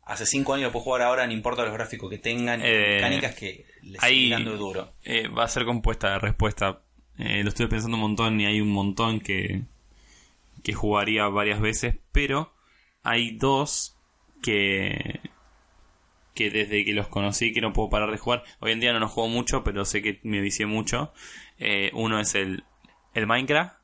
hace 0.03 0.25
5 0.25 0.53
años, 0.53 0.65
lo 0.67 0.71
puedes 0.71 0.83
jugar 0.85 1.01
ahora, 1.01 1.25
no 1.27 1.33
importa 1.33 1.63
los 1.63 1.73
gráficos 1.73 2.09
que 2.09 2.17
tengan, 2.19 2.61
Eh, 2.63 2.95
mecánicas 2.95 3.33
que 3.35 3.65
le 3.81 3.97
hay- 4.01 4.15
siguen 4.25 4.43
dando 4.45 4.55
duro? 4.57 4.93
Eh, 5.03 5.27
va 5.29 5.43
a 5.45 5.47
ser 5.49 5.65
compuesta 5.65 6.11
de 6.11 6.19
respuesta. 6.19 6.83
Eh, 7.17 7.43
lo 7.43 7.49
estoy 7.49 7.67
pensando 7.67 7.97
un 7.97 8.01
montón 8.01 8.39
y 8.39 8.45
hay 8.45 8.61
un 8.61 8.71
montón 8.71 9.19
que, 9.19 9.63
que 10.63 10.73
jugaría 10.73 11.27
varias 11.27 11.59
veces, 11.59 11.95
pero 12.11 12.53
hay 13.03 13.37
dos 13.37 13.97
que, 14.43 15.19
que 16.35 16.51
desde 16.51 16.85
que 16.85 16.93
los 16.93 17.07
conocí 17.07 17.53
que 17.53 17.61
no 17.61 17.73
puedo 17.73 17.89
parar 17.89 18.11
de 18.11 18.17
jugar. 18.17 18.43
Hoy 18.59 18.71
en 18.71 18.79
día 18.79 18.93
no 18.93 18.99
los 18.99 19.11
juego 19.11 19.29
mucho, 19.29 19.63
pero 19.63 19.85
sé 19.85 20.01
que 20.01 20.19
me 20.23 20.41
vicié 20.41 20.65
mucho. 20.65 21.11
Eh, 21.57 21.89
uno 21.93 22.19
es 22.19 22.35
el, 22.35 22.63
el 23.13 23.25
Minecraft. 23.25 23.75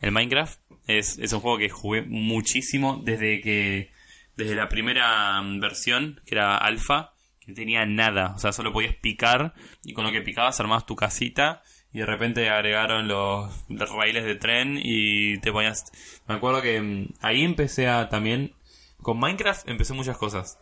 El 0.00 0.12
Minecraft 0.12 0.58
es, 0.86 1.18
es 1.18 1.32
un 1.32 1.40
juego 1.40 1.58
que 1.58 1.68
jugué 1.68 2.02
muchísimo 2.02 3.00
desde 3.04 3.40
que 3.42 3.90
desde 4.36 4.54
la 4.54 4.68
primera 4.68 5.40
mm, 5.42 5.60
versión, 5.60 6.20
que 6.24 6.34
era 6.34 6.56
alfa, 6.56 7.12
que 7.40 7.52
tenía 7.52 7.84
nada, 7.84 8.32
o 8.34 8.38
sea, 8.38 8.52
solo 8.52 8.72
podías 8.72 8.94
picar 8.94 9.54
y 9.84 9.92
con 9.92 10.04
lo 10.04 10.12
que 10.12 10.22
picabas 10.22 10.60
armabas 10.60 10.86
tu 10.86 10.96
casita 10.96 11.62
y 11.92 11.98
de 12.00 12.06
repente 12.06 12.48
agregaron 12.48 13.08
los, 13.08 13.52
los 13.68 13.90
raíles 13.90 14.24
de 14.24 14.36
tren 14.36 14.78
y 14.82 15.38
te 15.38 15.52
ponías... 15.52 15.90
Me 16.28 16.34
acuerdo 16.34 16.62
que 16.62 16.80
mm, 16.80 17.14
ahí 17.20 17.42
empecé 17.42 17.88
a 17.88 18.08
también... 18.08 18.54
Con 19.02 19.18
Minecraft 19.18 19.68
empecé 19.68 19.94
muchas 19.94 20.18
cosas. 20.18 20.58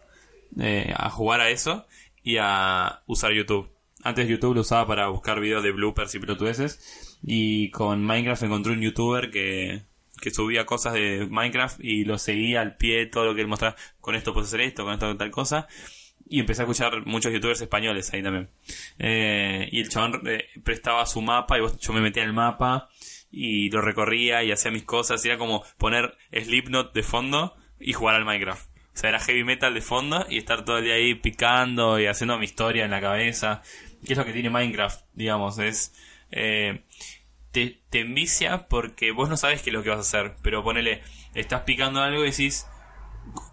Eh, 0.58 0.94
a 0.96 1.10
jugar 1.10 1.40
a 1.40 1.50
eso 1.50 1.86
y 2.22 2.36
a 2.40 3.02
usar 3.06 3.32
YouTube. 3.32 3.68
Antes 4.02 4.28
YouTube 4.28 4.54
lo 4.54 4.60
usaba 4.60 4.86
para 4.86 5.08
buscar 5.08 5.40
videos 5.40 5.62
de 5.62 5.72
bloopers 5.72 6.14
y 6.14 6.20
pelotudeces 6.20 7.18
y 7.22 7.70
con 7.70 8.04
Minecraft 8.04 8.44
encontré 8.44 8.72
un 8.72 8.80
youtuber 8.80 9.30
que, 9.30 9.82
que 10.20 10.30
subía 10.30 10.66
cosas 10.66 10.94
de 10.94 11.26
Minecraft 11.28 11.82
y 11.82 12.04
lo 12.04 12.16
seguía 12.18 12.60
al 12.60 12.76
pie, 12.76 13.06
todo 13.06 13.24
lo 13.24 13.34
que 13.34 13.40
él 13.40 13.48
mostraba, 13.48 13.76
con 14.00 14.14
esto 14.14 14.32
puedes 14.32 14.48
hacer 14.48 14.60
esto, 14.60 14.84
con 14.84 14.94
esto 14.94 15.16
tal 15.16 15.30
cosa. 15.30 15.66
Y 16.30 16.40
empecé 16.40 16.62
a 16.62 16.64
escuchar 16.64 17.06
muchos 17.06 17.32
youtubers 17.32 17.60
españoles 17.60 18.12
ahí 18.12 18.22
también. 18.22 18.50
Eh, 18.98 19.68
y 19.72 19.80
el 19.80 19.88
chabón 19.88 20.20
eh, 20.26 20.46
prestaba 20.62 21.06
su 21.06 21.22
mapa 21.22 21.56
y 21.56 21.62
vos- 21.62 21.78
yo 21.78 21.92
me 21.92 22.00
metía 22.00 22.22
en 22.22 22.28
el 22.28 22.34
mapa 22.34 22.90
y 23.30 23.70
lo 23.70 23.80
recorría 23.80 24.42
y 24.44 24.52
hacía 24.52 24.70
mis 24.70 24.84
cosas. 24.84 25.24
Y 25.24 25.28
era 25.28 25.38
como 25.38 25.64
poner 25.78 26.16
Slipknot 26.32 26.92
de 26.92 27.02
fondo 27.02 27.56
y 27.80 27.92
jugar 27.94 28.16
al 28.16 28.24
Minecraft. 28.26 28.66
O 28.94 29.00
sea, 29.00 29.10
era 29.10 29.20
heavy 29.20 29.44
metal 29.44 29.72
de 29.72 29.80
fondo 29.80 30.26
y 30.28 30.38
estar 30.38 30.64
todo 30.64 30.78
el 30.78 30.84
día 30.84 30.94
ahí 30.94 31.14
picando 31.14 31.98
y 32.00 32.06
haciendo 32.06 32.36
mi 32.38 32.44
historia 32.44 32.84
en 32.84 32.90
la 32.90 33.00
cabeza. 33.00 33.62
¿Qué 34.04 34.12
es 34.12 34.18
lo 34.18 34.24
que 34.24 34.32
tiene 34.32 34.50
Minecraft? 34.50 35.00
Digamos, 35.14 35.58
es... 35.58 35.94
eh, 36.30 36.82
te, 37.52 37.80
te 37.88 38.00
envicia 38.00 38.68
porque 38.68 39.12
vos 39.12 39.28
no 39.30 39.36
sabes 39.38 39.62
qué 39.62 39.70
es 39.70 39.74
lo 39.74 39.82
que 39.82 39.88
vas 39.90 39.98
a 39.98 40.00
hacer. 40.02 40.34
Pero 40.42 40.62
ponele, 40.62 41.00
estás 41.34 41.62
picando 41.62 42.02
algo 42.02 42.22
y 42.24 42.30
decís, 42.30 42.66
¿cómo 42.66 42.77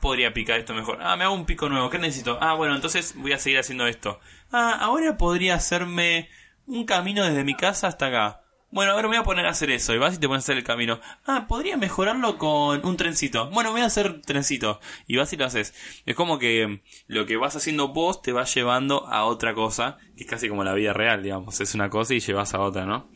podría 0.05 0.35
picar 0.35 0.59
esto 0.59 0.75
mejor? 0.75 0.99
Ah, 1.01 1.15
me 1.17 1.23
hago 1.23 1.33
un 1.33 1.47
pico 1.47 1.67
nuevo, 1.67 1.89
¿qué 1.89 1.97
necesito? 1.97 2.37
Ah, 2.39 2.53
bueno, 2.53 2.75
entonces 2.75 3.15
voy 3.17 3.33
a 3.33 3.39
seguir 3.39 3.57
haciendo 3.57 3.87
esto. 3.87 4.19
Ah, 4.51 4.77
ahora 4.79 5.17
podría 5.17 5.55
hacerme 5.55 6.29
un 6.67 6.85
camino 6.85 7.25
desde 7.25 7.43
mi 7.43 7.55
casa 7.55 7.87
hasta 7.87 8.05
acá. 8.05 8.41
Bueno, 8.69 8.91
ahora 8.91 9.07
me 9.07 9.15
voy 9.15 9.17
a 9.17 9.23
poner 9.23 9.47
a 9.47 9.49
hacer 9.49 9.71
eso. 9.71 9.95
Y 9.95 9.97
vas 9.97 10.13
y 10.13 10.19
te 10.19 10.27
pones 10.27 10.43
a 10.43 10.45
hacer 10.45 10.57
el 10.57 10.63
camino. 10.63 10.99
Ah, 11.25 11.47
podría 11.47 11.75
mejorarlo 11.75 12.37
con 12.37 12.85
un 12.85 12.97
trencito. 12.97 13.49
Bueno, 13.49 13.71
voy 13.71 13.81
a 13.81 13.85
hacer 13.85 14.21
trencito. 14.21 14.79
Y 15.07 15.17
vas 15.17 15.33
y 15.33 15.37
lo 15.37 15.45
haces. 15.45 15.73
Es 16.05 16.15
como 16.15 16.37
que 16.37 16.83
lo 17.07 17.25
que 17.25 17.37
vas 17.37 17.55
haciendo 17.55 17.87
vos 17.87 18.21
te 18.21 18.31
va 18.31 18.43
llevando 18.43 19.07
a 19.07 19.25
otra 19.25 19.55
cosa. 19.55 19.97
Que 20.15 20.25
es 20.25 20.29
casi 20.29 20.49
como 20.49 20.63
la 20.63 20.75
vida 20.75 20.93
real, 20.93 21.23
digamos. 21.23 21.59
Es 21.61 21.73
una 21.73 21.89
cosa 21.89 22.13
y 22.13 22.19
llevas 22.19 22.53
a 22.53 22.59
otra, 22.59 22.85
¿no? 22.85 23.09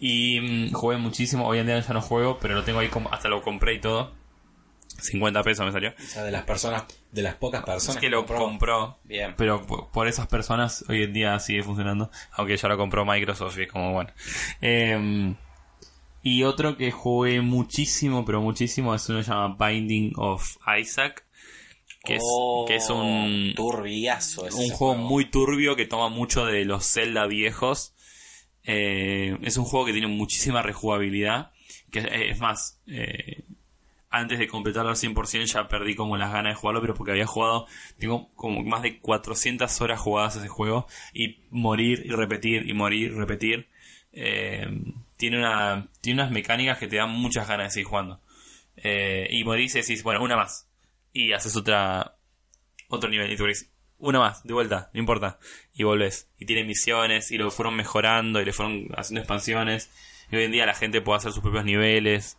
Y 0.00 0.40
mm, 0.40 0.72
jugué 0.72 0.96
muchísimo. 0.96 1.46
Hoy 1.46 1.60
en 1.60 1.66
día 1.66 1.78
ya 1.78 1.94
no 1.94 2.00
juego, 2.00 2.38
pero 2.40 2.56
lo 2.56 2.64
tengo 2.64 2.80
ahí 2.80 2.88
como... 2.88 3.12
Hasta 3.12 3.28
lo 3.28 3.42
compré 3.42 3.74
y 3.74 3.80
todo. 3.80 4.21
50 5.02 5.42
pesos 5.42 5.66
me 5.66 5.72
salió. 5.72 5.90
O 5.90 6.06
sea, 6.06 6.24
de 6.24 6.30
las 6.30 6.44
personas, 6.44 6.84
de 7.10 7.22
las 7.22 7.34
pocas 7.34 7.62
personas 7.64 7.96
Es 7.96 8.00
que 8.00 8.08
lo 8.08 8.24
compró. 8.24 8.98
Bien. 9.04 9.34
Pero 9.36 9.66
por, 9.66 10.08
esas 10.08 10.26
personas 10.26 10.84
hoy 10.88 11.02
en 11.02 11.12
día 11.12 11.38
sigue 11.40 11.62
funcionando. 11.62 12.10
Aunque 12.32 12.56
ya 12.56 12.68
lo 12.68 12.76
compró 12.76 13.04
Microsoft 13.04 13.58
y 13.58 13.62
es 13.62 13.72
como 13.72 13.92
bueno. 13.92 14.10
Eh, 14.60 15.34
y 16.22 16.44
otro 16.44 16.76
que 16.76 16.92
jugué 16.92 17.40
muchísimo, 17.40 18.24
pero 18.24 18.40
muchísimo, 18.40 18.94
es 18.94 19.08
uno 19.08 19.18
que 19.18 19.24
se 19.24 19.30
llama 19.30 19.56
Binding 19.58 20.12
of 20.16 20.56
Isaac. 20.80 21.26
Que 22.04 22.16
es, 22.16 22.22
Oh, 22.24 22.64
que 22.66 22.76
es 22.76 22.90
un, 22.90 23.52
turbiazo 23.54 24.48
ese 24.48 24.56
un 24.56 24.70
juego 24.70 24.96
muy 24.96 25.30
turbio 25.30 25.76
que 25.76 25.86
toma 25.86 26.08
mucho 26.08 26.44
de 26.44 26.64
los 26.64 26.84
Zelda 26.84 27.26
viejos. 27.26 27.94
Eh, 28.64 29.36
es 29.42 29.56
un 29.56 29.64
juego 29.64 29.86
que 29.86 29.92
tiene 29.92 30.08
muchísima 30.08 30.62
rejugabilidad. 30.62 31.52
Que 31.90 32.30
es 32.30 32.38
más, 32.38 32.80
eh, 32.86 33.44
antes 34.12 34.38
de 34.38 34.46
completarlo 34.46 34.90
al 34.90 34.96
100% 34.96 35.46
ya 35.46 35.66
perdí 35.68 35.94
como 35.94 36.16
las 36.16 36.32
ganas 36.32 36.54
de 36.54 36.60
jugarlo, 36.60 36.80
pero 36.82 36.94
porque 36.94 37.12
había 37.12 37.26
jugado, 37.26 37.66
tengo 37.98 38.28
como 38.36 38.62
más 38.62 38.82
de 38.82 39.00
400 39.00 39.80
horas 39.80 40.00
jugadas 40.00 40.36
ese 40.36 40.48
juego 40.48 40.86
y 41.12 41.40
morir 41.50 42.02
y 42.04 42.10
repetir 42.10 42.68
y 42.68 42.74
morir 42.74 43.10
y 43.10 43.14
repetir. 43.14 43.68
Eh, 44.12 44.66
tiene, 45.16 45.38
una, 45.38 45.88
tiene 46.00 46.20
unas 46.20 46.32
mecánicas 46.32 46.78
que 46.78 46.88
te 46.88 46.96
dan 46.96 47.10
muchas 47.10 47.48
ganas 47.48 47.68
de 47.68 47.70
seguir 47.70 47.86
jugando. 47.86 48.20
Eh, 48.76 49.28
y 49.30 49.44
morís 49.44 49.74
y 49.74 49.80
decís, 49.80 50.02
bueno, 50.02 50.22
una 50.22 50.36
más. 50.36 50.68
Y 51.12 51.32
haces 51.32 51.56
otra, 51.56 52.16
otro 52.88 53.08
nivel 53.08 53.32
y 53.32 53.36
tú 53.36 53.44
decís, 53.44 53.70
una 53.98 54.18
más, 54.18 54.42
de 54.42 54.52
vuelta, 54.52 54.90
no 54.92 55.00
importa. 55.00 55.38
Y 55.74 55.84
volvés. 55.84 56.28
Y 56.38 56.44
tiene 56.44 56.64
misiones 56.64 57.30
y 57.30 57.38
lo 57.38 57.50
fueron 57.50 57.76
mejorando 57.76 58.40
y 58.40 58.44
le 58.44 58.52
fueron 58.52 58.88
haciendo 58.96 59.20
expansiones. 59.20 59.90
Y 60.30 60.36
hoy 60.36 60.44
en 60.44 60.52
día 60.52 60.66
la 60.66 60.74
gente 60.74 61.00
puede 61.00 61.18
hacer 61.18 61.32
sus 61.32 61.42
propios 61.42 61.64
niveles. 61.64 62.36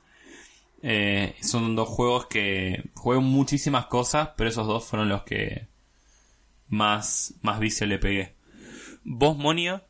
Eh, 0.86 1.34
son 1.41 1.77
dos 1.77 1.88
juegos 1.88 2.25
que 2.25 2.84
juego 2.93 3.21
muchísimas 3.21 3.86
cosas, 3.86 4.31
pero 4.36 4.49
esos 4.49 4.67
dos 4.67 4.84
fueron 4.84 5.07
los 5.07 5.23
que 5.23 5.67
más, 6.67 7.36
más 7.41 7.59
vicio 7.59 7.88
le 7.88 7.99
pegué. 7.99 8.36
¿Vos, 9.05 9.38
Monio? 9.38 9.81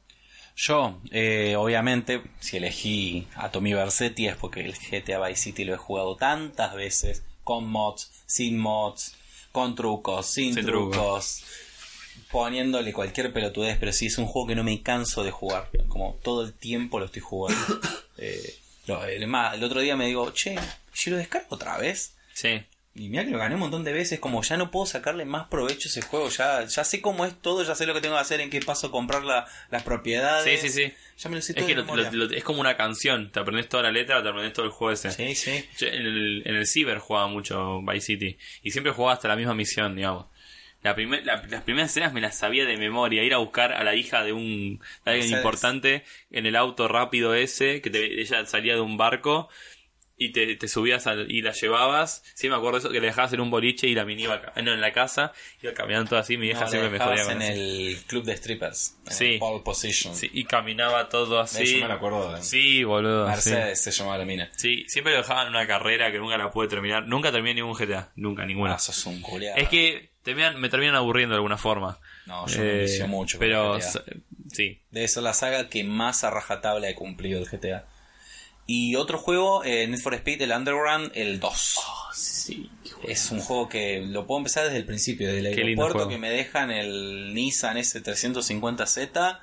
Yo, 0.55 1.01
eh, 1.09 1.55
obviamente, 1.57 2.21
si 2.39 2.57
elegí 2.57 3.27
a 3.35 3.49
Tommy 3.49 3.73
Versetti 3.73 4.27
es 4.27 4.35
porque 4.35 4.61
el 4.61 4.73
GTA 4.73 5.27
Vice 5.27 5.41
City 5.41 5.65
lo 5.65 5.73
he 5.73 5.77
jugado 5.77 6.15
tantas 6.15 6.75
veces, 6.75 7.23
con 7.43 7.67
mods, 7.67 8.11
sin 8.27 8.59
mods, 8.59 9.15
con 9.51 9.73
trucos, 9.73 10.27
sin, 10.27 10.53
Sin 10.53 10.63
trucos, 10.63 11.43
poniéndole 12.31 12.93
cualquier 12.93 13.33
pelotudez, 13.33 13.77
pero 13.79 13.91
sí 13.91 14.05
es 14.05 14.19
un 14.19 14.27
juego 14.27 14.47
que 14.47 14.55
no 14.55 14.63
me 14.63 14.81
canso 14.83 15.23
de 15.23 15.31
jugar, 15.31 15.71
como 15.87 16.19
todo 16.21 16.43
el 16.43 16.53
tiempo 16.53 16.99
lo 16.99 17.05
estoy 17.05 17.21
jugando. 17.21 17.59
Eh, 18.15 18.59
lo- 18.87 19.03
el, 19.05 19.23
el 19.23 19.63
otro 19.63 19.79
día 19.81 19.95
me 19.95 20.07
digo, 20.07 20.31
che, 20.31 20.55
¿si 20.93 21.09
lo 21.09 21.17
descargo 21.17 21.47
otra 21.55 21.77
vez? 21.77 22.15
Sí. 22.33 22.61
Y 22.95 23.09
mira 23.09 23.25
que 23.25 23.31
lo 23.31 23.39
gané 23.39 23.55
un 23.55 23.61
montón 23.61 23.83
de 23.83 23.91
veces, 23.91 24.19
como 24.19 24.43
ya 24.43 24.55
no 24.55 24.69
puedo 24.69 24.85
sacarle 24.85 25.25
más 25.25 25.47
provecho 25.47 25.87
a 25.87 25.89
ese 25.89 26.03
juego, 26.03 26.29
ya, 26.29 26.63
ya 26.65 26.83
sé 26.83 27.01
cómo 27.01 27.25
es 27.25 27.33
todo, 27.41 27.63
ya 27.63 27.73
sé 27.73 27.87
lo 27.87 27.93
que 27.95 28.01
tengo 28.01 28.13
que 28.13 28.21
hacer, 28.21 28.39
en 28.39 28.51
qué 28.51 28.59
paso 28.61 28.91
comprar 28.91 29.23
la- 29.23 29.47
las 29.71 29.81
propiedades. 29.81 30.61
Sí, 30.61 30.69
sí, 30.69 30.89
sí. 30.89 30.93
Ya 31.17 31.29
me 31.31 31.37
lo 31.37 31.41
sé 31.41 31.53
Es 31.53 31.55
todo 31.57 31.67
que 31.67 31.73
lo- 32.11 32.31
es 32.31 32.43
como 32.43 32.59
una 32.61 32.77
canción. 32.77 33.31
Te 33.31 33.39
aprendes 33.39 33.67
toda 33.67 33.81
la 33.83 33.91
letra, 33.91 34.21
te 34.21 34.29
aprendes 34.29 34.53
todo 34.53 34.67
el 34.67 34.71
juego 34.71 34.91
ese. 34.93 35.09
Sí, 35.09 35.33
sí. 35.33 35.65
Yo 35.79 35.87
en 35.87 35.93
el, 36.05 36.43
en 36.45 36.55
el 36.55 36.67
Ciber 36.67 36.99
jugaba 36.99 37.25
mucho 37.27 37.81
Vice 37.81 38.05
City. 38.05 38.37
Y 38.61 38.69
siempre 38.69 38.93
jugaba 38.93 39.13
hasta 39.13 39.27
la 39.27 39.35
misma 39.37 39.55
misión, 39.55 39.95
digamos. 39.95 40.27
La 40.83 40.95
primer- 40.95 41.25
la- 41.25 41.41
las 41.49 41.63
primeras 41.63 41.89
escenas 41.91 42.13
me 42.13 42.21
las 42.21 42.37
sabía 42.37 42.65
de 42.65 42.77
memoria. 42.77 43.23
Ir 43.23 43.33
a 43.33 43.37
buscar 43.37 43.71
a 43.73 43.83
la 43.83 43.95
hija 43.95 44.23
de 44.23 44.33
un 44.33 44.79
de 45.05 45.11
alguien 45.11 45.31
importante 45.31 46.03
en 46.29 46.45
el 46.45 46.55
auto 46.55 46.87
rápido 46.87 47.33
ese, 47.35 47.81
que 47.81 47.89
te- 47.89 48.21
ella 48.21 48.45
salía 48.45 48.75
de 48.75 48.81
un 48.81 48.97
barco 48.97 49.49
y 50.15 50.31
te, 50.31 50.55
te 50.55 50.67
subías 50.67 51.07
al- 51.07 51.29
y 51.31 51.41
la 51.41 51.51
llevabas. 51.53 52.21
Sí, 52.35 52.47
me 52.47 52.55
acuerdo 52.55 52.77
eso, 52.77 52.89
que 52.91 52.99
la 52.99 53.07
dejabas 53.07 53.33
en 53.33 53.41
un 53.41 53.49
boliche 53.49 53.87
y 53.87 53.95
la 53.95 54.05
mini 54.05 54.23
iba, 54.23 54.41
ca- 54.41 54.61
no, 54.61 54.71
en 54.73 54.79
la 54.79 54.93
casa, 54.93 55.33
iba 55.61 55.73
caminando 55.73 56.09
todo 56.09 56.19
así. 56.19 56.37
Mi 56.37 56.47
vieja 56.47 56.61
No, 56.61 56.67
siempre 56.69 56.89
me 56.91 56.99
jodía 56.99 57.31
en 57.31 57.41
el 57.41 57.97
club 58.05 58.23
de 58.23 58.37
strippers. 58.37 58.95
en 59.07 59.11
Sí. 59.11 59.37
Pole 59.39 59.63
Position. 59.63 60.15
Sí, 60.15 60.29
y 60.31 60.43
caminaba 60.45 61.09
todo 61.09 61.39
así. 61.39 61.65
Yo 61.77 61.81
me 61.81 61.87
lo 61.87 61.93
acuerdo 61.95 62.35
de 62.35 62.43
Sí, 62.43 62.83
boludo. 62.83 63.25
sí. 63.25 63.31
Mercedes 63.31 63.81
se 63.81 63.91
llamaba 63.91 64.19
la 64.19 64.25
mina. 64.25 64.49
Sí, 64.55 64.85
siempre 64.87 65.13
lo 65.13 65.19
dejaban 65.19 65.47
en 65.47 65.55
una 65.55 65.65
carrera 65.65 66.11
que 66.11 66.19
nunca 66.19 66.37
la 66.37 66.51
pude 66.51 66.67
terminar. 66.67 67.07
Nunca 67.07 67.31
terminé 67.31 67.55
ningún 67.55 67.73
GTA. 67.73 68.11
Nunca, 68.15 68.45
ninguna. 68.45 68.75
Ah, 68.75 68.79
sos 68.79 69.05
un 69.07 69.19
culiado. 69.21 69.57
es 69.57 69.67
que 69.67 70.12
terminan- 70.23 70.57
me 70.59 70.69
terminan 70.69 70.95
aburriendo 70.95 71.33
de 71.33 71.37
alguna 71.37 71.57
forma. 71.57 71.99
No, 72.25 72.47
yo 72.47 72.59
me 72.61 72.71
envicio 72.79 73.07
mucho 73.07 73.39
Pero 73.39 73.79
sí. 74.51 74.79
De 74.91 75.03
eso 75.03 75.21
la 75.21 75.33
saga 75.33 75.69
que 75.69 75.83
más 75.83 76.23
a 76.23 76.29
rajatabla 76.29 76.89
he 76.89 76.95
cumplido 76.95 77.39
el 77.39 77.47
GTA. 77.47 77.85
Y 78.65 78.95
otro 78.95 79.17
juego, 79.17 79.63
eh, 79.65 79.85
Need 79.87 79.99
for 79.99 80.13
Speed, 80.13 80.41
el 80.41 80.51
Underground, 80.51 81.11
el 81.15 81.39
2. 81.41 81.79
sí. 82.13 82.69
Es 83.05 83.31
un 83.31 83.41
juego 83.41 83.67
que 83.67 83.99
lo 84.07 84.25
puedo 84.25 84.37
empezar 84.37 84.63
desde 84.63 84.77
el 84.77 84.85
principio, 84.85 85.27
desde 85.27 85.49
el 85.49 85.55
Qué 85.55 85.61
aeropuerto 85.63 86.07
que 86.07 86.17
me 86.17 86.29
dejan 86.29 86.71
el 86.71 87.33
Nissan 87.33 87.75
S350Z. 87.77 89.39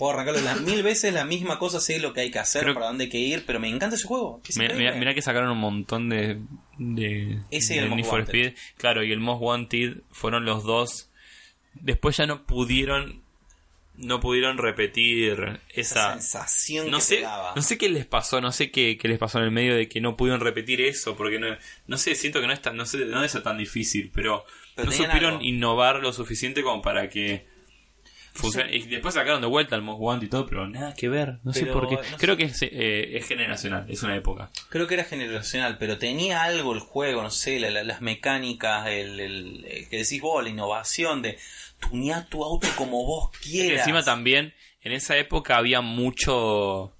Puedo 0.00 0.12
arrancarlo 0.14 0.40
las 0.40 0.60
mil 0.62 0.82
veces 0.82 1.14
la 1.14 1.24
misma 1.24 1.58
cosa, 1.58 1.78
sé 1.78 2.00
lo 2.00 2.12
que 2.12 2.22
hay 2.22 2.30
que 2.30 2.38
hacer, 2.40 2.72
para 2.74 2.86
dónde 2.86 3.04
hay 3.04 3.10
que 3.10 3.18
ir, 3.18 3.44
pero 3.46 3.60
me 3.60 3.68
encanta 3.68 3.94
ese 3.96 4.06
juego. 4.06 4.40
Mira, 4.56 4.64
increíble. 4.72 4.78
mira- 4.84 4.98
mira 4.98 5.14
que 5.14 5.22
sacaron 5.22 5.50
un 5.50 5.58
montón 5.58 6.08
de. 6.08 6.40
de 6.78 7.38
Ese 7.50 7.76
y 7.76 7.78
el 7.78 7.94
Need 7.94 8.04
for. 8.06 8.22
Speed. 8.22 8.54
Claro, 8.78 9.04
y 9.04 9.12
el 9.12 9.20
Most 9.20 9.42
Wanted 9.42 9.98
fueron 10.10 10.44
los 10.44 10.64
dos. 10.64 11.10
Después 11.74 12.16
ya 12.16 12.26
no 12.26 12.44
pudieron. 12.46 13.22
No 13.96 14.18
pudieron 14.18 14.56
repetir 14.56 15.58
esa 15.68 16.12
esa. 16.12 16.12
sensación 16.14 16.90
No 16.90 16.96
que 16.98 17.02
sé, 17.04 17.20
daba. 17.20 17.52
no 17.54 17.60
sé 17.60 17.76
qué 17.76 17.90
les 17.90 18.06
pasó, 18.06 18.40
no 18.40 18.50
sé 18.50 18.70
qué, 18.70 18.96
qué 18.96 19.08
les 19.08 19.18
pasó 19.18 19.36
en 19.40 19.44
el 19.44 19.50
medio 19.50 19.76
de 19.76 19.90
que 19.90 20.00
no 20.00 20.16
pudieron 20.16 20.40
repetir 20.40 20.80
eso, 20.80 21.16
porque 21.18 21.38
no, 21.38 21.48
no 21.86 21.98
sé, 21.98 22.14
siento 22.14 22.40
que 22.40 22.46
no 22.46 22.54
es 22.54 22.62
tan, 22.62 22.78
no 22.78 22.86
sé, 22.86 23.04
no 23.04 23.22
es 23.22 23.32
tan 23.42 23.58
difícil, 23.58 24.10
pero, 24.14 24.46
Pero 24.74 24.86
no 24.86 24.92
supieron 24.92 25.32
algo. 25.34 25.44
innovar 25.44 25.96
lo 26.00 26.14
suficiente 26.14 26.62
como 26.62 26.80
para 26.80 27.10
que 27.10 27.46
Y 28.70 28.80
después 28.86 29.14
sacaron 29.14 29.40
de 29.40 29.46
vuelta 29.48 29.76
el 29.76 29.82
Most 29.82 29.98
Wanted 30.00 30.26
y 30.26 30.30
todo, 30.30 30.46
pero 30.46 30.66
nada 30.68 30.94
que 30.94 31.08
ver, 31.08 31.38
no 31.42 31.52
sé 31.52 31.66
por 31.66 31.88
qué. 31.88 31.96
no 31.96 32.16
Creo 32.18 32.34
sé. 32.34 32.38
que 32.38 32.44
es, 32.44 32.62
eh, 32.62 33.16
es 33.16 33.26
generacional, 33.26 33.86
es 33.88 34.02
una 34.02 34.16
época. 34.16 34.50
Creo 34.68 34.86
que 34.86 34.94
era 34.94 35.04
generacional, 35.04 35.76
pero 35.78 35.98
tenía 35.98 36.42
algo 36.44 36.72
el 36.72 36.80
juego, 36.80 37.22
no 37.22 37.30
sé, 37.30 37.58
la- 37.60 37.70
la- 37.70 37.82
las 37.84 38.00
mecánicas, 38.00 38.86
el, 38.88 39.18
el- 39.20 39.64
el 39.66 39.88
que 39.88 39.98
decís 39.98 40.20
vos, 40.20 40.42
la 40.42 40.48
innovación 40.50 41.22
de 41.22 41.38
tunear 41.80 42.28
tu 42.28 42.44
auto 42.44 42.68
como 42.76 43.04
vos 43.04 43.30
quieras. 43.42 43.80
encima 43.80 44.02
también, 44.04 44.54
en 44.82 44.92
esa 44.92 45.16
época 45.16 45.56
había 45.56 45.80
mucho. 45.80 46.94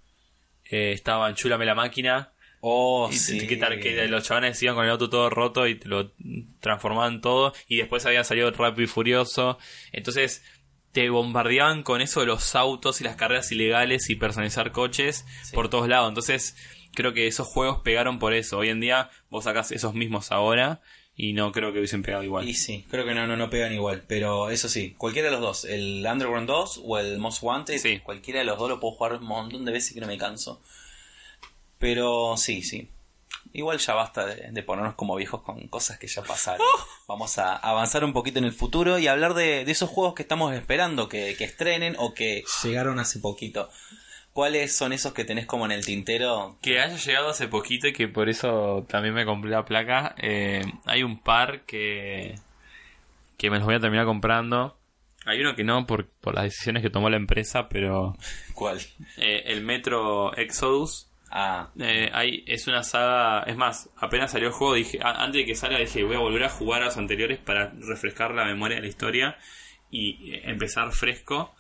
Eh, 0.70 0.92
estaba 0.92 1.28
en 1.28 1.34
Chulame 1.34 1.64
la 1.64 1.74
máquina. 1.74 2.32
Oh, 2.62 3.08
Y 3.10 3.14
sí. 3.16 3.46
que, 3.46 3.56
tal- 3.56 3.80
que 3.80 4.06
los 4.08 4.22
chavales 4.24 4.62
iban 4.62 4.74
con 4.74 4.84
el 4.84 4.90
auto 4.90 5.08
todo 5.08 5.30
roto 5.30 5.66
y 5.66 5.80
lo 5.84 6.12
transformaban 6.60 7.20
todo. 7.22 7.54
Y 7.66 7.78
después 7.78 8.04
había 8.04 8.22
salido 8.22 8.50
Rápido 8.50 8.84
y 8.84 8.86
Furioso. 8.86 9.58
Entonces 9.92 10.44
te 10.92 11.08
bombardeaban 11.10 11.82
con 11.82 12.00
eso 12.00 12.20
de 12.20 12.26
los 12.26 12.54
autos 12.56 13.00
y 13.00 13.04
las 13.04 13.16
carreras 13.16 13.50
ilegales 13.52 14.10
y 14.10 14.16
personalizar 14.16 14.72
coches 14.72 15.24
Sí. 15.42 15.54
por 15.54 15.68
todos 15.70 15.88
lados. 15.88 16.08
Entonces 16.08 16.56
creo 16.94 17.12
que 17.12 17.26
esos 17.26 17.46
juegos 17.46 17.80
pegaron 17.82 18.18
por 18.18 18.34
eso. 18.34 18.58
Hoy 18.58 18.68
en 18.70 18.80
día 18.80 19.10
vos 19.30 19.44
sacás 19.44 19.70
esos 19.72 19.94
mismos 19.94 20.32
ahora 20.32 20.80
y 21.14 21.32
no 21.34 21.52
creo 21.52 21.72
que 21.72 21.78
hubiesen 21.78 22.02
pegado 22.02 22.24
igual. 22.24 22.48
Y 22.48 22.54
sí, 22.54 22.86
creo 22.90 23.04
que 23.04 23.14
no, 23.14 23.26
no, 23.26 23.36
no 23.36 23.50
pegan 23.50 23.72
igual. 23.72 24.02
Pero 24.08 24.50
eso 24.50 24.68
sí, 24.68 24.94
cualquiera 24.96 25.26
de 25.28 25.32
los 25.32 25.40
dos, 25.42 25.64
el 25.66 26.04
Underground 26.10 26.48
2 26.48 26.80
o 26.84 26.98
el 26.98 27.18
Most 27.18 27.42
Wanted, 27.42 27.78
Sí. 27.78 27.98
cualquiera 28.00 28.40
de 28.40 28.46
los 28.46 28.58
dos 28.58 28.68
lo 28.70 28.80
puedo 28.80 28.94
jugar 28.94 29.14
un 29.16 29.24
montón 29.26 29.64
de 29.64 29.72
veces 29.72 29.92
que 29.94 30.00
no 30.00 30.06
me 30.06 30.16
canso. 30.18 30.60
Pero 31.78 32.36
sí, 32.36 32.62
sí. 32.62 32.88
Igual 33.52 33.78
ya 33.78 33.94
basta 33.94 34.26
de, 34.26 34.52
de 34.52 34.62
ponernos 34.62 34.94
como 34.94 35.16
viejos 35.16 35.42
con 35.42 35.66
cosas 35.68 35.98
que 35.98 36.06
ya 36.06 36.22
pasaron. 36.22 36.64
Vamos 37.08 37.36
a 37.38 37.56
avanzar 37.56 38.04
un 38.04 38.12
poquito 38.12 38.38
en 38.38 38.44
el 38.44 38.52
futuro 38.52 38.98
y 38.98 39.08
hablar 39.08 39.34
de, 39.34 39.64
de 39.64 39.72
esos 39.72 39.90
juegos 39.90 40.14
que 40.14 40.22
estamos 40.22 40.54
esperando 40.54 41.08
que, 41.08 41.34
que 41.36 41.44
estrenen 41.44 41.96
o 41.98 42.14
que 42.14 42.44
llegaron 42.62 42.98
hace 43.00 43.18
poquito. 43.18 43.68
¿Cuáles 44.32 44.76
son 44.76 44.92
esos 44.92 45.12
que 45.12 45.24
tenés 45.24 45.44
como 45.46 45.64
en 45.64 45.72
el 45.72 45.84
tintero? 45.84 46.56
Que 46.62 46.80
haya 46.80 46.96
llegado 46.96 47.30
hace 47.30 47.48
poquito 47.48 47.88
y 47.88 47.92
que 47.92 48.06
por 48.06 48.28
eso 48.28 48.86
también 48.88 49.12
me 49.14 49.24
compré 49.24 49.50
la 49.50 49.64
placa. 49.64 50.14
eh, 50.18 50.62
hay 50.86 51.02
un 51.02 51.18
par 51.20 51.62
que, 51.62 52.36
que 53.36 53.50
me 53.50 53.56
los 53.56 53.66
voy 53.66 53.74
a 53.74 53.80
terminar 53.80 54.06
comprando. 54.06 54.76
Hay 55.26 55.40
uno 55.40 55.56
que 55.56 55.64
no 55.64 55.84
por, 55.86 56.06
por 56.06 56.34
las 56.36 56.44
decisiones 56.44 56.82
que 56.82 56.90
tomó 56.90 57.10
la 57.10 57.16
empresa, 57.16 57.68
pero 57.68 58.16
¿Cuál? 58.54 58.78
eh, 59.16 59.42
el 59.46 59.62
Metro 59.62 60.34
Exodus 60.36 61.09
Ah, 61.32 61.70
eh, 61.78 62.10
hay, 62.12 62.42
es 62.46 62.66
una 62.66 62.82
saga. 62.82 63.42
Es 63.44 63.56
más, 63.56 63.88
apenas 63.96 64.32
salió 64.32 64.48
el 64.48 64.52
juego, 64.54 64.74
dije, 64.74 64.98
a- 65.02 65.22
antes 65.22 65.42
de 65.42 65.46
que 65.46 65.54
salga, 65.54 65.78
dije, 65.78 66.02
voy 66.02 66.16
a 66.16 66.20
volver 66.20 66.44
a 66.44 66.48
jugar 66.48 66.82
a 66.82 66.86
los 66.86 66.96
anteriores 66.96 67.38
para 67.38 67.72
refrescar 67.80 68.32
la 68.34 68.44
memoria 68.44 68.76
de 68.76 68.82
la 68.82 68.88
historia 68.88 69.38
y 69.90 70.32
eh, 70.34 70.42
empezar 70.44 70.90
fresco. 70.92 71.54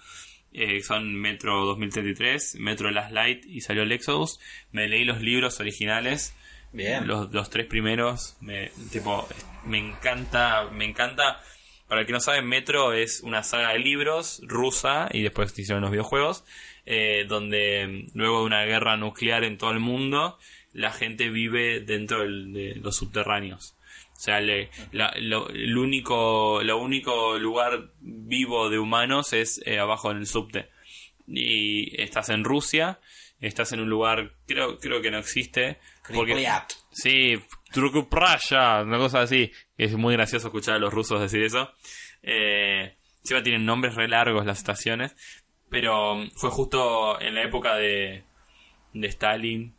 Eh, 0.52 0.82
son 0.82 1.14
Metro 1.14 1.64
2033, 1.66 2.56
Metro 2.58 2.90
Last 2.90 3.12
Light 3.12 3.46
y 3.46 3.60
salió 3.60 3.84
el 3.84 3.92
Exodus. 3.92 4.40
Me 4.72 4.88
leí 4.88 5.04
los 5.04 5.20
libros 5.20 5.60
originales. 5.60 6.34
bien. 6.72 7.06
Los, 7.06 7.30
los 7.32 7.48
tres 7.50 7.66
primeros, 7.66 8.36
me, 8.40 8.72
tipo, 8.90 9.28
me 9.64 9.78
encanta, 9.78 10.68
me 10.72 10.84
encanta. 10.84 11.40
Para 11.86 12.00
el 12.02 12.06
que 12.08 12.12
no 12.12 12.20
sabe, 12.20 12.42
Metro 12.42 12.92
es 12.92 13.20
una 13.20 13.42
saga 13.44 13.72
de 13.72 13.78
libros 13.80 14.40
rusa 14.44 15.08
y 15.12 15.22
después 15.22 15.52
se 15.52 15.62
hicieron 15.62 15.82
los 15.82 15.90
videojuegos, 15.90 16.44
eh, 16.86 17.24
donde 17.28 17.86
mm, 18.12 18.18
luego 18.18 18.40
de 18.40 18.46
una 18.46 18.64
guerra 18.64 18.96
nuclear 18.96 19.44
en 19.44 19.58
todo 19.58 19.70
el 19.72 19.80
mundo, 19.80 20.38
la 20.72 20.92
gente 20.92 21.28
vive 21.30 21.80
dentro 21.80 22.20
del- 22.20 22.52
de 22.52 22.74
los 22.76 22.96
subterráneos. 22.96 23.76
O 24.16 24.20
sea, 24.22 24.40
le- 24.40 24.70
la- 24.92 25.14
lo, 25.18 25.48
el 25.48 25.76
único, 25.78 26.62
lo 26.62 26.78
único 26.78 27.38
lugar 27.38 27.90
vivo 28.00 28.68
de 28.70 28.78
humanos 28.78 29.32
es 29.32 29.60
eh, 29.66 29.78
abajo 29.78 30.10
en 30.10 30.18
el 30.18 30.26
subte. 30.26 30.68
Y 31.26 32.00
estás 32.00 32.28
en 32.28 32.44
Rusia, 32.44 33.00
estás 33.40 33.72
en 33.72 33.80
un 33.80 33.88
lugar, 33.88 34.32
creo, 34.46 34.78
creo 34.78 35.00
que 35.00 35.10
no 35.10 35.18
existe. 35.18 35.78
Porque. 36.14 36.32
Sí, 36.90 37.38
Trukupraya, 37.72 38.82
una 38.82 38.98
cosa 38.98 39.22
así. 39.22 39.50
Es 39.78 39.94
muy 39.94 40.14
gracioso 40.14 40.48
escuchar 40.48 40.74
a 40.74 40.78
los 40.78 40.92
rusos 40.92 41.20
decir 41.20 41.42
eso. 41.42 41.70
Eh, 42.22 42.96
encima 43.20 43.42
tienen 43.42 43.64
nombres 43.64 43.94
re 43.94 44.08
largos 44.08 44.44
las 44.46 44.58
estaciones. 44.58 45.14
Pero 45.70 46.16
mm, 46.16 46.30
fue 46.34 46.50
justo 46.50 47.20
en 47.20 47.34
la 47.34 47.42
época 47.44 47.76
de, 47.76 48.24
de 48.92 49.08
Stalin 49.08 49.74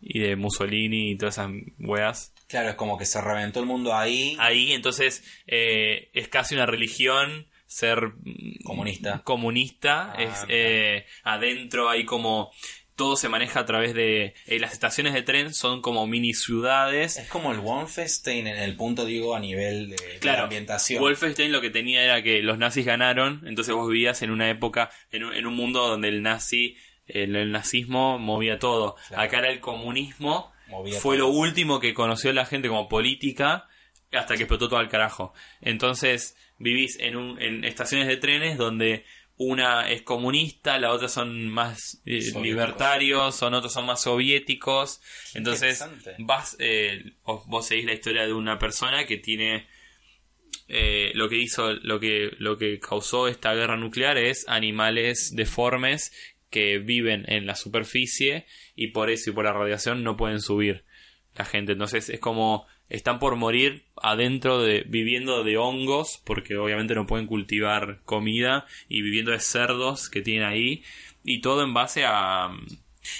y 0.00 0.18
de 0.20 0.36
Mussolini 0.36 1.12
y 1.12 1.16
todas 1.16 1.34
esas 1.38 1.50
weas. 1.78 2.34
Claro, 2.48 2.68
es 2.70 2.74
como 2.74 2.98
que 2.98 3.06
se 3.06 3.20
reventó 3.20 3.60
el 3.60 3.66
mundo 3.66 3.94
ahí. 3.94 4.36
Ahí 4.38 4.72
entonces 4.72 5.24
eh, 5.46 6.10
es 6.12 6.28
casi 6.28 6.54
una 6.54 6.66
religión 6.66 7.46
ser 7.66 8.08
mm, 8.08 8.62
Comunista. 8.64 9.22
comunista. 9.24 10.12
Ah, 10.12 10.22
es, 10.22 10.30
mira. 10.42 10.46
eh, 10.48 11.06
adentro 11.24 11.88
hay 11.88 12.04
como 12.04 12.52
todo 12.96 13.16
se 13.16 13.28
maneja 13.28 13.60
a 13.60 13.66
través 13.66 13.94
de 13.94 14.34
eh, 14.46 14.58
las 14.58 14.72
estaciones 14.72 15.14
de 15.14 15.22
tren 15.22 15.54
son 15.54 15.80
como 15.80 16.06
mini 16.06 16.34
ciudades 16.34 17.16
Es 17.16 17.28
como 17.28 17.52
el 17.52 17.60
Wolfenstein 17.60 18.46
en 18.46 18.56
el 18.56 18.76
punto, 18.76 19.04
digo, 19.04 19.34
a 19.34 19.40
nivel 19.40 19.90
de, 19.90 20.30
ambientación. 20.30 21.02
Wolfenstein 21.02 21.52
lo 21.52 21.60
que 21.60 21.70
tenía 21.70 22.02
era 22.02 22.22
que 22.22 22.42
los 22.42 22.58
nazis 22.58 22.84
ganaron, 22.84 23.42
entonces 23.46 23.74
vos 23.74 23.88
vivías 23.88 24.22
en 24.22 24.30
una 24.30 24.50
época, 24.50 24.90
en 25.10 25.24
un, 25.24 25.34
en 25.34 25.46
un 25.46 25.54
mundo 25.54 25.86
donde 25.88 26.08
el 26.08 26.22
nazi, 26.22 26.76
el, 27.06 27.34
el 27.36 27.50
nazismo 27.50 28.18
movía 28.18 28.58
todo. 28.58 28.96
Claro. 29.08 29.22
Acá 29.22 29.38
era 29.38 29.50
el 29.50 29.60
comunismo, 29.60 30.52
Movía 30.68 31.00
fue 31.00 31.16
todo. 31.16 31.28
lo 31.28 31.34
último 31.34 31.80
que 31.80 31.94
conoció 31.94 32.32
la 32.32 32.46
gente 32.46 32.68
como 32.68 32.88
política 32.88 33.68
hasta 34.12 34.36
que 34.36 34.42
explotó 34.42 34.68
todo 34.68 34.78
al 34.78 34.88
carajo. 34.88 35.32
Entonces 35.60 36.36
vivís 36.58 36.98
en, 37.00 37.16
un, 37.16 37.40
en 37.40 37.64
estaciones 37.64 38.06
de 38.06 38.16
trenes 38.16 38.58
donde 38.58 39.04
una 39.36 39.90
es 39.90 40.02
comunista, 40.02 40.78
la 40.78 40.90
otra 40.90 41.08
son 41.08 41.48
más 41.48 42.00
eh, 42.06 42.20
libertarios, 42.40 43.34
son 43.34 43.54
otros 43.54 43.72
son 43.72 43.86
más 43.86 44.02
soviéticos. 44.02 45.00
Entonces 45.34 45.84
vas, 46.18 46.56
eh, 46.58 47.14
vos, 47.24 47.46
vos 47.46 47.66
seguís 47.66 47.86
la 47.86 47.94
historia 47.94 48.26
de 48.26 48.32
una 48.32 48.58
persona 48.58 49.04
que 49.04 49.18
tiene 49.18 49.66
eh, 50.68 51.12
lo 51.14 51.28
que 51.28 51.36
hizo, 51.36 51.72
lo 51.74 52.00
que, 52.00 52.30
lo 52.38 52.56
que 52.56 52.78
causó 52.78 53.28
esta 53.28 53.54
guerra 53.54 53.76
nuclear 53.76 54.16
es 54.16 54.46
animales 54.48 55.32
deformes 55.34 56.12
que 56.50 56.78
viven 56.78 57.24
en 57.28 57.46
la 57.46 57.56
superficie 57.56 58.46
y 58.74 58.88
por 58.88 59.10
eso 59.10 59.30
y 59.30 59.32
por 59.32 59.44
la 59.44 59.52
radiación 59.52 60.04
no 60.04 60.16
pueden 60.16 60.40
subir 60.40 60.84
la 61.34 61.44
gente. 61.44 61.72
Entonces 61.72 62.08
es 62.10 62.20
como 62.20 62.66
están 62.92 63.18
por 63.18 63.36
morir 63.36 63.84
adentro 64.00 64.60
de 64.60 64.84
viviendo 64.86 65.42
de 65.44 65.56
hongos 65.56 66.20
porque 66.24 66.56
obviamente 66.56 66.94
no 66.94 67.06
pueden 67.06 67.26
cultivar 67.26 68.00
comida 68.04 68.66
y 68.88 69.02
viviendo 69.02 69.32
de 69.32 69.40
cerdos 69.40 70.08
que 70.10 70.22
tienen 70.22 70.44
ahí 70.48 70.82
y 71.24 71.40
todo 71.40 71.62
en 71.64 71.72
base 71.74 72.04
a 72.06 72.50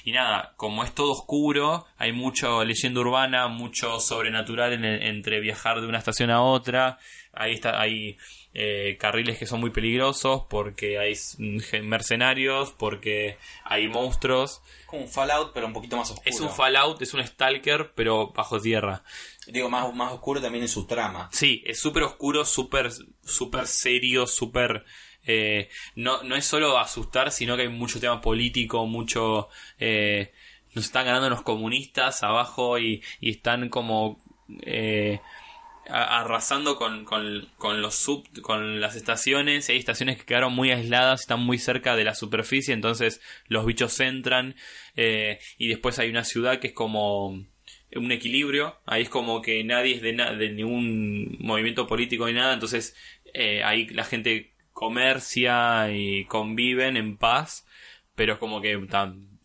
y 0.05 0.13
nada, 0.13 0.53
como 0.57 0.85
es 0.85 0.95
todo 0.95 1.11
oscuro, 1.11 1.87
hay 1.97 2.13
mucho 2.13 2.65
leyenda 2.65 3.01
urbana, 3.01 3.49
mucho 3.49 3.99
sobrenatural 3.99 4.73
en 4.75 4.85
el- 4.85 5.03
entre 5.03 5.41
viajar 5.41 5.81
de 5.81 5.89
una 5.89 5.99
estación 5.99 6.31
a 6.31 6.41
otra. 6.43 6.99
ahí 7.33 7.55
está, 7.55 7.81
hay 7.81 8.19
eh, 8.55 8.97
carriles 9.01 9.39
que 9.39 9.47
son 9.47 9.61
muy 9.61 9.71
peligrosos 9.71 10.43
porque 10.49 10.99
hay 10.99 11.15
mm, 11.39 11.85
mercenarios, 11.85 12.73
porque 12.73 13.39
hay 13.65 13.89
monstruos. 13.89 14.63
Como 14.87 15.03
un 15.03 15.09
Fallout, 15.09 15.53
pero 15.55 15.67
un 15.67 15.73
poquito 15.73 15.97
más 15.97 16.11
oscuro. 16.11 16.29
Es 16.29 16.41
un 16.41 16.51
Fallout, 16.51 17.01
es 17.01 17.15
un 17.15 17.27
Stalker, 17.27 17.93
pero 17.95 18.29
bajo 18.29 18.61
tierra. 18.61 19.03
Digo, 19.47 19.69
más, 19.71 19.93
más 19.95 20.13
oscuro 20.13 20.41
también 20.41 20.65
en 20.65 20.69
su 20.69 20.87
trama. 20.87 21.29
Sí, 21.33 21.63
es 21.67 21.81
súper 21.81 22.03
oscuro, 22.03 22.45
súper 22.45 22.91
super 23.25 23.67
serio, 23.67 24.27
súper... 24.27 24.85
Eh, 25.25 25.69
no, 25.95 26.23
no 26.25 26.35
es 26.35 26.45
solo 26.45 26.79
asustar, 26.79 27.31
sino 27.31 27.57
que 27.57 27.63
hay 27.63 27.69
mucho 27.69 28.01
tema 28.01 28.21
político, 28.21 28.87
mucho... 28.87 29.49
Eh, 29.79 30.33
nos 30.75 30.87
están 30.87 31.07
ganando 31.07 31.29
los 31.29 31.43
comunistas 31.43 32.23
abajo 32.23 32.79
y, 32.79 33.03
y 33.21 33.31
están 33.31 33.69
como... 33.69 34.21
Eh, 34.63 35.21
arrasando 35.89 36.77
con, 36.77 37.05
con, 37.05 37.83
los 37.83 37.95
sub, 37.95 38.27
con 38.41 38.81
las 38.81 38.97
estaciones. 38.97 39.69
Hay 39.69 39.77
estaciones 39.77 40.19
que 40.19 40.25
quedaron 40.25 40.53
muy 40.53 40.71
aisladas, 40.71 41.23
están 41.23 41.41
muy 41.41 41.59
cerca 41.59 41.97
de 41.97 42.05
la 42.05 42.15
superficie, 42.15 42.75
entonces 42.75 43.21
los 43.49 43.67
bichos 43.67 43.99
entran. 44.01 44.55
Eh, 44.97 45.39
y 45.59 45.69
después 45.69 45.99
hay 45.99 46.11
una 46.11 46.25
ciudad 46.25 46.59
que 46.61 46.69
es 46.69 46.73
como 46.73 47.29
un 47.95 48.13
equilibrio. 48.13 48.77
Ahí 48.87 49.03
es 49.03 49.09
como 49.09 49.43
que 49.43 49.63
nadie 49.65 49.97
es 49.97 50.03
de, 50.03 50.13
de 50.13 50.51
ningún 50.51 51.37
movimiento 51.41 51.87
político 51.87 52.27
ni 52.27 52.35
nada. 52.35 52.55
Entonces 52.55 52.97
eh, 53.35 53.63
ahí 53.65 53.87
la 53.89 54.05
gente 54.05 54.53
comercia 54.73 55.93
y 55.93 56.25
conviven 56.27 56.97
en 56.97 57.17
paz. 57.17 57.67
Pero 58.15 58.35
es 58.35 58.39
como 58.39 58.61
que 58.61 58.77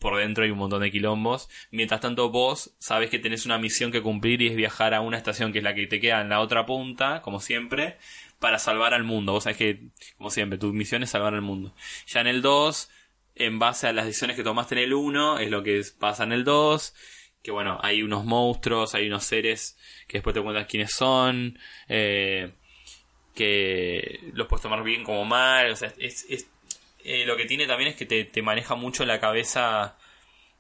por 0.08 0.20
dentro 0.20 0.46
hay 0.46 0.52
un 0.52 0.58
montón 0.58 0.80
de 0.80 0.90
quilombos. 0.90 1.50
Mientras 1.70 2.00
tanto 2.00 2.30
vos 2.30 2.74
sabes 2.80 3.10
que 3.10 3.20
tenés 3.20 3.46
una 3.46 3.58
misión 3.58 3.92
que 3.92 4.02
cumplir 4.02 4.42
y 4.42 4.48
es 4.48 4.56
viajar 4.56 4.94
a 4.94 5.02
una 5.02 5.18
estación 5.18 5.52
que 5.52 5.58
es 5.58 5.66
la 5.66 5.76
que 5.76 5.86
te 5.86 6.00
queda 6.00 6.22
en 6.22 6.30
la 6.30 6.40
otra 6.40 6.66
punta, 6.66 7.22
como 7.22 7.42
siempre, 7.42 7.98
para 8.40 8.58
salvar 8.58 8.94
al 8.94 9.04
mundo. 9.04 9.34
Vos 9.34 9.44
sabés 9.44 9.58
que, 9.58 9.90
como 10.18 10.30
siempre, 10.30 10.58
tu 10.58 10.72
misión 10.72 11.04
es 11.04 11.10
salvar 11.10 11.34
al 11.34 11.42
mundo. 11.42 11.76
Ya 12.08 12.22
en 12.22 12.28
el 12.28 12.42
2, 12.42 12.90
en 13.36 13.60
base 13.60 13.88
a 13.88 13.92
las 13.92 14.06
decisiones 14.06 14.38
que 14.38 14.44
tomaste 14.44 14.76
en 14.76 14.84
el 14.86 14.94
1, 14.94 15.40
es 15.40 15.52
lo 15.52 15.62
que 15.62 15.82
pasa 16.00 16.24
en 16.24 16.32
el 16.32 16.46
2. 16.46 16.96
Que 17.44 17.52
bueno, 17.52 17.78
hay 17.84 18.02
unos 18.02 18.24
monstruos, 18.24 18.96
hay 18.96 19.08
unos 19.08 19.26
seres 19.26 19.78
que 20.08 20.20
después 20.20 20.34
te 20.34 20.42
cuentas 20.42 20.68
quiénes 20.68 20.94
son. 20.94 21.60
Eh, 21.90 22.54
que 23.36 24.22
los 24.32 24.48
puedes 24.48 24.64
tomar 24.64 24.84
bien 24.84 25.04
como 25.04 25.26
mal. 25.26 25.70
O 25.70 25.76
sea, 25.76 25.94
es, 25.98 26.26
es 26.30 26.50
eh, 27.08 27.26
lo 27.26 27.38
que 27.38 27.46
tiene 27.46 27.66
también 27.68 27.92
es 27.92 27.96
que 27.96 28.06
te, 28.06 28.42
maneja 28.42 28.76
mucho 28.76 29.06
la 29.06 29.22
cabeza. 29.22 29.98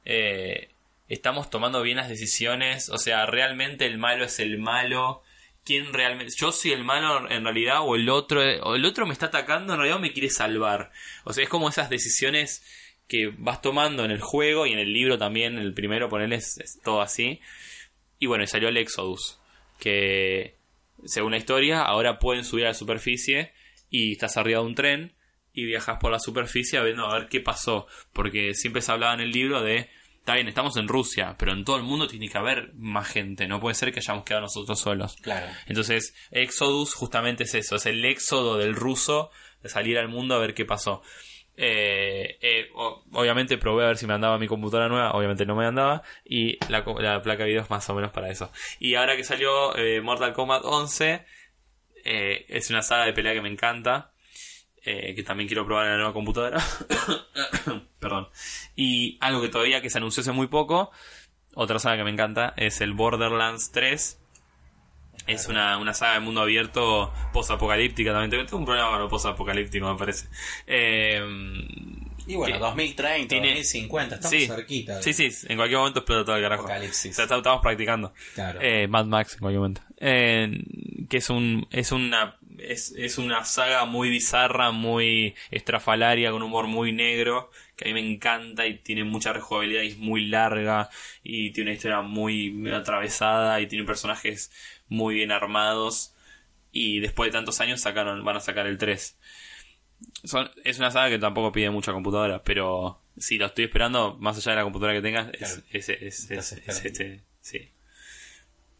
Eh, 0.06 0.70
estamos 1.10 1.50
tomando 1.50 1.82
bien 1.82 1.98
las 1.98 2.08
decisiones. 2.08 2.88
O 2.88 2.98
sea, 2.98 3.26
realmente 3.26 3.86
el 3.86 3.98
malo 3.98 4.24
es 4.24 4.40
el 4.40 4.58
malo. 4.58 5.24
¿Quién 5.66 5.92
realmente.? 5.92 6.34
Yo 6.38 6.54
soy 6.54 6.72
el 6.72 6.86
malo 6.86 7.30
en 7.30 7.44
realidad, 7.44 7.82
o 7.82 7.98
el 7.98 8.08
otro. 8.08 8.42
O 8.64 8.76
el 8.76 8.86
otro 8.86 9.06
me 9.06 9.12
está 9.12 9.26
atacando, 9.26 9.74
en 9.74 9.80
realidad 9.80 10.00
me 10.00 10.14
quiere 10.14 10.30
salvar. 10.30 10.94
O 11.26 11.34
sea, 11.34 11.44
es 11.44 11.50
como 11.50 11.68
esas 11.68 11.90
decisiones 11.90 12.64
que 13.10 13.28
vas 13.38 13.62
tomando 13.62 14.06
en 14.06 14.12
el 14.12 14.22
juego 14.22 14.66
y 14.66 14.72
en 14.72 14.80
el 14.80 14.94
libro 14.94 15.18
también. 15.18 15.58
El 15.58 15.74
primero, 15.74 16.08
ponerle 16.08 16.38
es, 16.38 16.80
todo 16.82 17.02
así. 17.02 17.42
Y 18.20 18.28
bueno, 18.28 18.48
salió 18.48 18.70
el 18.70 18.78
Exodus. 18.78 19.38
Que 19.80 20.56
según 21.04 21.32
la 21.32 21.40
historia, 21.40 21.82
ahora 21.82 22.20
pueden 22.20 22.46
subir 22.46 22.64
a 22.64 22.70
la 22.70 22.74
superficie 22.74 23.52
y 23.90 24.14
estás 24.14 24.38
arriba 24.38 24.62
de 24.62 24.66
un 24.66 24.76
tren 24.76 25.17
y 25.58 25.66
viajas 25.66 25.98
por 26.00 26.12
la 26.12 26.20
superficie 26.20 26.78
a 26.78 26.84
ver, 26.84 26.96
a 27.00 27.14
ver 27.16 27.30
qué 27.30 27.42
pasó. 27.42 27.88
Porque 28.14 28.54
siempre 28.54 28.84
se 28.84 28.92
hablaba 28.92 29.16
en 29.16 29.22
el 29.22 29.32
libro 29.32 29.64
de, 29.64 29.90
está 30.20 30.36
bien, 30.36 30.48
estamos 30.48 30.78
en 30.78 30.88
Rusia, 30.88 31.36
pero 31.40 31.52
en 31.52 31.66
todo 31.66 31.78
el 31.78 31.82
mundo 31.82 32.08
tiene 32.08 32.30
que 32.30 32.38
haber 32.38 32.76
más 32.76 33.08
gente, 33.08 33.48
no 33.48 33.60
puede 33.60 33.74
ser 33.74 33.92
que 33.92 34.00
hayamos 34.00 34.24
quedado 34.24 34.44
nosotros 34.44 34.80
solos. 34.80 35.16
Claro. 35.24 35.48
Entonces, 35.66 36.14
Exodus 36.30 36.94
justamente 36.94 37.46
es 37.46 37.56
eso, 37.56 37.78
es 37.78 37.88
el 37.88 38.06
éxodo 38.06 38.60
del 38.60 38.76
ruso 38.76 39.32
de 39.64 39.70
salir 39.70 39.98
al 39.98 40.10
mundo 40.10 40.36
a 40.36 40.38
ver 40.38 40.54
qué 40.54 40.64
pasó. 40.64 41.02
Eh, 41.56 42.38
eh, 42.40 42.70
obviamente 42.76 43.58
probé 43.58 43.86
a 43.86 43.88
ver 43.88 43.98
si 43.98 44.06
me 44.06 44.14
andaba 44.14 44.38
mi 44.38 44.48
computadora 44.48 44.90
nueva, 44.90 45.14
obviamente 45.14 45.48
no 45.48 45.56
me 45.56 45.66
andaba, 45.66 46.04
y 46.24 46.60
la, 46.70 46.84
placa 46.84 47.44
de 47.44 47.50
video 47.50 47.64
es 47.64 47.70
más 47.72 47.90
o 47.90 47.96
menos 47.96 48.12
para 48.12 48.30
eso. 48.30 48.52
Y 48.80 48.94
ahora 48.94 49.16
que 49.16 49.24
salió 49.24 49.76
eh, 49.76 50.02
Mortal 50.02 50.34
Kombat 50.34 50.64
11, 50.66 51.26
es 52.04 52.70
una 52.70 52.84
saga 52.84 53.06
de 53.06 53.14
pelea 53.14 53.34
que 53.34 53.42
me 53.42 53.50
encanta. 53.50 54.12
Eh, 54.90 55.14
que 55.16 55.22
también 55.22 55.50
quiero 55.50 55.66
probar 55.66 55.86
en 55.86 55.92
la 55.92 55.98
nueva 55.98 56.14
computadora. 56.14 56.64
Perdón. 58.00 58.30
Y 58.74 59.18
algo 59.20 59.42
que 59.42 59.50
todavía 59.50 59.82
que 59.82 59.90
se 59.90 59.98
anunció 59.98 60.22
hace 60.22 60.32
muy 60.32 60.48
poco, 60.48 60.92
otra 61.56 61.78
saga 61.78 61.98
que 61.98 62.04
me 62.06 62.12
encanta, 62.12 62.54
es 62.56 62.80
el 62.80 62.94
Borderlands 62.94 63.72
3. 63.74 64.18
Es 65.28 65.48
una, 65.48 65.78
una 65.78 65.94
saga 65.94 66.14
de 66.14 66.20
mundo 66.22 66.40
abierto 66.40 67.12
post-apocalíptica 67.34 68.14
también. 68.14 68.46
Tengo 68.46 68.60
un 68.60 68.66
problema 68.66 68.92
con 68.92 69.00
lo 69.00 69.10
post-apocalíptico, 69.10 69.92
me 69.92 70.00
parece. 70.00 70.30
Eh, 70.66 71.22
y 72.26 72.36
bueno, 72.36 72.58
2030, 72.58 73.36
2050, 73.36 74.16
estamos 74.16 74.48
cerquita. 74.48 75.02
Sí, 75.02 75.12
sí, 75.12 75.30
en 75.50 75.58
cualquier 75.58 75.80
momento 75.80 76.00
explota 76.00 76.24
todo 76.24 76.36
el 76.38 76.44
carajo. 76.44 76.64
Apocalipsis. 76.64 77.20
estamos 77.20 77.62
practicando. 77.62 78.14
Claro. 78.36 78.60
Eh, 78.62 78.88
Mad 78.88 79.06
Max 79.06 79.34
en 79.34 79.40
cualquier 79.40 79.60
momento. 79.60 79.82
Eh, 79.98 80.64
que 81.10 81.18
es 81.18 81.30
un 81.30 81.68
es 81.72 81.92
una 81.92 82.38
es, 82.60 82.94
es 82.98 83.18
una 83.18 83.44
saga 83.46 83.86
muy 83.86 84.10
bizarra, 84.10 84.72
muy 84.72 85.36
estrafalaria, 85.52 86.32
con 86.32 86.44
humor 86.44 86.68
muy 86.68 86.92
negro, 86.92 87.52
que 87.76 87.86
a 87.86 87.88
mí 87.88 87.94
me 87.94 88.14
encanta 88.14 88.68
y 88.68 88.80
tiene 88.80 89.04
mucha 89.04 89.34
rejugabilidad 89.34 89.84
y 89.84 89.88
es 89.88 89.98
muy 89.98 90.26
larga 90.28 90.90
y 91.24 91.52
tiene 91.52 91.72
una 91.72 91.76
historia 91.76 92.02
muy 92.02 92.70
atravesada 92.72 93.62
y 93.62 93.68
tiene 93.68 93.86
personajes 93.86 94.52
muy 94.88 95.16
bien 95.16 95.32
armados 95.32 96.16
y 96.72 97.00
después 97.00 97.30
de 97.30 97.38
tantos 97.38 97.60
años 97.62 97.82
sacaron 97.82 98.24
van 98.24 98.38
a 98.38 98.42
sacar 98.42 98.68
el 98.68 98.78
3. 98.78 99.18
Son, 100.24 100.50
es 100.64 100.78
una 100.78 100.92
saga 100.92 101.10
que 101.10 101.20
tampoco 101.20 101.52
pide 101.52 101.70
mucha 101.70 101.92
computadora, 101.92 102.44
pero 102.44 103.02
si 103.18 103.38
lo 103.38 103.48
estoy 103.48 103.66
esperando, 103.66 104.16
más 104.20 104.38
allá 104.38 104.52
de 104.52 104.58
la 104.58 104.64
computadora 104.64 104.94
que 104.94 105.02
tengas, 105.02 105.30
es, 105.34 105.64
es, 105.72 105.90
es, 105.90 106.52
este. 106.86 107.24
Sí. 107.42 107.72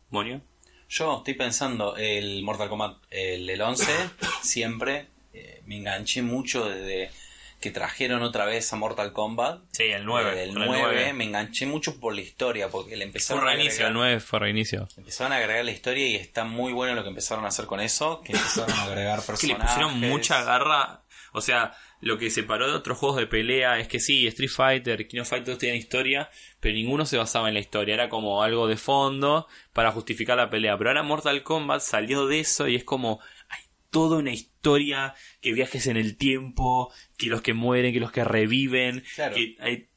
¿Monio? 0.10 0.42
Yo 0.90 1.18
estoy 1.18 1.34
pensando, 1.34 1.98
el 1.98 2.44
Mortal 2.44 2.70
Kombat, 2.70 2.98
el, 3.10 3.50
el 3.50 3.62
11, 3.62 3.86
siempre 4.42 5.08
eh, 5.34 5.62
me 5.66 5.78
enganché 5.78 6.22
mucho 6.22 6.70
desde 6.70 7.12
que 7.60 7.72
trajeron 7.72 8.22
otra 8.22 8.46
vez 8.46 8.72
a 8.72 8.76
Mortal 8.76 9.14
Kombat. 9.14 9.62
Sí, 9.72 9.84
el 9.84 10.06
9. 10.06 10.44
El 10.44 10.54
9, 10.54 11.14
me 11.14 11.24
enganché 11.24 11.66
mucho 11.66 12.00
por 12.00 12.14
la 12.14 12.22
historia, 12.22 12.70
porque 12.70 12.96
le 12.96 13.04
empezaron 13.04 13.42
fue 13.42 13.52
reinicio, 13.52 13.86
a 13.86 13.88
agregar, 13.88 13.92
el 13.92 14.12
9 14.12 14.20
fue 14.20 14.40
reinicio. 14.40 14.88
Empezaron 14.96 15.34
a 15.34 15.38
agregar 15.38 15.66
la 15.66 15.72
historia 15.72 16.08
y 16.08 16.16
está 16.16 16.44
muy 16.44 16.72
bueno 16.72 16.94
lo 16.94 17.04
que 17.04 17.10
empezaron 17.10 17.46
a 17.46 17.48
hacer 17.48 17.66
con 17.66 17.80
eso, 17.80 18.22
que 18.22 18.34
empezaron 18.34 18.72
a 18.72 18.84
agregar 18.84 19.22
personajes. 19.22 19.42
que 19.42 19.48
le 19.48 19.56
pusieron 19.56 20.00
mucha 20.00 20.44
garra, 20.44 21.02
o 21.34 21.42
sea, 21.42 21.76
lo 22.00 22.18
que 22.18 22.30
separó 22.30 22.68
de 22.68 22.76
otros 22.76 22.98
juegos 22.98 23.18
de 23.18 23.28
pelea 23.28 23.80
es 23.80 23.88
que 23.88 24.00
sí, 24.00 24.28
Street 24.28 24.52
Fighter, 24.52 25.08
King 25.08 25.22
of 25.22 25.30
Fighters 25.30 25.58
tenían 25.58 25.78
historia, 25.78 26.30
pero 26.60 26.76
ninguno 26.76 27.06
se 27.06 27.18
basaba 27.18 27.48
en 27.48 27.56
la 27.56 27.60
historia, 27.60 27.96
era 27.96 28.10
como 28.10 28.44
algo 28.44 28.68
de 28.68 28.78
fondo 28.78 29.48
para 29.74 29.92
justificar 29.92 30.38
la 30.38 30.50
pelea. 30.50 30.78
Pero 30.78 30.92
ahora 30.92 31.04
Mortal 31.04 31.44
Kombat 31.44 31.82
salió 31.82 32.28
de 32.28 32.40
eso 32.40 32.68
y 32.68 32.76
es 32.76 32.84
como 32.84 33.20
hay 33.50 33.64
toda 33.90 34.18
una 34.18 34.32
historia, 34.32 35.16
que 35.42 35.54
viajes 35.54 35.88
en 35.88 35.98
el 35.98 36.18
tiempo, 36.18 36.94
que 37.18 37.28
los 37.28 37.42
que 37.42 37.54
mueren, 37.54 37.94
que 37.94 38.00
los 38.00 38.12
que 38.12 38.24
reviven, 38.24 39.04
que 39.16 39.56
hay 39.60 39.88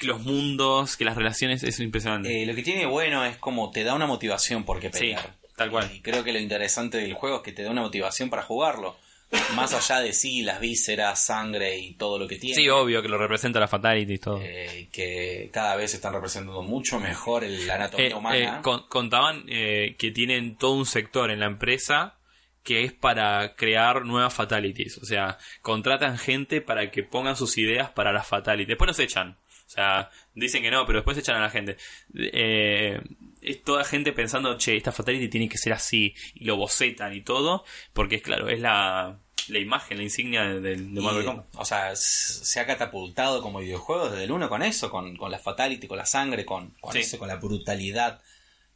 los 0.00 0.20
mundos, 0.20 0.96
que 0.96 1.04
las 1.04 1.16
relaciones, 1.16 1.62
es 1.62 1.80
impresionante. 1.80 2.42
Eh, 2.42 2.46
lo 2.46 2.54
que 2.54 2.62
tiene 2.62 2.86
bueno 2.86 3.24
es 3.24 3.36
como 3.36 3.70
te 3.70 3.84
da 3.84 3.94
una 3.94 4.06
motivación 4.06 4.64
por 4.64 4.80
qué 4.80 4.90
pelear. 4.90 5.36
tal 5.56 5.70
cual. 5.70 5.90
Y 5.92 6.00
creo 6.00 6.24
que 6.24 6.32
lo 6.32 6.38
interesante 6.38 6.98
del 6.98 7.14
juego 7.14 7.38
es 7.38 7.42
que 7.42 7.52
te 7.52 7.64
da 7.64 7.70
una 7.70 7.82
motivación 7.82 8.30
para 8.30 8.42
jugarlo 8.42 8.96
más 9.54 9.74
allá 9.74 10.00
de 10.00 10.12
sí, 10.12 10.42
las 10.42 10.60
vísceras, 10.60 11.24
sangre 11.24 11.78
y 11.78 11.94
todo 11.94 12.18
lo 12.18 12.26
que 12.26 12.36
tiene. 12.36 12.56
Sí, 12.56 12.68
obvio 12.68 13.02
que 13.02 13.08
lo 13.08 13.18
representa 13.18 13.60
la 13.60 13.68
Fatality 13.68 14.14
y 14.14 14.18
todo. 14.18 14.40
Eh, 14.42 14.88
que 14.90 15.50
cada 15.52 15.76
vez 15.76 15.94
están 15.94 16.14
representando 16.14 16.62
mucho 16.62 16.98
mejor 16.98 17.42
la 17.44 17.74
anatomía 17.74 18.08
eh, 18.08 18.14
humana. 18.14 18.62
Eh, 18.64 18.82
contaban 18.88 19.44
que 19.46 20.12
tienen 20.14 20.56
todo 20.56 20.72
un 20.72 20.86
sector 20.86 21.30
en 21.30 21.40
la 21.40 21.46
empresa 21.46 22.14
que 22.62 22.84
es 22.84 22.92
para 22.92 23.54
crear 23.54 24.04
nuevas 24.04 24.34
fatalities. 24.34 24.98
O 24.98 25.04
sea, 25.04 25.38
contratan 25.62 26.18
gente 26.18 26.60
para 26.60 26.90
que 26.90 27.02
pongan 27.02 27.36
sus 27.36 27.56
ideas 27.56 27.90
para 27.90 28.12
las 28.12 28.26
fatalities. 28.26 28.68
Después 28.68 28.88
los 28.88 28.98
echan. 28.98 29.38
O 29.66 29.70
sea, 29.70 30.10
dicen 30.34 30.62
que 30.62 30.70
no, 30.70 30.86
pero 30.86 30.98
después 30.98 31.16
echan 31.18 31.36
a 31.36 31.40
la 31.40 31.50
gente. 31.50 31.76
Es 33.42 33.62
toda 33.62 33.84
gente 33.84 34.12
pensando, 34.12 34.56
che, 34.58 34.76
esta 34.76 34.92
fatality 34.92 35.28
tiene 35.28 35.48
que 35.48 35.58
ser 35.58 35.72
así. 35.72 36.14
Y 36.34 36.44
lo 36.44 36.56
bocetan 36.56 37.14
y 37.14 37.22
todo. 37.22 37.64
Porque 37.92 38.16
es 38.16 38.22
claro, 38.22 38.48
es 38.48 38.60
la, 38.60 39.18
la 39.48 39.58
imagen, 39.58 39.98
la 39.98 40.04
insignia 40.04 40.44
de, 40.44 40.76
de 40.76 41.00
Marvel 41.00 41.24
Kombat. 41.24 41.46
O 41.56 41.64
sea, 41.64 41.94
se 41.96 42.60
ha 42.60 42.66
catapultado 42.66 43.42
como 43.42 43.60
videojuego 43.60 44.10
desde 44.10 44.24
el 44.24 44.32
1 44.32 44.48
con 44.48 44.62
eso, 44.62 44.90
con, 44.90 45.16
con 45.16 45.30
la 45.30 45.38
fatality, 45.38 45.86
con 45.86 45.98
la 45.98 46.06
sangre, 46.06 46.44
con, 46.44 46.74
con 46.80 46.96
eso, 46.96 47.18
con 47.18 47.28
la 47.28 47.36
brutalidad 47.36 48.20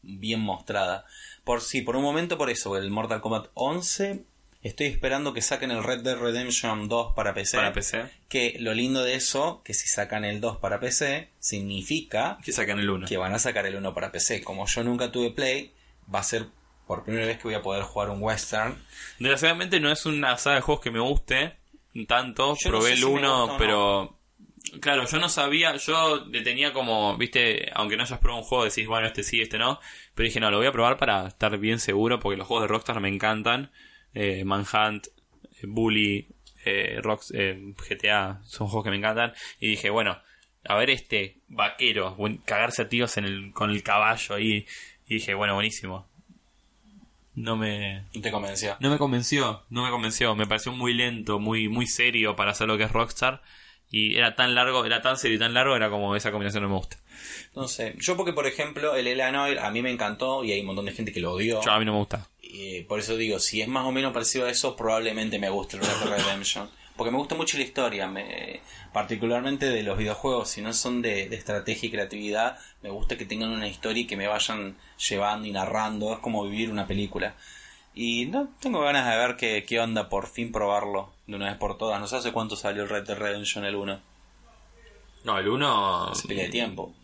bien 0.03 0.41
mostrada. 0.41 1.05
Por 1.45 1.61
sí, 1.61 1.83
por 1.83 1.97
un 1.97 2.03
momento 2.03 2.39
por 2.39 2.51
eso, 2.51 2.77
el 2.77 2.91
Mortal 2.91 3.21
Kombat 3.21 3.49
11 3.55 4.25
Estoy 4.63 4.87
esperando 4.87 5.35
que 5.35 5.43
saquen 5.43 5.73
el 5.73 5.83
Red 5.83 6.03
Dead 6.03 6.17
Redemption 6.17 6.89
2 6.89 7.15
para 7.15 7.35
PC. 7.35 7.57
Para 7.57 7.73
PC. 7.73 8.05
Que 8.29 8.57
lo 8.61 8.75
lindo 8.75 9.03
de 9.03 9.15
eso, 9.15 9.61
que 9.65 9.75
si 9.75 9.89
sacan 9.89 10.25
el 10.25 10.41
2 10.41 10.59
para 10.59 10.79
PC, 10.79 11.31
significa 11.41 12.39
que 12.45 12.53
sacan 12.53 12.79
el 12.79 12.89
1. 12.89 13.07
Que 13.09 13.17
van 13.17 13.35
a 13.35 13.39
sacar 13.41 13.67
el 13.67 13.75
1 13.77 13.93
para 13.95 14.13
PC. 14.13 14.43
Como 14.43 14.67
yo 14.67 14.85
nunca 14.85 15.11
tuve 15.11 15.31
Play, 15.31 15.73
va 16.13 16.21
a 16.21 16.23
ser 16.25 16.47
por 16.87 17.03
primera 17.05 17.27
vez 17.27 17.39
que 17.39 17.45
voy 17.45 17.55
a 17.55 17.63
poder 17.63 17.83
jugar 17.83 18.11
un 18.11 18.23
western. 18.23 18.77
Desgraciadamente 19.19 19.81
no 19.81 19.91
es 19.91 20.07
una 20.07 20.37
saga 20.39 20.57
de 20.57 20.63
juegos 20.63 20.83
que 20.83 20.91
me 20.93 21.01
guste 21.01 21.57
tanto. 22.07 22.57
Yo 22.63 22.71
no 22.71 22.79
Probé 22.79 22.89
sé 22.91 22.93
el 22.95 22.99
si 23.01 23.05
me 23.07 23.11
1, 23.13 23.21
gusta 23.21 23.43
o 23.43 23.47
no. 23.49 23.59
pero. 23.59 24.19
Claro, 24.81 25.05
yo 25.07 25.19
no 25.19 25.29
sabía, 25.29 25.75
yo 25.77 26.25
le 26.27 26.41
tenía 26.43 26.73
como, 26.73 27.17
viste, 27.17 27.69
aunque 27.75 27.97
no 27.97 28.05
hayas 28.05 28.21
probado 28.21 28.43
un 28.43 28.49
juego, 28.49 28.65
decís, 28.65 28.87
bueno, 28.87 29.09
este 29.09 29.25
sí, 29.25 29.41
este 29.41 29.59
no. 29.59 29.81
Pero 30.15 30.25
dije, 30.25 30.39
no, 30.39 30.53
lo 30.53 30.59
voy 30.59 30.69
a 30.69 30.73
probar 30.73 30.99
para 30.99 31.27
estar 31.27 31.59
bien 31.59 31.81
seguro, 31.81 32.21
porque 32.21 32.37
los 32.37 32.47
juegos 32.47 32.63
de 32.63 32.69
Rockstar 32.69 33.01
me 33.01 33.09
encantan. 33.09 33.73
Eh, 34.15 34.45
Manhunt, 34.45 35.07
eh, 35.07 35.67
Bully, 35.67 36.29
eh, 36.65 37.01
Rocks, 37.03 37.33
eh, 37.35 37.75
GTA, 37.89 38.41
son 38.45 38.69
juegos 38.69 38.85
que 38.85 38.91
me 38.91 38.97
encantan. 38.97 39.33
Y 39.61 39.69
dije, 39.69 39.91
bueno, 39.91 40.19
a 40.65 40.75
ver 40.77 40.91
este 40.91 41.39
vaquero, 41.49 42.17
cagarse 42.45 42.83
a 42.83 42.89
tiros 42.89 43.17
en 43.17 43.25
el, 43.25 43.53
con 43.53 43.71
el 43.71 43.83
caballo 43.83 44.35
ahí. 44.35 44.67
Y 45.07 45.15
dije, 45.15 45.35
bueno, 45.35 45.55
buenísimo. 45.55 46.07
No 47.35 47.57
me, 47.57 48.05
No 48.15 48.21
te 48.21 48.31
convenció. 48.31 48.77
no 48.81 48.91
me 48.91 48.99
convenció, 48.99 49.63
no 49.71 49.85
me 49.85 49.91
convenció. 49.91 50.35
Me 50.35 50.47
pareció 50.47 50.73
muy 50.73 50.93
lento, 50.93 51.39
muy, 51.39 51.69
muy 51.69 51.87
serio 51.87 52.37
para 52.37 52.51
hacer 52.51 52.67
lo 52.69 52.77
que 52.77 52.85
es 52.85 52.93
Rockstar. 52.93 53.43
Y 53.91 54.17
era 54.17 54.37
tan 54.37 54.55
largo, 54.55 54.85
era 54.87 55.03
tan 55.03 55.19
serio 55.19 55.37
y 55.37 55.39
tan 55.39 55.53
largo, 55.53 55.77
era 55.77 55.91
como 55.91 56.15
esa 56.17 56.31
combinación 56.31 56.63
no 56.63 56.71
me 56.71 56.77
gusta. 56.77 56.97
No 57.55 57.69
sé. 57.69 57.95
Yo 57.99 58.17
porque, 58.17 58.33
por 58.33 58.47
ejemplo, 58.47 58.97
el 58.97 59.07
Eleanor 59.07 59.59
a 59.59 59.71
mí 59.71 59.83
me 59.83 59.91
encantó 59.91 60.45
y 60.45 60.53
hay 60.53 60.61
un 60.61 60.67
montón 60.67 60.87
de 60.87 60.93
gente 60.93 61.13
que 61.13 61.21
lo 61.21 61.33
odió. 61.33 61.63
Yo, 61.63 61.71
a 61.71 61.79
mí 61.79 61.85
no 61.85 61.93
me 61.93 61.99
gusta. 61.99 62.27
Y 62.55 62.83
por 62.83 62.99
eso 62.99 63.17
digo, 63.17 63.39
si 63.39 63.63
es 63.63 63.69
más 63.69 63.87
o 63.87 63.93
menos 63.93 64.13
parecido 64.13 64.45
a 64.47 64.51
eso, 64.51 64.77
probablemente 64.77 65.39
me 65.39 65.49
guste 65.49 65.79
el 65.79 65.83
Red 65.85 65.95
Dead 66.05 66.19
Redemption. 66.19 66.69
Porque 66.97 67.11
me 67.11 67.17
gusta 67.17 67.35
mucho 67.35 67.57
la 67.57 67.63
historia, 67.65 68.07
me- 68.07 68.61
particularmente 68.93 69.71
de 69.71 69.83
los 69.83 69.97
videojuegos. 69.97 70.51
Si 70.51 70.61
no 70.61 70.75
son 70.75 71.01
de, 71.01 71.31
de 71.31 71.37
estrategia 71.37 71.87
y 71.89 71.91
creatividad, 71.91 72.59
me 72.83 72.91
gusta 72.91 73.17
que 73.17 73.25
tengan 73.25 73.49
una 73.51 73.67
historia 73.69 74.03
y 74.03 74.07
que 74.07 74.19
me 74.19 74.27
vayan 74.27 74.77
llevando 75.09 75.49
y 75.49 75.53
narrando. 75.53 76.13
Es 76.13 76.19
como 76.19 76.45
vivir 76.45 76.71
una 76.71 76.87
película. 76.87 77.35
Y 77.95 78.27
no, 78.27 78.51
tengo 78.61 78.81
ganas 78.83 79.09
de 79.11 79.17
ver 79.17 79.37
qué, 79.37 79.65
qué 79.67 79.81
onda, 79.81 80.11
por 80.11 80.27
fin 80.27 80.53
probarlo 80.53 81.11
de 81.27 81.37
una 81.37 81.49
vez 81.49 81.57
por 81.57 81.79
todas. 81.79 81.99
No 82.01 82.07
sé 82.07 82.17
hace 82.17 82.33
cuánto 82.33 82.55
salió 82.57 82.83
el 82.83 82.91
Red 82.91 83.05
Dead 83.07 83.17
Redemption 83.19 83.65
el 83.65 83.77
1. 83.77 84.01
No, 85.25 85.39
el 85.39 85.49
1. 85.49 86.09
Hace 86.11 86.29
pila 86.29 86.43
de 86.43 86.49
tiempo. 86.51 86.95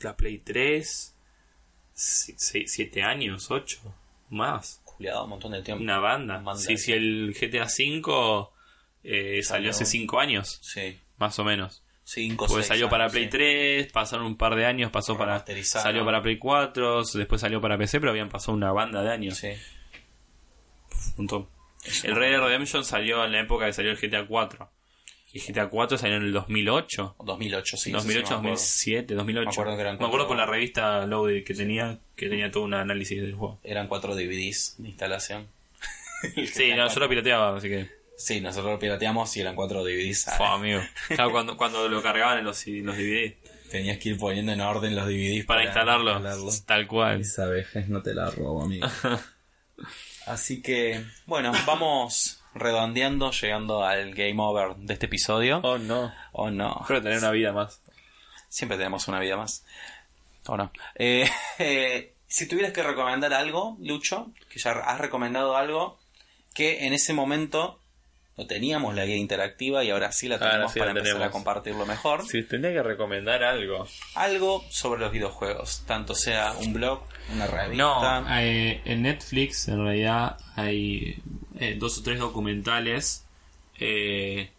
La 0.00 0.16
Play 0.16 0.38
3. 0.38 1.09
7 2.00 3.02
años, 3.02 3.50
8. 3.50 3.78
Más. 4.30 4.80
Juliado, 4.84 5.24
un 5.24 5.30
montón 5.30 5.52
de 5.52 5.62
tiempo. 5.62 5.82
Una 5.82 5.98
banda. 5.98 6.38
Banda 6.38 6.56
Sí, 6.56 6.72
de 6.72 6.78
sí, 6.78 6.92
el 6.92 7.36
GTA 7.38 7.64
V 7.64 8.48
eh, 9.04 9.42
salió 9.42 9.70
hace 9.70 9.84
5 9.84 10.20
años, 10.20 10.58
Sí, 10.62 10.98
más 11.18 11.38
o 11.38 11.44
menos. 11.44 11.82
5 12.04 12.46
Porque 12.48 12.64
salió 12.64 12.88
para 12.88 13.08
Play 13.08 13.28
3, 13.28 13.92
pasaron 13.92 14.26
un 14.26 14.36
par 14.36 14.56
de 14.56 14.66
años, 14.66 14.90
pasó 14.90 15.16
para. 15.16 15.44
Salió 15.62 16.04
para 16.04 16.22
Play 16.22 16.38
4, 16.38 17.04
después 17.04 17.40
salió 17.40 17.60
para 17.60 17.78
PC, 17.78 18.00
pero 18.00 18.10
habían 18.10 18.28
pasado 18.28 18.56
una 18.56 18.72
banda 18.72 19.02
de 19.02 19.10
años. 19.12 19.38
Sí. 19.38 19.48
Un 19.48 21.14
montón. 21.18 21.48
El 22.02 22.16
Red 22.16 22.30
Dead 22.30 22.40
Redemption 22.40 22.84
salió 22.84 23.24
en 23.24 23.32
la 23.32 23.40
época 23.40 23.66
que 23.66 23.72
salió 23.72 23.92
el 23.92 23.98
GTA 23.98 24.26
4. 24.26 24.70
Y 25.32 25.38
GTA 25.38 25.68
4 25.68 25.96
salió 25.96 26.16
en 26.16 26.24
el 26.24 26.32
2008. 26.32 27.16
2008, 27.24 27.76
sí. 27.76 27.92
2008, 27.92 27.96
sí, 27.96 28.02
sí, 28.02 28.14
me 28.14 28.20
acuerdo. 28.20 28.48
2007, 28.48 29.14
2008. 29.14 29.44
Me 29.44 29.52
acuerdo 29.52 29.76
que 29.76 29.80
eran 29.80 29.98
Me 29.98 30.06
acuerdo 30.06 30.26
con 30.26 30.36
la 30.36 30.46
revista 30.46 31.06
Loaded 31.06 31.44
que 31.44 31.54
tenía, 31.54 31.98
que 32.16 32.28
tenía 32.28 32.50
todo 32.50 32.64
un 32.64 32.74
análisis 32.74 33.20
del 33.20 33.34
juego. 33.34 33.60
Eran 33.62 33.86
cuatro 33.86 34.14
DVDs 34.14 34.76
de 34.78 34.88
instalación. 34.88 35.48
Sí, 36.52 36.72
no, 36.76 36.86
yo 36.86 37.00
lo 37.00 37.08
pirateaba, 37.08 37.56
así 37.56 37.68
que. 37.70 37.88
Sí, 38.18 38.42
nosotros 38.42 38.72
lo 38.72 38.78
pirateamos 38.78 39.34
y 39.38 39.40
eran 39.40 39.54
cuatro 39.54 39.82
DVDs. 39.82 40.26
Fue 40.36 40.46
amigo. 40.46 40.82
Claro, 41.08 41.30
cuando, 41.30 41.56
cuando 41.56 41.88
lo 41.88 42.02
cargaban 42.02 42.38
en 42.38 42.44
los, 42.44 42.66
los 42.66 42.96
DVD. 42.96 43.36
Tenías 43.70 43.96
que 43.98 44.10
ir 44.10 44.18
poniendo 44.18 44.52
en 44.52 44.60
orden 44.60 44.94
los 44.94 45.06
DVDs 45.06 45.46
Para 45.46 45.64
instalarlo. 45.64 46.20
Tal 46.66 46.86
cual. 46.86 47.22
Esa 47.22 47.46
vejez 47.46 47.88
no 47.88 48.02
te 48.02 48.12
la 48.12 48.30
robo, 48.30 48.64
amigo. 48.64 48.86
Así 50.26 50.60
que, 50.60 51.02
bueno, 51.24 51.52
vamos 51.66 52.39
redondeando, 52.54 53.30
llegando 53.30 53.84
al 53.84 54.14
game 54.14 54.36
over 54.38 54.76
de 54.76 54.94
este 54.94 55.06
episodio. 55.06 55.60
Oh 55.62 55.78
no. 55.78 56.12
Oh 56.32 56.50
no, 56.50 56.78
Espero 56.82 57.02
tener 57.02 57.18
una 57.18 57.30
vida 57.30 57.52
más. 57.52 57.80
siempre 58.48 58.76
tenemos 58.76 59.08
una 59.08 59.20
vida 59.20 59.36
más. 59.36 59.64
¿O 60.46 60.56
no? 60.56 60.72
Eh, 60.96 61.28
eh, 61.58 62.14
si 62.26 62.48
tuvieras 62.48 62.72
que 62.72 62.82
recomendar 62.82 63.32
algo, 63.34 63.76
Lucho, 63.80 64.32
que 64.48 64.58
ya 64.58 64.72
has 64.72 64.98
recomendado 65.00 65.56
algo, 65.56 65.98
que 66.54 66.86
en 66.86 66.92
ese 66.92 67.12
momento 67.12 67.80
no 68.36 68.46
teníamos 68.46 68.94
la 68.94 69.04
guía 69.04 69.16
interactiva 69.16 69.84
y 69.84 69.90
ahora 69.90 70.12
sí 70.12 70.26
la 70.26 70.36
Ahora 70.36 70.50
tenemos 70.50 70.72
sí 70.72 70.78
para 70.78 70.94
la 70.94 71.00
empezar 71.00 71.22
a 71.22 71.30
compartirlo 71.30 71.84
mejor. 71.84 72.26
Si 72.26 72.42
tendría 72.44 72.72
que 72.72 72.82
recomendar 72.82 73.44
algo. 73.44 73.86
Algo 74.14 74.64
sobre 74.70 75.00
los 75.00 75.12
videojuegos, 75.12 75.82
tanto 75.86 76.14
sea 76.14 76.52
un 76.52 76.72
blog, 76.72 77.02
una 77.34 77.46
revista. 77.46 78.20
No, 78.22 78.38
eh, 78.38 78.80
en 78.86 79.02
Netflix 79.02 79.68
en 79.68 79.84
realidad 79.84 80.38
hay 80.56 81.22
eh, 81.60 81.76
dos 81.78 81.98
o 81.98 82.02
tres 82.02 82.18
documentales. 82.18 83.26
Eh, 83.78 84.50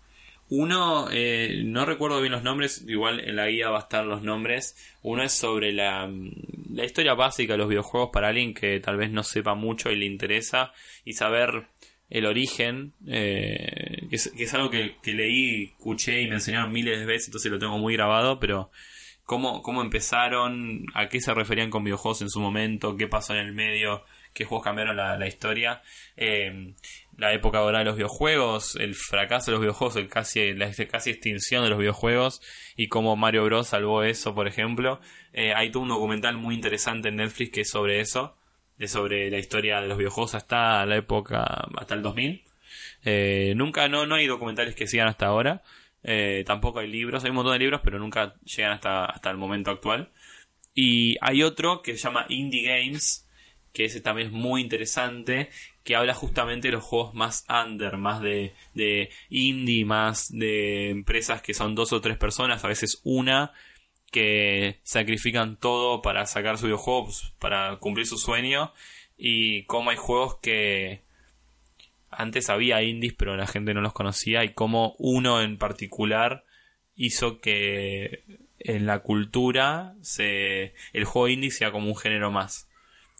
uno, 0.49 1.07
eh, 1.11 1.61
no 1.63 1.85
recuerdo 1.85 2.19
bien 2.19 2.33
los 2.33 2.43
nombres, 2.43 2.83
igual 2.87 3.21
en 3.21 3.37
la 3.37 3.47
guía 3.47 3.69
va 3.69 3.77
a 3.77 3.81
estar 3.83 4.05
los 4.05 4.21
nombres. 4.21 4.75
Uno 5.01 5.23
es 5.23 5.31
sobre 5.31 5.71
la, 5.71 6.07
mm, 6.07 6.31
la 6.73 6.85
historia 6.85 7.13
básica 7.13 7.53
de 7.53 7.57
los 7.57 7.69
videojuegos 7.69 8.09
para 8.11 8.29
alguien 8.29 8.53
que 8.53 8.79
tal 8.79 8.97
vez 8.97 9.11
no 9.11 9.23
sepa 9.23 9.55
mucho 9.55 9.91
y 9.91 9.95
le 9.95 10.05
interesa 10.05 10.73
y 11.05 11.13
saber 11.13 11.67
el 12.09 12.25
origen, 12.25 12.91
eh, 13.07 14.05
que, 14.09 14.17
es, 14.17 14.53
algo 14.53 14.69
que, 14.69 14.97
que 15.01 15.13
leí, 15.13 15.63
escuché 15.77 16.21
y 16.21 16.27
me 16.27 16.35
enseñaron 16.35 16.73
miles 16.73 16.99
de 16.99 17.05
veces, 17.05 17.29
entonces 17.29 17.49
lo 17.49 17.57
tengo 17.57 17.77
muy 17.77 17.93
grabado, 17.93 18.37
pero 18.37 18.69
cómo, 19.23 19.61
cómo 19.61 19.81
empezaron, 19.81 20.85
a 20.93 21.07
qué 21.07 21.21
se 21.21 21.33
referían 21.33 21.69
con 21.69 21.85
videojuegos 21.85 22.21
en 22.21 22.29
su 22.29 22.41
momento, 22.41 22.97
qué 22.97 23.07
pasó 23.07 23.33
en 23.33 23.39
el 23.39 23.53
medio, 23.53 24.03
qué 24.33 24.45
juegos 24.45 24.63
cambiaron 24.63 24.95
la, 24.95 25.17
la 25.17 25.27
historia, 25.27 25.81
eh, 26.15 26.73
la 27.17 27.33
época 27.33 27.59
dorada 27.59 27.79
de 27.79 27.85
los 27.85 27.95
videojuegos, 27.97 28.75
el 28.75 28.95
fracaso 28.95 29.51
de 29.51 29.53
los 29.53 29.61
videojuegos, 29.61 29.95
el 29.97 30.09
casi, 30.09 30.53
la 30.53 30.71
casi 30.89 31.11
extinción 31.11 31.63
de 31.63 31.69
los 31.69 31.79
videojuegos 31.79 32.41
y 32.75 32.87
cómo 32.87 33.15
Mario 33.15 33.43
Bros 33.45 33.67
salvó 33.67 34.03
eso, 34.03 34.33
por 34.33 34.47
ejemplo. 34.47 34.99
Eh, 35.33 35.53
hay 35.53 35.71
todo 35.71 35.83
un 35.83 35.89
documental 35.89 36.37
muy 36.37 36.55
interesante 36.55 37.09
en 37.09 37.17
Netflix 37.17 37.51
que 37.51 37.61
es 37.61 37.69
sobre 37.69 37.99
eso, 37.99 38.37
de 38.77 38.87
sobre 38.87 39.29
la 39.29 39.37
historia 39.37 39.81
de 39.81 39.87
los 39.87 39.97
videojuegos 39.97 40.35
hasta 40.35 40.85
la 40.85 40.95
época, 40.97 41.43
hasta 41.77 41.93
el 41.93 42.01
2000. 42.01 42.43
Eh, 43.03 43.53
nunca, 43.55 43.87
no, 43.87 44.05
no 44.05 44.15
hay 44.15 44.27
documentales 44.27 44.75
que 44.75 44.87
sigan 44.87 45.07
hasta 45.07 45.27
ahora. 45.27 45.61
Eh, 46.03 46.43
tampoco 46.47 46.79
hay 46.79 46.87
libros, 46.87 47.23
hay 47.23 47.29
un 47.29 47.35
montón 47.35 47.53
de 47.53 47.59
libros, 47.59 47.81
pero 47.83 47.99
nunca 47.99 48.35
llegan 48.43 48.71
hasta, 48.71 49.05
hasta 49.05 49.29
el 49.29 49.37
momento 49.37 49.71
actual. 49.71 50.11
Y 50.73 51.17
hay 51.21 51.43
otro 51.43 51.81
que 51.81 51.97
se 51.97 52.03
llama 52.03 52.25
Indie 52.29 52.63
Games, 52.63 53.27
que 53.73 53.85
ese 53.85 54.01
también 54.01 54.27
es 54.27 54.33
muy 54.33 54.61
interesante, 54.61 55.49
que 55.83 55.95
habla 55.95 56.13
justamente 56.13 56.67
de 56.67 56.73
los 56.73 56.83
juegos 56.83 57.13
más 57.13 57.45
under, 57.49 57.97
más 57.97 58.21
de, 58.21 58.53
indie, 59.29 59.85
más 59.85 60.27
de 60.29 60.89
empresas 60.89 61.41
que 61.41 61.53
son 61.53 61.75
dos 61.75 61.93
o 61.93 62.01
tres 62.01 62.17
personas, 62.17 62.63
a 62.63 62.67
veces 62.67 63.01
una, 63.03 63.53
que 64.11 64.79
sacrifican 64.83 65.57
todo 65.57 66.01
para 66.01 66.25
sacar 66.25 66.57
su 66.57 66.65
videojuego, 66.65 67.05
pues, 67.05 67.33
para 67.39 67.77
cumplir 67.77 68.05
su 68.05 68.17
sueño, 68.17 68.73
y 69.17 69.63
cómo 69.63 69.91
hay 69.91 69.97
juegos 69.97 70.37
que 70.41 71.01
antes 72.09 72.49
había 72.49 72.83
indies, 72.83 73.13
pero 73.17 73.37
la 73.37 73.47
gente 73.47 73.73
no 73.73 73.81
los 73.81 73.93
conocía, 73.93 74.43
y 74.43 74.53
cómo 74.53 74.95
uno 74.99 75.41
en 75.41 75.57
particular 75.57 76.43
hizo 76.95 77.39
que 77.39 78.23
en 78.59 78.85
la 78.85 78.99
cultura 78.99 79.95
se, 80.01 80.75
el 80.93 81.05
juego 81.05 81.29
indie 81.29 81.51
sea 81.51 81.71
como 81.71 81.87
un 81.87 81.97
género 81.97 82.31
más. 82.31 82.67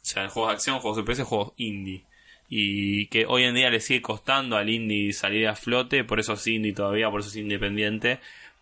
O 0.01 0.05
sea, 0.05 0.29
juegos 0.29 0.51
de 0.51 0.55
acción, 0.55 0.79
juegos 0.79 0.97
de 0.97 1.03
PC, 1.03 1.23
juegos 1.23 1.53
indie. 1.57 2.03
Y 2.49 3.05
que 3.07 3.25
hoy 3.27 3.43
en 3.43 3.55
día 3.55 3.69
le 3.69 3.79
sigue 3.79 4.01
costando 4.01 4.57
al 4.57 4.69
indie 4.69 5.13
salir 5.13 5.47
a 5.47 5.55
flote, 5.55 6.03
por 6.03 6.19
eso 6.19 6.33
es 6.33 6.45
indie 6.47 6.73
todavía, 6.73 7.09
por 7.09 7.21
eso 7.21 7.29
es 7.29 7.35
independiente. 7.37 8.19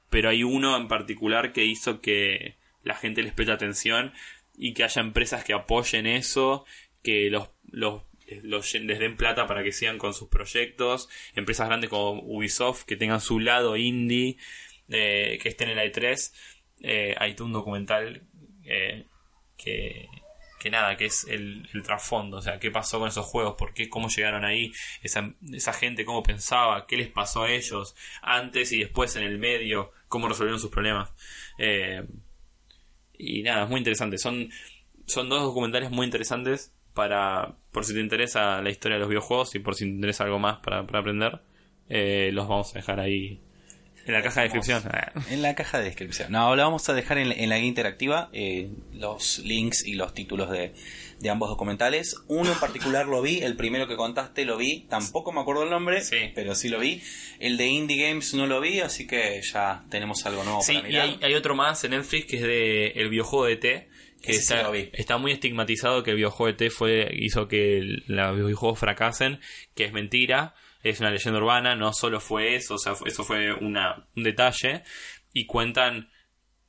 Pero 0.09 0.29
hay 0.29 0.43
uno 0.43 0.75
en 0.77 0.87
particular 0.87 1.53
que 1.53 1.65
hizo 1.65 2.01
que 2.01 2.55
la 2.83 2.95
gente 2.95 3.23
les 3.23 3.33
preste 3.33 3.53
atención 3.53 4.13
y 4.57 4.73
que 4.73 4.83
haya 4.83 5.01
empresas 5.01 5.43
que 5.43 5.53
apoyen 5.53 6.05
eso, 6.07 6.65
que 7.03 7.29
los, 7.29 7.49
los, 7.71 8.03
los- 8.43 8.73
les 8.75 8.99
den 8.99 9.15
plata 9.17 9.47
para 9.47 9.63
que 9.63 9.71
sigan 9.71 9.97
con 9.97 10.13
sus 10.13 10.27
proyectos, 10.29 11.09
empresas 11.35 11.67
grandes 11.67 11.89
como 11.89 12.21
Ubisoft 12.21 12.83
que 12.83 12.95
tengan 12.97 13.21
su 13.21 13.39
lado 13.39 13.77
indie, 13.77 14.37
eh, 14.89 15.39
que 15.41 15.49
estén 15.49 15.69
en 15.69 15.77
la 15.77 15.85
E3. 15.85 16.33
Eh, 16.81 17.15
hay 17.17 17.35
un 17.39 17.53
documental 17.53 18.21
eh, 18.65 19.05
que, 19.57 20.07
que 20.60 20.70
nada, 20.70 20.95
que 20.97 21.05
es 21.05 21.26
el, 21.28 21.68
trasfondo, 21.84 22.38
o 22.38 22.41
sea, 22.41 22.60
qué 22.60 22.70
pasó 22.70 22.99
con 22.99 23.07
esos 23.07 23.26
juegos, 23.26 23.55
por 23.57 23.74
qué, 23.74 23.89
cómo 23.89 24.10
llegaron 24.10 24.45
ahí, 24.45 24.72
esa, 25.01 25.34
esa 25.51 25.74
gente, 25.74 26.05
cómo 26.05 26.22
pensaba, 26.22 26.86
qué 26.86 26.97
les 26.97 27.07
pasó 27.07 27.43
a 27.43 27.51
ellos 27.51 27.95
antes 28.22 28.72
y 28.72 28.80
después 28.80 29.16
en 29.16 29.24
el 29.24 29.39
medio, 29.39 29.91
cómo 30.07 30.28
resolvieron 30.28 30.60
sus 30.60 30.70
problemas. 30.70 31.10
Eh, 31.57 32.05
y 33.18 33.41
nada, 33.43 33.64
es 33.64 33.70
muy 33.70 33.80
interesante. 33.80 34.18
Son, 34.18 34.49
son 35.05 35.30
dos 35.30 35.43
documentales 35.43 35.91
muy 35.91 36.05
interesantes 36.05 36.74
para, 36.93 37.55
por 37.72 37.86
si 37.86 37.93
te 37.93 37.99
interesa 37.99 38.62
la 38.62 38.70
historia 38.70 38.95
de 38.95 39.01
los 39.01 39.10
videojuegos 39.10 39.55
y 39.55 39.60
por 39.60 39.76
si 39.76 39.86
te 39.86 39.91
interesa 39.91 40.26
algo 40.26 40.39
más 40.39 40.60
para, 40.60 40.86
para 40.86 40.99
aprender, 40.99 41.41
eh, 41.89 42.30
los 42.34 42.47
vamos 42.47 42.76
a 42.76 42.80
dejar 42.80 42.99
ahí 42.99 43.41
En 44.05 44.13
la 44.13 44.23
caja 44.23 44.41
de 44.41 44.45
descripción. 44.49 44.83
En 45.29 45.41
la 45.41 45.53
caja 45.55 45.77
de 45.79 45.83
descripción. 45.85 46.31
No, 46.31 46.55
lo 46.55 46.63
vamos 46.63 46.87
a 46.89 46.93
dejar 46.93 47.17
en, 47.19 47.31
en 47.31 47.49
la 47.49 47.57
guía 47.59 47.67
interactiva 47.67 48.29
eh, 48.33 48.69
los 48.93 49.39
links 49.39 49.85
y 49.85 49.93
los 49.93 50.13
títulos 50.15 50.49
de, 50.49 50.73
de 51.19 51.29
ambos 51.29 51.49
documentales. 51.49 52.15
Uno 52.27 52.51
en 52.51 52.57
particular 52.59 53.05
lo 53.05 53.21
vi, 53.21 53.41
el 53.43 53.55
primero 53.55 53.87
que 53.87 53.95
contaste 53.95 54.45
lo 54.45 54.57
vi, 54.57 54.87
tampoco 54.89 55.31
me 55.31 55.41
acuerdo 55.41 55.63
el 55.63 55.69
nombre, 55.69 56.01
Sí. 56.01 56.31
pero 56.33 56.55
sí 56.55 56.69
lo 56.69 56.79
vi. 56.79 57.01
El 57.39 57.57
de 57.57 57.67
Indie 57.67 58.07
Games 58.09 58.33
no 58.33 58.47
lo 58.47 58.59
vi, 58.61 58.79
así 58.79 59.05
que 59.05 59.41
ya 59.43 59.83
tenemos 59.91 60.25
algo 60.25 60.43
nuevo 60.43 60.61
Sí, 60.61 60.73
para 60.73 60.87
y 60.87 60.91
mirar. 60.91 61.05
hay, 61.07 61.19
hay 61.21 61.33
otro 61.35 61.55
más 61.55 61.83
en 61.83 61.91
Netflix 61.91 62.25
que 62.25 62.37
es 62.37 62.43
de 62.43 62.87
el 62.95 63.09
videojuego 63.09 63.45
de 63.45 63.55
T. 63.57 63.89
Que 64.21 64.31
Ese 64.31 64.41
sí 64.41 64.53
está, 64.53 64.63
lo 64.63 64.71
vi. 64.71 64.89
está 64.91 65.17
muy 65.17 65.31
estigmatizado 65.31 66.03
que 66.03 66.09
el 66.11 66.17
videojuego 66.17 66.47
de 66.51 66.57
T 66.57 66.69
fue, 66.71 67.09
hizo 67.13 67.47
que 67.47 67.77
el- 67.77 68.03
los 68.07 68.35
videojuegos 68.35 68.77
fracasen, 68.79 69.39
que 69.75 69.85
es 69.85 69.93
mentira, 69.93 70.55
es 70.84 70.99
una 70.99 71.11
leyenda 71.11 71.39
urbana, 71.39 71.75
no 71.75 71.93
solo 71.93 72.19
fue 72.19 72.55
eso, 72.55 72.75
o 72.75 72.77
sea, 72.77 72.93
eso 73.05 73.23
fue 73.23 73.53
una, 73.53 74.07
un 74.15 74.23
detalle, 74.23 74.84
y 75.34 75.45
cuentan, 75.45 76.09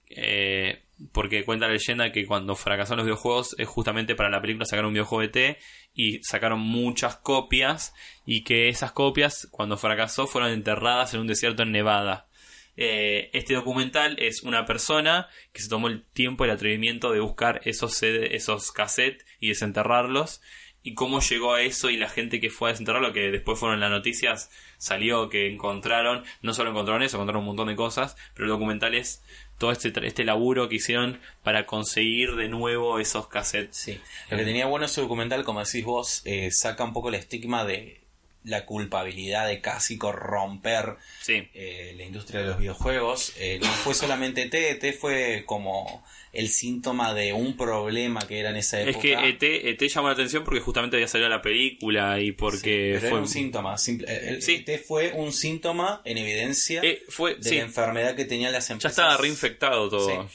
eh, 0.09 0.85
porque 1.13 1.45
cuenta 1.45 1.67
la 1.67 1.73
leyenda 1.73 2.13
que 2.13 2.27
cuando 2.27 2.55
fracasaron 2.55 2.99
los 2.99 3.07
videojuegos 3.07 3.55
es 3.59 3.69
justamente 3.69 4.15
para 4.15 4.29
la 4.29 4.41
película 4.41 4.67
sacaron 4.67 4.89
un 4.89 4.95
videojuego 4.95 5.23
de 5.23 5.29
T 5.29 5.59
y 5.95 6.23
sacaron 6.23 6.61
muchas 6.61 7.17
copias 7.17 7.95
y 8.27 8.45
que 8.45 8.69
esas 8.69 8.93
copias 8.93 9.49
cuando 9.51 9.77
fracasó 9.77 10.27
fueron 10.27 10.51
enterradas 10.51 11.15
en 11.15 11.21
un 11.21 11.27
desierto 11.27 11.63
en 11.63 11.73
Nevada. 11.73 12.29
Eh, 12.77 13.31
este 13.35 13.55
documental 13.55 14.17
es 14.19 14.43
una 14.43 14.65
persona 14.65 15.29
que 15.53 15.61
se 15.61 15.69
tomó 15.69 15.89
el 15.89 16.05
tiempo 16.05 16.45
y 16.45 16.49
el 16.49 16.55
atrevimiento 16.55 17.13
de 17.13 17.21
buscar 17.21 17.61
esos, 17.65 18.03
esos 18.03 18.73
cassettes 18.73 19.27
y 19.39 19.49
desenterrarlos. 19.49 20.41
Y 20.83 20.95
cómo 20.95 21.21
llegó 21.21 21.55
a 21.55 21.63
eso 21.63 21.91
y 21.91 21.97
la 21.97 22.09
gente 22.09 22.41
que 22.41 22.49
fue 22.49 22.71
a 22.71 22.73
desenterrarlo, 22.73 23.13
que 23.13 23.31
después 23.31 23.59
fueron 23.59 23.81
las 23.81 23.91
noticias, 23.91 24.51
salió 24.79 25.29
que 25.29 25.53
encontraron, 25.53 26.25
no 26.41 26.55
solo 26.55 26.71
encontraron 26.71 27.03
eso, 27.03 27.17
encontraron 27.19 27.43
un 27.43 27.49
montón 27.49 27.69
de 27.69 27.77
cosas, 27.77 28.17
pero 28.35 28.47
el 28.47 28.51
documental 28.51 28.95
es 28.95 29.23
todo 29.59 29.73
este, 29.73 29.93
este 30.07 30.25
laburo 30.25 30.71
que 30.71 30.77
hicieron 30.77 31.21
para 31.43 31.67
conseguir 31.67 32.35
de 32.37 32.49
nuevo 32.49 32.99
esos 32.99 33.29
cassettes. 33.29 33.77
Sí. 33.77 34.01
Lo 34.31 34.39
que 34.39 34.45
tenía 34.45 34.67
bueno 34.67 34.87
ese 34.87 35.03
documental, 35.03 35.45
como 35.45 35.63
decís 35.63 35.85
vos, 35.85 36.23
eh, 36.25 36.51
saca 36.51 36.83
un 36.83 36.95
poco 36.95 37.11
el 37.11 37.17
estigma 37.17 37.67
de 37.67 38.00
la 38.45 38.65
culpabilidad 38.65 39.47
de 39.49 39.61
casi 39.61 39.99
corromper 39.99 40.97
Sí. 41.21 41.49
eh, 41.55 41.95
la 41.97 42.05
industria 42.05 42.41
de 42.41 42.47
los 42.47 42.59
videojuegos. 42.59 43.35
Eh, 43.39 43.59
no 43.63 43.69
fue 43.69 43.95
solamente 43.95 44.47
T, 44.47 44.75
T 44.77 44.93
fue 44.95 45.45
como 45.47 46.05
el 46.33 46.49
síntoma 46.49 47.13
de 47.13 47.33
un 47.33 47.57
problema 47.57 48.21
que 48.27 48.39
era 48.39 48.51
en 48.51 48.57
esa 48.57 48.81
época. 48.81 48.97
Es 48.97 49.03
que 49.03 49.29
ET, 49.29 49.69
ET 49.71 49.89
llamó 49.89 50.07
la 50.09 50.15
atención 50.15 50.45
porque 50.45 50.61
justamente 50.61 50.97
había 50.97 51.09
salido 51.09 51.29
la 51.29 51.43
película 51.43 52.21
y 52.21 52.33
porque 52.33 52.91
Pero 52.95 53.01
fue... 53.01 53.09
era 53.09 53.19
un 53.19 53.29
síntoma. 53.29 53.77
simple- 53.79 54.07
eh, 54.11 54.29
el- 54.29 54.43
Sí. 54.43 54.65
ET 54.67 54.79
fue 54.79 55.13
un 55.13 55.33
síntoma 55.33 56.01
en 56.05 56.19
evidencia 56.19 56.81
Eh, 56.85 57.03
fue, 57.09 57.35
de 57.35 57.43
sí, 57.43 57.57
la 57.57 57.63
enfermedad 57.63 58.15
que 58.15 58.25
tenían 58.25 58.53
las 58.53 58.69
ya 58.69 58.75
empresas. 58.75 58.93
estaba 58.93 59.17
reinfectado 59.17 59.89
todo. 59.91 60.31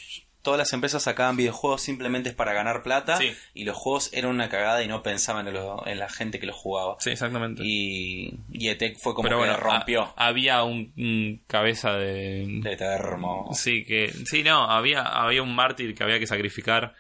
Todas 0.46 0.58
las 0.60 0.72
empresas 0.72 1.04
sacaban 1.04 1.36
videojuegos 1.36 1.82
simplemente 1.82 2.32
para 2.32 2.54
ganar 2.54 2.84
plata 2.84 3.18
Sí. 3.18 3.34
y 3.54 3.66
los 3.66 3.76
juegos 3.76 4.10
eran 4.14 4.30
una 4.32 4.48
cagada 4.48 4.82
y 4.84 4.88
no 4.88 5.04
pensaban 5.04 5.48
en, 5.48 5.56
lo- 5.56 5.86
en 5.88 6.00
la 6.00 6.08
gente 6.08 6.40
que 6.40 6.46
los 6.46 6.56
jugaba. 6.56 6.96
Sí, 7.00 7.10
exactamente. 7.10 7.64
Y, 7.66 8.40
y 8.52 8.70
ET 8.70 8.96
fue 9.00 9.14
como 9.16 9.24
Pero 9.28 9.38
que 9.42 9.48
bueno, 9.48 9.58
rompió 9.58 10.04
a- 10.16 10.28
había 10.28 10.64
un, 10.64 10.94
un 10.98 11.44
cabeza 11.48 11.94
de... 11.98 12.46
de 12.62 12.78
termo. 12.78 13.50
Sí, 13.54 13.84
que... 13.84 14.14
Sí, 14.26 14.44
no, 14.44 14.64
había, 14.70 15.02
había 15.02 15.42
un 15.42 15.54
mártir 15.54 15.96
que 15.96 16.04
había 16.04 16.20
que 16.20 16.28
sacrificar 16.28 16.94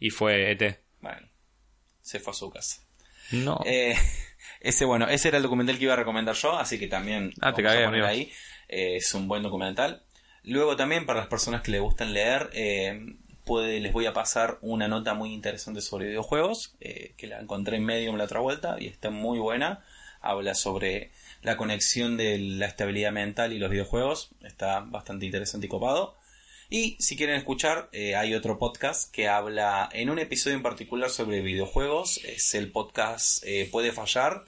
y 0.00 0.10
fue 0.10 0.50
ET. 0.52 0.80
Bueno, 1.00 1.28
se 2.00 2.18
fue 2.18 2.30
a 2.32 2.34
su 2.34 2.50
casa. 2.50 2.80
No. 3.30 3.60
Eh, 3.66 3.94
ese, 4.60 4.86
bueno, 4.86 5.06
ese 5.08 5.28
era 5.28 5.36
el 5.36 5.42
documental 5.42 5.76
que 5.76 5.84
iba 5.84 5.92
a 5.92 5.96
recomendar 5.96 6.34
yo, 6.34 6.56
así 6.58 6.78
que 6.78 6.86
también 6.88 7.32
Ah, 7.42 7.52
te 7.52 7.62
cagué, 7.62 7.84
ahí. 8.06 8.32
Eh, 8.68 8.96
es 8.96 9.12
un 9.14 9.28
buen 9.28 9.42
documental. 9.42 10.02
Luego 10.46 10.76
también 10.76 11.06
para 11.06 11.18
las 11.18 11.28
personas 11.28 11.60
que 11.62 11.72
le 11.72 11.80
gustan 11.80 12.14
leer, 12.14 12.50
eh, 12.52 13.16
les 13.48 13.92
voy 13.92 14.06
a 14.06 14.12
pasar 14.12 14.58
una 14.60 14.86
nota 14.86 15.12
muy 15.12 15.32
interesante 15.32 15.80
sobre 15.80 16.06
videojuegos, 16.06 16.76
eh, 16.80 17.14
que 17.16 17.26
la 17.26 17.40
encontré 17.40 17.78
en 17.78 17.84
Medium 17.84 18.16
la 18.16 18.24
otra 18.24 18.38
vuelta 18.38 18.76
y 18.78 18.86
está 18.86 19.10
muy 19.10 19.40
buena. 19.40 19.84
Habla 20.20 20.54
sobre 20.54 21.10
la 21.42 21.56
conexión 21.56 22.16
de 22.16 22.38
la 22.38 22.66
estabilidad 22.66 23.10
mental 23.10 23.52
y 23.52 23.58
los 23.58 23.70
videojuegos. 23.70 24.30
Está 24.44 24.80
bastante 24.80 25.26
interesante 25.26 25.66
y 25.66 25.68
copado. 25.68 26.16
Y 26.70 26.96
si 27.00 27.16
quieren 27.16 27.34
escuchar, 27.34 27.88
eh, 27.90 28.14
hay 28.14 28.34
otro 28.34 28.56
podcast 28.56 29.12
que 29.12 29.26
habla 29.28 29.88
en 29.92 30.10
un 30.10 30.20
episodio 30.20 30.56
en 30.56 30.62
particular 30.62 31.10
sobre 31.10 31.40
videojuegos. 31.40 32.20
Es 32.24 32.54
el 32.54 32.70
podcast 32.70 33.44
Puede 33.72 33.90
Fallar 33.90 34.44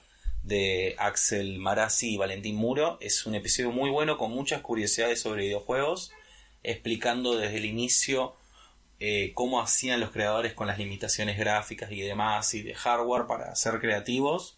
de 0.49 0.95
Axel 0.97 1.59
Marazzi 1.59 2.15
y 2.15 2.17
Valentín 2.17 2.55
Muro. 2.55 2.97
Es 2.99 3.27
un 3.27 3.35
episodio 3.35 3.71
muy 3.71 3.91
bueno 3.91 4.17
con 4.17 4.31
muchas 4.31 4.61
curiosidades 4.61 5.21
sobre 5.21 5.43
videojuegos, 5.43 6.11
explicando 6.63 7.37
desde 7.37 7.57
el 7.57 7.65
inicio 7.65 8.35
eh, 8.99 9.31
cómo 9.35 9.61
hacían 9.61 9.99
los 9.99 10.09
creadores 10.09 10.53
con 10.53 10.65
las 10.65 10.79
limitaciones 10.79 11.37
gráficas 11.37 11.91
y 11.91 12.01
demás 12.01 12.53
y 12.55 12.63
de 12.63 12.73
hardware 12.73 13.27
para 13.27 13.55
ser 13.55 13.79
creativos. 13.79 14.57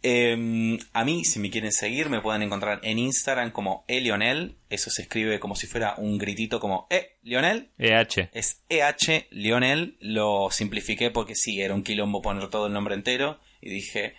Eh, 0.01 0.79
a 0.93 1.05
mí, 1.05 1.25
si 1.25 1.41
me 1.41 1.51
quieren 1.51 1.73
seguir, 1.73 2.09
me 2.09 2.21
pueden 2.21 2.43
encontrar 2.43 2.81
en 2.83 2.99
Instagram 2.99 3.51
como 3.51 3.85
elionel. 3.89 4.57
Eso 4.71 4.91
se 4.91 5.03
escribe 5.03 5.41
como 5.41 5.57
si 5.57 5.67
fuera 5.67 5.97
un 5.99 6.19
gritito 6.19 6.61
como 6.61 6.87
E, 6.89 7.19
Lionel. 7.23 7.73
EH. 7.79 8.31
Es 8.33 8.63
EH 8.69 9.27
Lionel. 9.31 9.97
Lo 10.01 10.51
simplifiqué 10.51 11.11
porque 11.11 11.35
sí, 11.35 11.61
era 11.61 11.75
un 11.75 11.83
quilombo 11.83 12.23
poner 12.23 12.49
todo 12.49 12.69
el 12.69 12.73
nombre 12.73 12.95
entero. 12.95 13.41
Y 13.61 13.71
dije, 13.71 14.15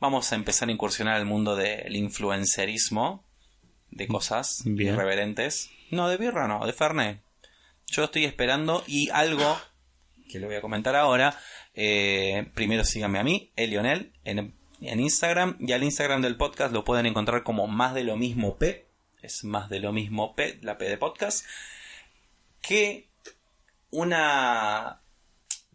vamos 0.00 0.32
a 0.32 0.34
empezar 0.34 0.68
a 0.68 0.72
incursionar 0.72 1.14
al 1.14 1.24
mundo 1.24 1.54
del 1.54 1.94
influencerismo. 1.94 3.24
De 3.92 4.08
cosas 4.08 4.62
Bien. 4.64 4.94
irreverentes. 4.94 5.70
No, 5.90 6.08
de 6.08 6.16
birra 6.16 6.48
no, 6.48 6.66
de 6.66 6.72
Fernet. 6.72 7.20
Yo 7.86 8.04
estoy 8.04 8.24
esperando 8.24 8.82
y 8.86 9.10
algo 9.10 9.58
que 10.30 10.38
le 10.40 10.46
voy 10.46 10.56
a 10.56 10.60
comentar 10.62 10.96
ahora. 10.96 11.38
eh, 11.74 12.50
primero 12.54 12.84
síganme 12.84 13.18
a 13.18 13.22
mí, 13.24 13.52
Elionel, 13.56 14.12
en, 14.24 14.54
en 14.80 15.00
Instagram. 15.00 15.56
Y 15.60 15.72
al 15.72 15.82
Instagram 15.84 16.22
del 16.22 16.36
podcast 16.36 16.72
lo 16.72 16.84
pueden 16.84 17.04
encontrar 17.06 17.42
como 17.42 17.66
más 17.66 17.92
de 17.94 18.04
lo 18.04 18.16
mismo 18.16 18.56
P. 18.56 18.86
Es 19.20 19.44
más 19.44 19.68
de 19.68 19.78
lo 19.80 19.92
mismo 19.92 20.34
P, 20.34 20.58
la 20.62 20.78
P 20.78 20.86
de 20.88 20.96
podcast. 20.96 21.44
Que 22.62 23.08
una 23.90 25.01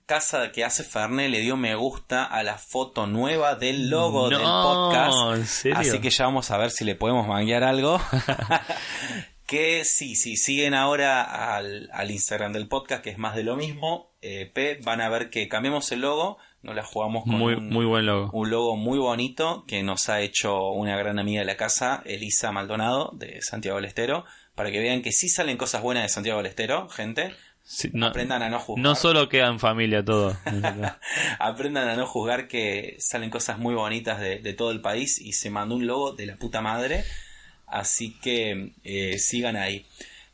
casa 0.07 0.51
que 0.51 0.63
hace 0.63 0.83
Fernet 0.83 1.29
le 1.29 1.41
dio 1.41 1.57
me 1.57 1.75
gusta 1.75 2.23
a 2.23 2.41
la 2.41 2.57
foto 2.57 3.05
nueva 3.05 3.55
del 3.55 3.89
logo 3.89 4.29
del 4.29 4.39
podcast. 4.39 5.35
¿en 5.35 5.45
serio? 5.45 5.77
Así 5.77 5.99
que 5.99 6.09
ya 6.09 6.25
vamos 6.25 6.49
a 6.49 6.57
ver 6.57 6.71
si 6.71 6.85
le 6.85 6.95
podemos 6.95 7.27
manguear 7.27 7.63
algo. 7.63 8.01
que 9.45 9.83
sí, 9.85 10.15
sí, 10.15 10.37
siguen 10.37 10.73
ahora 10.73 11.55
al, 11.55 11.89
al 11.91 12.09
Instagram 12.09 12.53
del 12.53 12.67
podcast, 12.69 13.03
que 13.03 13.09
es 13.11 13.17
más 13.17 13.35
de 13.35 13.43
lo 13.43 13.57
mismo. 13.57 14.11
eh, 14.21 14.49
P, 14.51 14.79
van 14.81 15.01
a 15.01 15.09
ver 15.09 15.29
que 15.29 15.47
cambiamos 15.49 15.91
el 15.91 16.01
logo. 16.01 16.37
Nos 16.63 16.75
la 16.75 16.83
jugamos 16.83 17.23
con 17.23 17.35
muy, 17.35 17.53
un, 17.53 17.69
muy 17.69 17.85
buen 17.85 18.05
logo. 18.05 18.29
un 18.33 18.49
logo 18.49 18.75
muy 18.77 18.97
bonito 18.97 19.63
que 19.67 19.83
nos 19.83 20.09
ha 20.09 20.21
hecho 20.21 20.71
una 20.71 20.97
gran 20.97 21.19
amiga 21.19 21.41
de 21.41 21.45
la 21.45 21.55
casa, 21.57 22.01
Elisa 22.05 22.51
Maldonado, 22.51 23.11
de 23.13 23.41
Santiago 23.41 23.77
del 23.77 23.85
Estero. 23.85 24.25
Para 24.55 24.71
que 24.71 24.79
vean 24.79 25.01
que 25.01 25.11
sí 25.11 25.29
salen 25.29 25.55
cosas 25.55 25.83
buenas 25.83 26.03
de 26.03 26.09
Santiago 26.09 26.39
del 26.39 26.47
Estero, 26.47 26.89
gente. 26.89 27.35
Sí, 27.69 27.89
no, 27.91 28.07
Aprendan 28.07 28.41
a 28.43 28.49
no 28.49 28.59
juzgar. 28.59 28.81
no 28.81 28.95
solo 28.95 29.27
queda 29.27 29.47
en 29.47 29.59
familia 29.59 30.03
todo. 30.03 30.37
Aprendan 31.39 31.89
a 31.89 31.95
no 31.97 32.05
juzgar 32.07 32.47
que 32.47 32.95
salen 32.99 33.29
cosas 33.29 33.59
muy 33.59 33.75
bonitas 33.75 34.19
de, 34.21 34.39
de 34.39 34.53
todo 34.53 34.71
el 34.71 34.79
país 34.79 35.19
y 35.19 35.33
se 35.33 35.49
mandó 35.49 35.75
un 35.75 35.85
logo 35.85 36.13
de 36.13 36.25
la 36.27 36.37
puta 36.37 36.61
madre. 36.61 37.03
Así 37.67 38.17
que 38.21 38.71
eh, 38.85 39.19
sigan 39.19 39.57
ahí. 39.57 39.85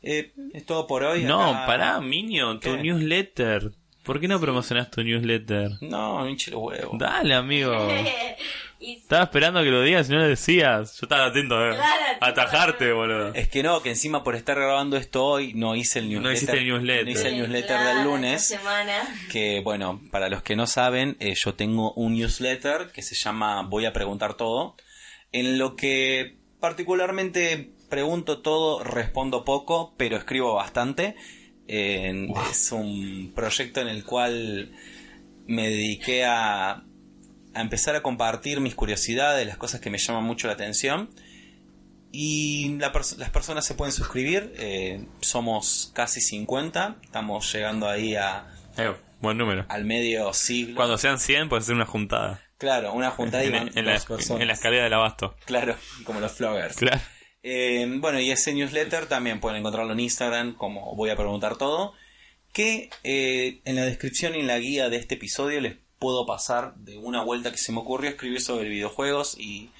Eh, 0.02 0.32
es 0.52 0.64
todo 0.64 0.86
por 0.86 1.02
hoy. 1.02 1.24
no, 1.24 1.42
Acá- 1.50 1.66
pará, 1.66 2.00
Minio, 2.00 2.58
tu 2.60 2.76
newsletter. 2.76 3.72
¿Por 4.04 4.20
qué 4.20 4.28
no 4.28 4.38
promocionas 4.38 4.90
tu 4.90 5.02
newsletter? 5.02 5.72
No, 5.80 6.28
hinche 6.28 6.50
los 6.52 6.60
huevos. 6.60 6.98
Dale, 6.98 7.34
amigo. 7.34 7.74
Y 8.84 8.96
Estaba 8.96 9.24
esperando 9.24 9.62
que 9.62 9.70
lo 9.70 9.82
digas 9.82 10.08
y 10.08 10.12
no 10.12 10.18
lo 10.18 10.28
decías. 10.28 10.98
Yo 11.00 11.06
estaba 11.06 11.26
atento 11.26 11.56
a, 11.56 11.70
Claro, 11.70 12.04
a 12.20 12.26
atajarte, 12.26 12.92
boludo. 12.92 13.32
Es 13.34 13.48
que 13.48 13.62
no, 13.62 13.82
que 13.82 13.90
encima 13.90 14.22
por 14.22 14.34
estar 14.34 14.56
grabando 14.56 14.96
esto 14.96 15.24
hoy 15.24 15.54
no 15.54 15.74
hice 15.74 16.00
el 16.00 16.08
newsletter. 16.08 16.36
hiciste 16.36 16.58
el 16.58 16.66
newsletter. 16.66 17.04
No 17.04 17.10
hice 17.10 17.28
el 17.28 17.36
newsletter 17.38 17.76
claro, 17.76 17.94
del 17.98 18.04
lunes. 18.04 18.58
Que 19.30 19.60
bueno, 19.64 20.00
para 20.10 20.28
los 20.28 20.42
que 20.42 20.56
no 20.56 20.66
saben, 20.66 21.16
eh, 21.20 21.34
yo 21.34 21.54
tengo 21.54 21.92
un 21.94 22.14
newsletter 22.14 22.90
que 22.92 23.02
se 23.02 23.14
llama 23.14 23.62
Voy 23.62 23.86
a 23.86 23.92
preguntar 23.92 24.34
todo, 24.34 24.76
en 25.32 25.58
lo 25.58 25.76
que 25.76 26.36
particularmente 26.60 27.72
pregunto 27.88 28.42
todo, 28.42 28.82
respondo 28.82 29.44
poco, 29.44 29.94
pero 29.96 30.16
escribo 30.16 30.54
bastante. 30.54 31.16
Eh, 31.68 32.28
Es 32.50 32.72
un 32.72 33.32
proyecto 33.34 33.80
en 33.80 33.88
el 33.88 34.04
cual 34.04 34.72
me 35.46 35.68
dediqué 35.68 36.24
a, 36.24 36.84
a 37.54 37.60
empezar 37.60 37.94
a 37.96 38.02
compartir 38.02 38.60
mis 38.60 38.74
curiosidades, 38.74 39.46
las 39.46 39.56
cosas 39.56 39.80
que 39.80 39.90
me 39.90 39.98
llaman 39.98 40.24
mucho 40.24 40.46
la 40.46 40.54
atención. 40.54 41.10
Y 42.12 42.76
la 42.78 42.92
pers- 42.92 43.16
las 43.16 43.30
personas 43.30 43.64
se 43.66 43.74
pueden 43.74 43.92
suscribir, 43.92 44.52
eh, 44.56 45.04
somos 45.20 45.90
casi 45.94 46.20
50, 46.20 46.96
estamos 47.02 47.52
llegando 47.52 47.88
ahí 47.88 48.14
a, 48.14 48.46
Eh, 48.78 48.92
buen 49.20 49.36
número. 49.36 49.66
al 49.68 49.84
medio 49.84 50.32
siglo. 50.32 50.76
Cuando 50.76 50.96
sean 50.96 51.18
100, 51.18 51.48
puedes 51.48 51.64
hacer 51.64 51.74
una 51.74 51.86
juntada. 51.86 52.40
Claro, 52.58 52.92
una 52.92 53.10
juntada 53.10 53.44
y 53.44 53.48
En, 53.48 53.76
en 53.76 53.84
la, 53.84 53.94
dos 53.94 54.06
personas. 54.06 54.42
en 54.42 54.46
la 54.46 54.54
escalera 54.54 54.84
del 54.84 54.94
abasto. 54.94 55.34
Claro, 55.44 55.76
como 56.04 56.20
los 56.20 56.30
floggers. 56.32 56.76
Claro. 56.76 57.00
Eh, 57.42 57.84
bueno, 57.98 58.20
y 58.20 58.30
ese 58.30 58.54
newsletter 58.54 59.06
también 59.06 59.40
pueden 59.40 59.58
encontrarlo 59.58 59.92
en 59.92 60.00
Instagram, 60.00 60.54
como 60.54 60.94
voy 60.94 61.10
a 61.10 61.16
preguntar 61.16 61.56
todo. 61.56 61.94
Que 62.52 62.90
en 63.02 63.74
la 63.74 63.82
descripción 63.84 64.36
y 64.36 64.38
en 64.40 64.46
la 64.46 64.60
guía 64.60 64.88
de 64.88 64.96
este 64.98 65.16
episodio 65.16 65.60
les 65.60 65.76
puedo 66.04 66.26
pasar 66.26 66.74
de 66.74 66.98
una 66.98 67.22
vuelta 67.22 67.50
que 67.50 67.56
se 67.56 67.72
me 67.72 67.78
ocurrió 67.78 68.10
escribir 68.10 68.42
sobre 68.42 68.68
videojuegos 68.68 69.38
y 69.38 69.70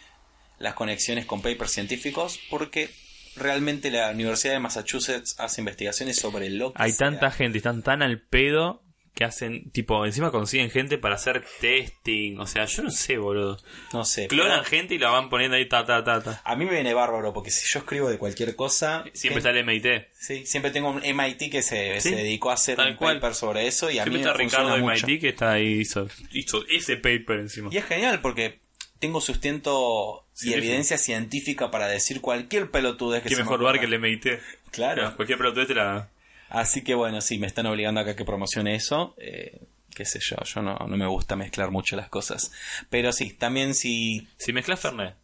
las 0.58 0.72
conexiones 0.72 1.26
con 1.26 1.42
papers 1.42 1.72
científicos, 1.72 2.40
porque 2.48 2.88
realmente 3.36 3.90
la 3.90 4.10
Universidad 4.10 4.54
de 4.54 4.58
Massachusetts 4.58 5.38
hace 5.38 5.60
investigaciones 5.60 6.16
sobre 6.16 6.48
lo 6.48 6.72
que 6.72 6.82
Hay 6.82 6.92
sea. 6.92 7.10
tanta 7.10 7.30
gente, 7.30 7.58
están 7.58 7.82
tan 7.82 8.00
al 8.00 8.22
pedo 8.22 8.80
que 9.14 9.24
hacen, 9.24 9.70
tipo, 9.70 10.04
encima 10.04 10.32
consiguen 10.32 10.70
gente 10.70 10.98
para 10.98 11.14
hacer 11.14 11.44
testing. 11.60 12.36
O 12.40 12.46
sea, 12.48 12.64
yo 12.64 12.82
no 12.82 12.90
sé, 12.90 13.16
boludo. 13.16 13.58
No 13.92 14.04
sé. 14.04 14.26
Clonan 14.26 14.58
pero 14.62 14.64
gente 14.64 14.94
y 14.96 14.98
la 14.98 15.10
van 15.10 15.30
poniendo 15.30 15.56
ahí, 15.56 15.68
ta, 15.68 15.84
ta, 15.86 16.02
ta, 16.02 16.20
ta. 16.20 16.42
A 16.44 16.56
mí 16.56 16.64
me 16.64 16.72
viene 16.72 16.94
bárbaro, 16.94 17.32
porque 17.32 17.50
si 17.52 17.64
yo 17.72 17.78
escribo 17.78 18.10
de 18.10 18.18
cualquier 18.18 18.56
cosa... 18.56 19.04
Siempre 19.12 19.40
gente- 19.40 19.42
sale 19.42 19.62
MIT. 19.62 20.08
Sí, 20.18 20.44
siempre 20.46 20.72
tengo 20.72 20.90
un 20.90 21.00
MIT 21.00 21.50
que 21.52 21.62
se, 21.62 22.00
Sí, 22.00 22.10
se 22.10 22.16
dedicó 22.16 22.50
a 22.50 22.54
hacer 22.54 22.76
tal 22.76 22.90
un 22.90 22.96
cual. 22.96 23.20
paper 23.20 23.34
sobre 23.36 23.66
eso 23.68 23.88
y 23.90 23.98
a 24.00 24.02
Siempre 24.02 24.14
mí 24.14 24.20
está 24.20 24.32
me 24.32 24.38
Ricardo 24.44 24.68
funciona 24.70 24.94
de. 24.94 25.00
MIT 25.06 25.20
que 25.20 25.28
está 25.28 25.52
ahí, 25.52 25.66
hizo, 25.80 26.08
hizo 26.32 26.64
ese 26.68 26.96
paper 26.96 27.38
encima. 27.40 27.68
Y 27.72 27.76
es 27.76 27.84
genial 27.84 28.20
porque 28.20 28.58
tengo 28.98 29.20
sustento 29.20 30.24
y 30.34 30.38
Científico. 30.38 30.58
evidencia 30.66 30.98
científica 30.98 31.70
para 31.70 31.86
decir 31.86 32.20
cualquier 32.20 32.70
pelotudez 32.72 33.22
que 33.22 33.28
Qué 33.28 33.34
se 33.36 33.42
me 33.42 33.44
mejor 33.44 33.60
lugar 33.60 33.78
que 33.78 33.86
el 33.86 33.98
MIT. 34.00 34.26
Claro. 34.72 35.14
Cualquier 35.14 35.38
pelotudez 35.38 35.68
te 35.68 35.74
la... 35.76 36.08
Así 36.48 36.82
que 36.84 36.94
bueno, 36.94 37.20
sí, 37.20 37.38
me 37.38 37.46
están 37.46 37.66
obligando 37.66 38.00
acá 38.00 38.14
que 38.16 38.24
promocione 38.24 38.74
eso. 38.74 39.14
Eh, 39.18 39.60
qué 39.94 40.04
sé 40.04 40.18
yo, 40.20 40.36
yo 40.44 40.62
no, 40.62 40.76
no 40.76 40.96
me 40.96 41.06
gusta 41.06 41.36
mezclar 41.36 41.70
mucho 41.70 41.96
las 41.96 42.08
cosas. 42.08 42.52
Pero 42.90 43.12
sí, 43.12 43.32
también 43.32 43.74
si, 43.74 44.28
Si 44.36 44.52
mezclas 44.52 44.80
Fernet 44.80 45.16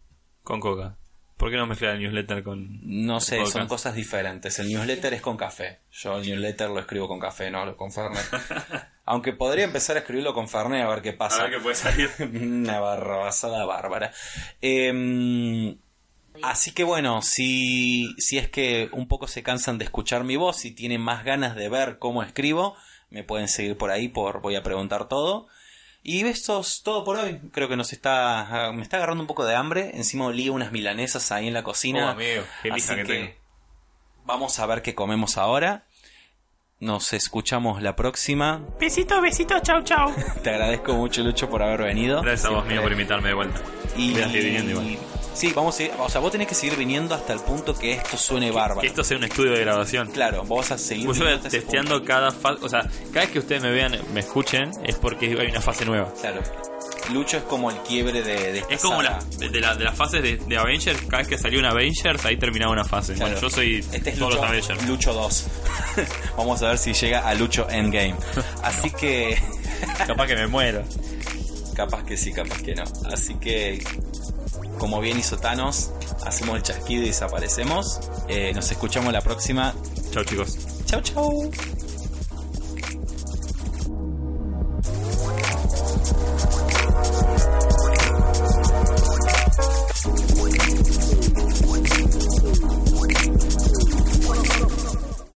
con 0.42 0.60
Coca, 0.60 0.96
¿por 1.36 1.50
qué 1.50 1.56
no 1.56 1.66
mezclar 1.66 1.94
el 1.94 2.02
newsletter 2.02 2.42
con... 2.42 2.80
no 2.82 3.20
sé, 3.20 3.36
Podcast. 3.36 3.52
son 3.56 3.68
cosas 3.68 3.94
diferentes. 3.94 4.58
El 4.58 4.68
newsletter 4.68 5.14
es 5.14 5.20
con 5.20 5.36
café. 5.36 5.80
Yo 5.90 6.16
el 6.18 6.26
newsletter 6.26 6.70
lo 6.70 6.78
escribo 6.78 7.08
con 7.08 7.18
café, 7.18 7.50
no 7.50 7.76
con 7.76 7.92
Fernet. 7.92 8.24
Aunque 9.04 9.32
podría 9.32 9.64
empezar 9.64 9.96
a 9.96 10.00
escribirlo 10.00 10.32
con 10.34 10.48
Fernet 10.48 10.82
a 10.82 10.88
ver 10.88 11.02
qué 11.02 11.12
pasa. 11.12 11.40
A 11.40 11.42
ver 11.44 11.56
qué 11.56 11.60
puede 11.60 11.76
salir. 11.76 12.10
Una 12.20 12.78
barrabasada 12.80 13.64
bárbara. 13.64 14.12
Eh, 14.62 15.76
así 16.42 16.72
que 16.72 16.84
bueno, 16.84 17.22
si, 17.22 18.14
si 18.18 18.38
es 18.38 18.48
que 18.48 18.88
un 18.92 19.08
poco 19.08 19.28
se 19.28 19.42
cansan 19.42 19.78
de 19.78 19.84
escuchar 19.84 20.24
mi 20.24 20.36
voz 20.36 20.64
y 20.64 20.72
tienen 20.72 21.00
más 21.00 21.24
ganas 21.24 21.56
de 21.56 21.68
ver 21.68 21.98
cómo 21.98 22.22
escribo, 22.22 22.76
me 23.10 23.24
pueden 23.24 23.48
seguir 23.48 23.76
por 23.76 23.90
ahí 23.90 24.08
por 24.08 24.40
Voy 24.40 24.56
a 24.56 24.62
preguntar 24.62 25.08
todo. 25.08 25.48
Y 26.02 26.24
esto 26.24 26.60
es 26.60 26.82
todo 26.82 27.04
por 27.04 27.18
hoy. 27.18 27.40
Creo 27.52 27.68
que 27.68 27.76
nos 27.76 27.92
está. 27.92 28.70
Me 28.74 28.82
está 28.82 28.96
agarrando 28.96 29.22
un 29.22 29.26
poco 29.26 29.44
de 29.44 29.54
hambre. 29.54 29.90
Encima 29.94 30.26
olí 30.26 30.48
unas 30.48 30.72
milanesas 30.72 31.30
ahí 31.30 31.48
en 31.48 31.54
la 31.54 31.62
cocina. 31.62 32.06
Oh, 32.06 32.10
amigo, 32.10 32.42
qué 32.62 32.70
Así 32.70 32.88
que 32.88 32.96
que 32.96 33.04
tengo. 33.04 33.32
Vamos 34.24 34.58
a 34.58 34.66
ver 34.66 34.82
qué 34.82 34.94
comemos 34.94 35.36
ahora. 35.36 35.84
Nos 36.78 37.12
escuchamos 37.12 37.82
la 37.82 37.94
próxima. 37.94 38.64
Besito, 38.78 39.20
besito, 39.20 39.60
chau, 39.60 39.82
chau. 39.82 40.14
Te 40.42 40.50
agradezco 40.50 40.94
mucho, 40.94 41.22
Lucho, 41.22 41.50
por 41.50 41.62
haber 41.62 41.82
venido. 41.82 42.22
Gracias 42.22 42.46
a 42.46 42.54
vos, 42.54 42.64
mío, 42.64 42.80
por 42.80 42.92
invitarme 42.92 43.28
de 43.28 43.34
vuelta. 43.34 43.60
y 43.96 44.14
Sí, 45.34 45.52
vamos 45.54 45.74
a 45.74 45.78
seguir, 45.78 45.92
o 45.98 46.08
sea, 46.08 46.20
vos 46.20 46.32
tenés 46.32 46.48
que 46.48 46.54
seguir 46.54 46.76
viniendo 46.76 47.14
hasta 47.14 47.32
el 47.32 47.40
punto 47.40 47.74
que 47.74 47.94
esto 47.94 48.16
suene 48.16 48.50
bárbaro. 48.50 48.80
Que 48.80 48.88
esto 48.88 49.04
sea 49.04 49.16
un 49.16 49.24
estudio 49.24 49.52
de 49.52 49.60
grabación. 49.60 50.10
Claro, 50.10 50.44
vos 50.44 50.58
vas 50.68 50.72
a 50.72 50.78
seguir 50.78 51.06
Pues 51.06 51.18
yo 51.18 51.24
voy 51.24 51.38
testeando 51.38 52.02
cada 52.04 52.30
fase, 52.30 52.64
o 52.64 52.68
sea, 52.68 52.80
cada 53.12 53.20
vez 53.20 53.30
que 53.30 53.38
ustedes 53.38 53.62
me 53.62 53.70
vean, 53.70 53.96
me 54.12 54.20
escuchen, 54.20 54.70
es 54.84 54.96
porque 54.96 55.26
hay 55.26 55.46
una 55.50 55.60
fase 55.60 55.84
nueva. 55.84 56.12
Claro. 56.20 56.42
Lucho 57.12 57.38
es 57.38 57.42
como 57.44 57.70
el 57.70 57.76
quiebre 57.78 58.22
de, 58.22 58.52
de 58.52 58.58
esta 58.60 58.74
Es 58.74 58.80
como 58.82 59.02
la, 59.02 59.18
de, 59.38 59.60
la, 59.60 59.74
de 59.74 59.84
las 59.84 59.96
fases 59.96 60.22
de, 60.22 60.36
de 60.36 60.56
Avengers, 60.56 61.00
cada 61.02 61.18
vez 61.18 61.28
que 61.28 61.38
salió 61.38 61.58
un 61.58 61.64
Avengers, 61.66 62.24
ahí 62.24 62.36
terminaba 62.36 62.72
una 62.72 62.84
fase. 62.84 63.14
Claro. 63.14 63.32
Bueno, 63.32 63.48
yo 63.48 63.50
soy 63.50 63.78
Este 63.92 64.10
es 64.10 64.18
todos 64.18 64.34
Lucho, 64.34 64.42
los 64.42 64.50
Avengers. 64.50 64.88
Lucho 64.88 65.12
2. 65.12 65.46
Vamos 66.36 66.62
a 66.62 66.68
ver 66.68 66.78
si 66.78 66.92
llega 66.92 67.26
a 67.28 67.34
Lucho 67.34 67.68
Endgame. 67.68 68.14
Así 68.62 68.90
que. 68.90 69.36
Capaz 70.06 70.26
que 70.26 70.36
me 70.36 70.46
muero. 70.46 70.82
capaz 71.74 72.04
que 72.04 72.16
sí, 72.16 72.32
capaz 72.32 72.62
que 72.62 72.74
no. 72.74 72.84
Así 73.10 73.34
que 73.36 73.82
como 74.80 74.98
bien 75.00 75.18
hizo 75.18 75.36
Thanos, 75.36 75.90
hacemos 76.24 76.56
el 76.56 76.62
chasquido 76.62 77.02
y 77.02 77.08
desaparecemos. 77.08 78.00
Eh, 78.28 78.52
nos 78.54 78.72
escuchamos 78.72 79.12
la 79.12 79.20
próxima. 79.20 79.74
Chao 80.10 80.24
chicos. 80.24 80.56
Chao 80.86 81.02
chao. 81.02 81.50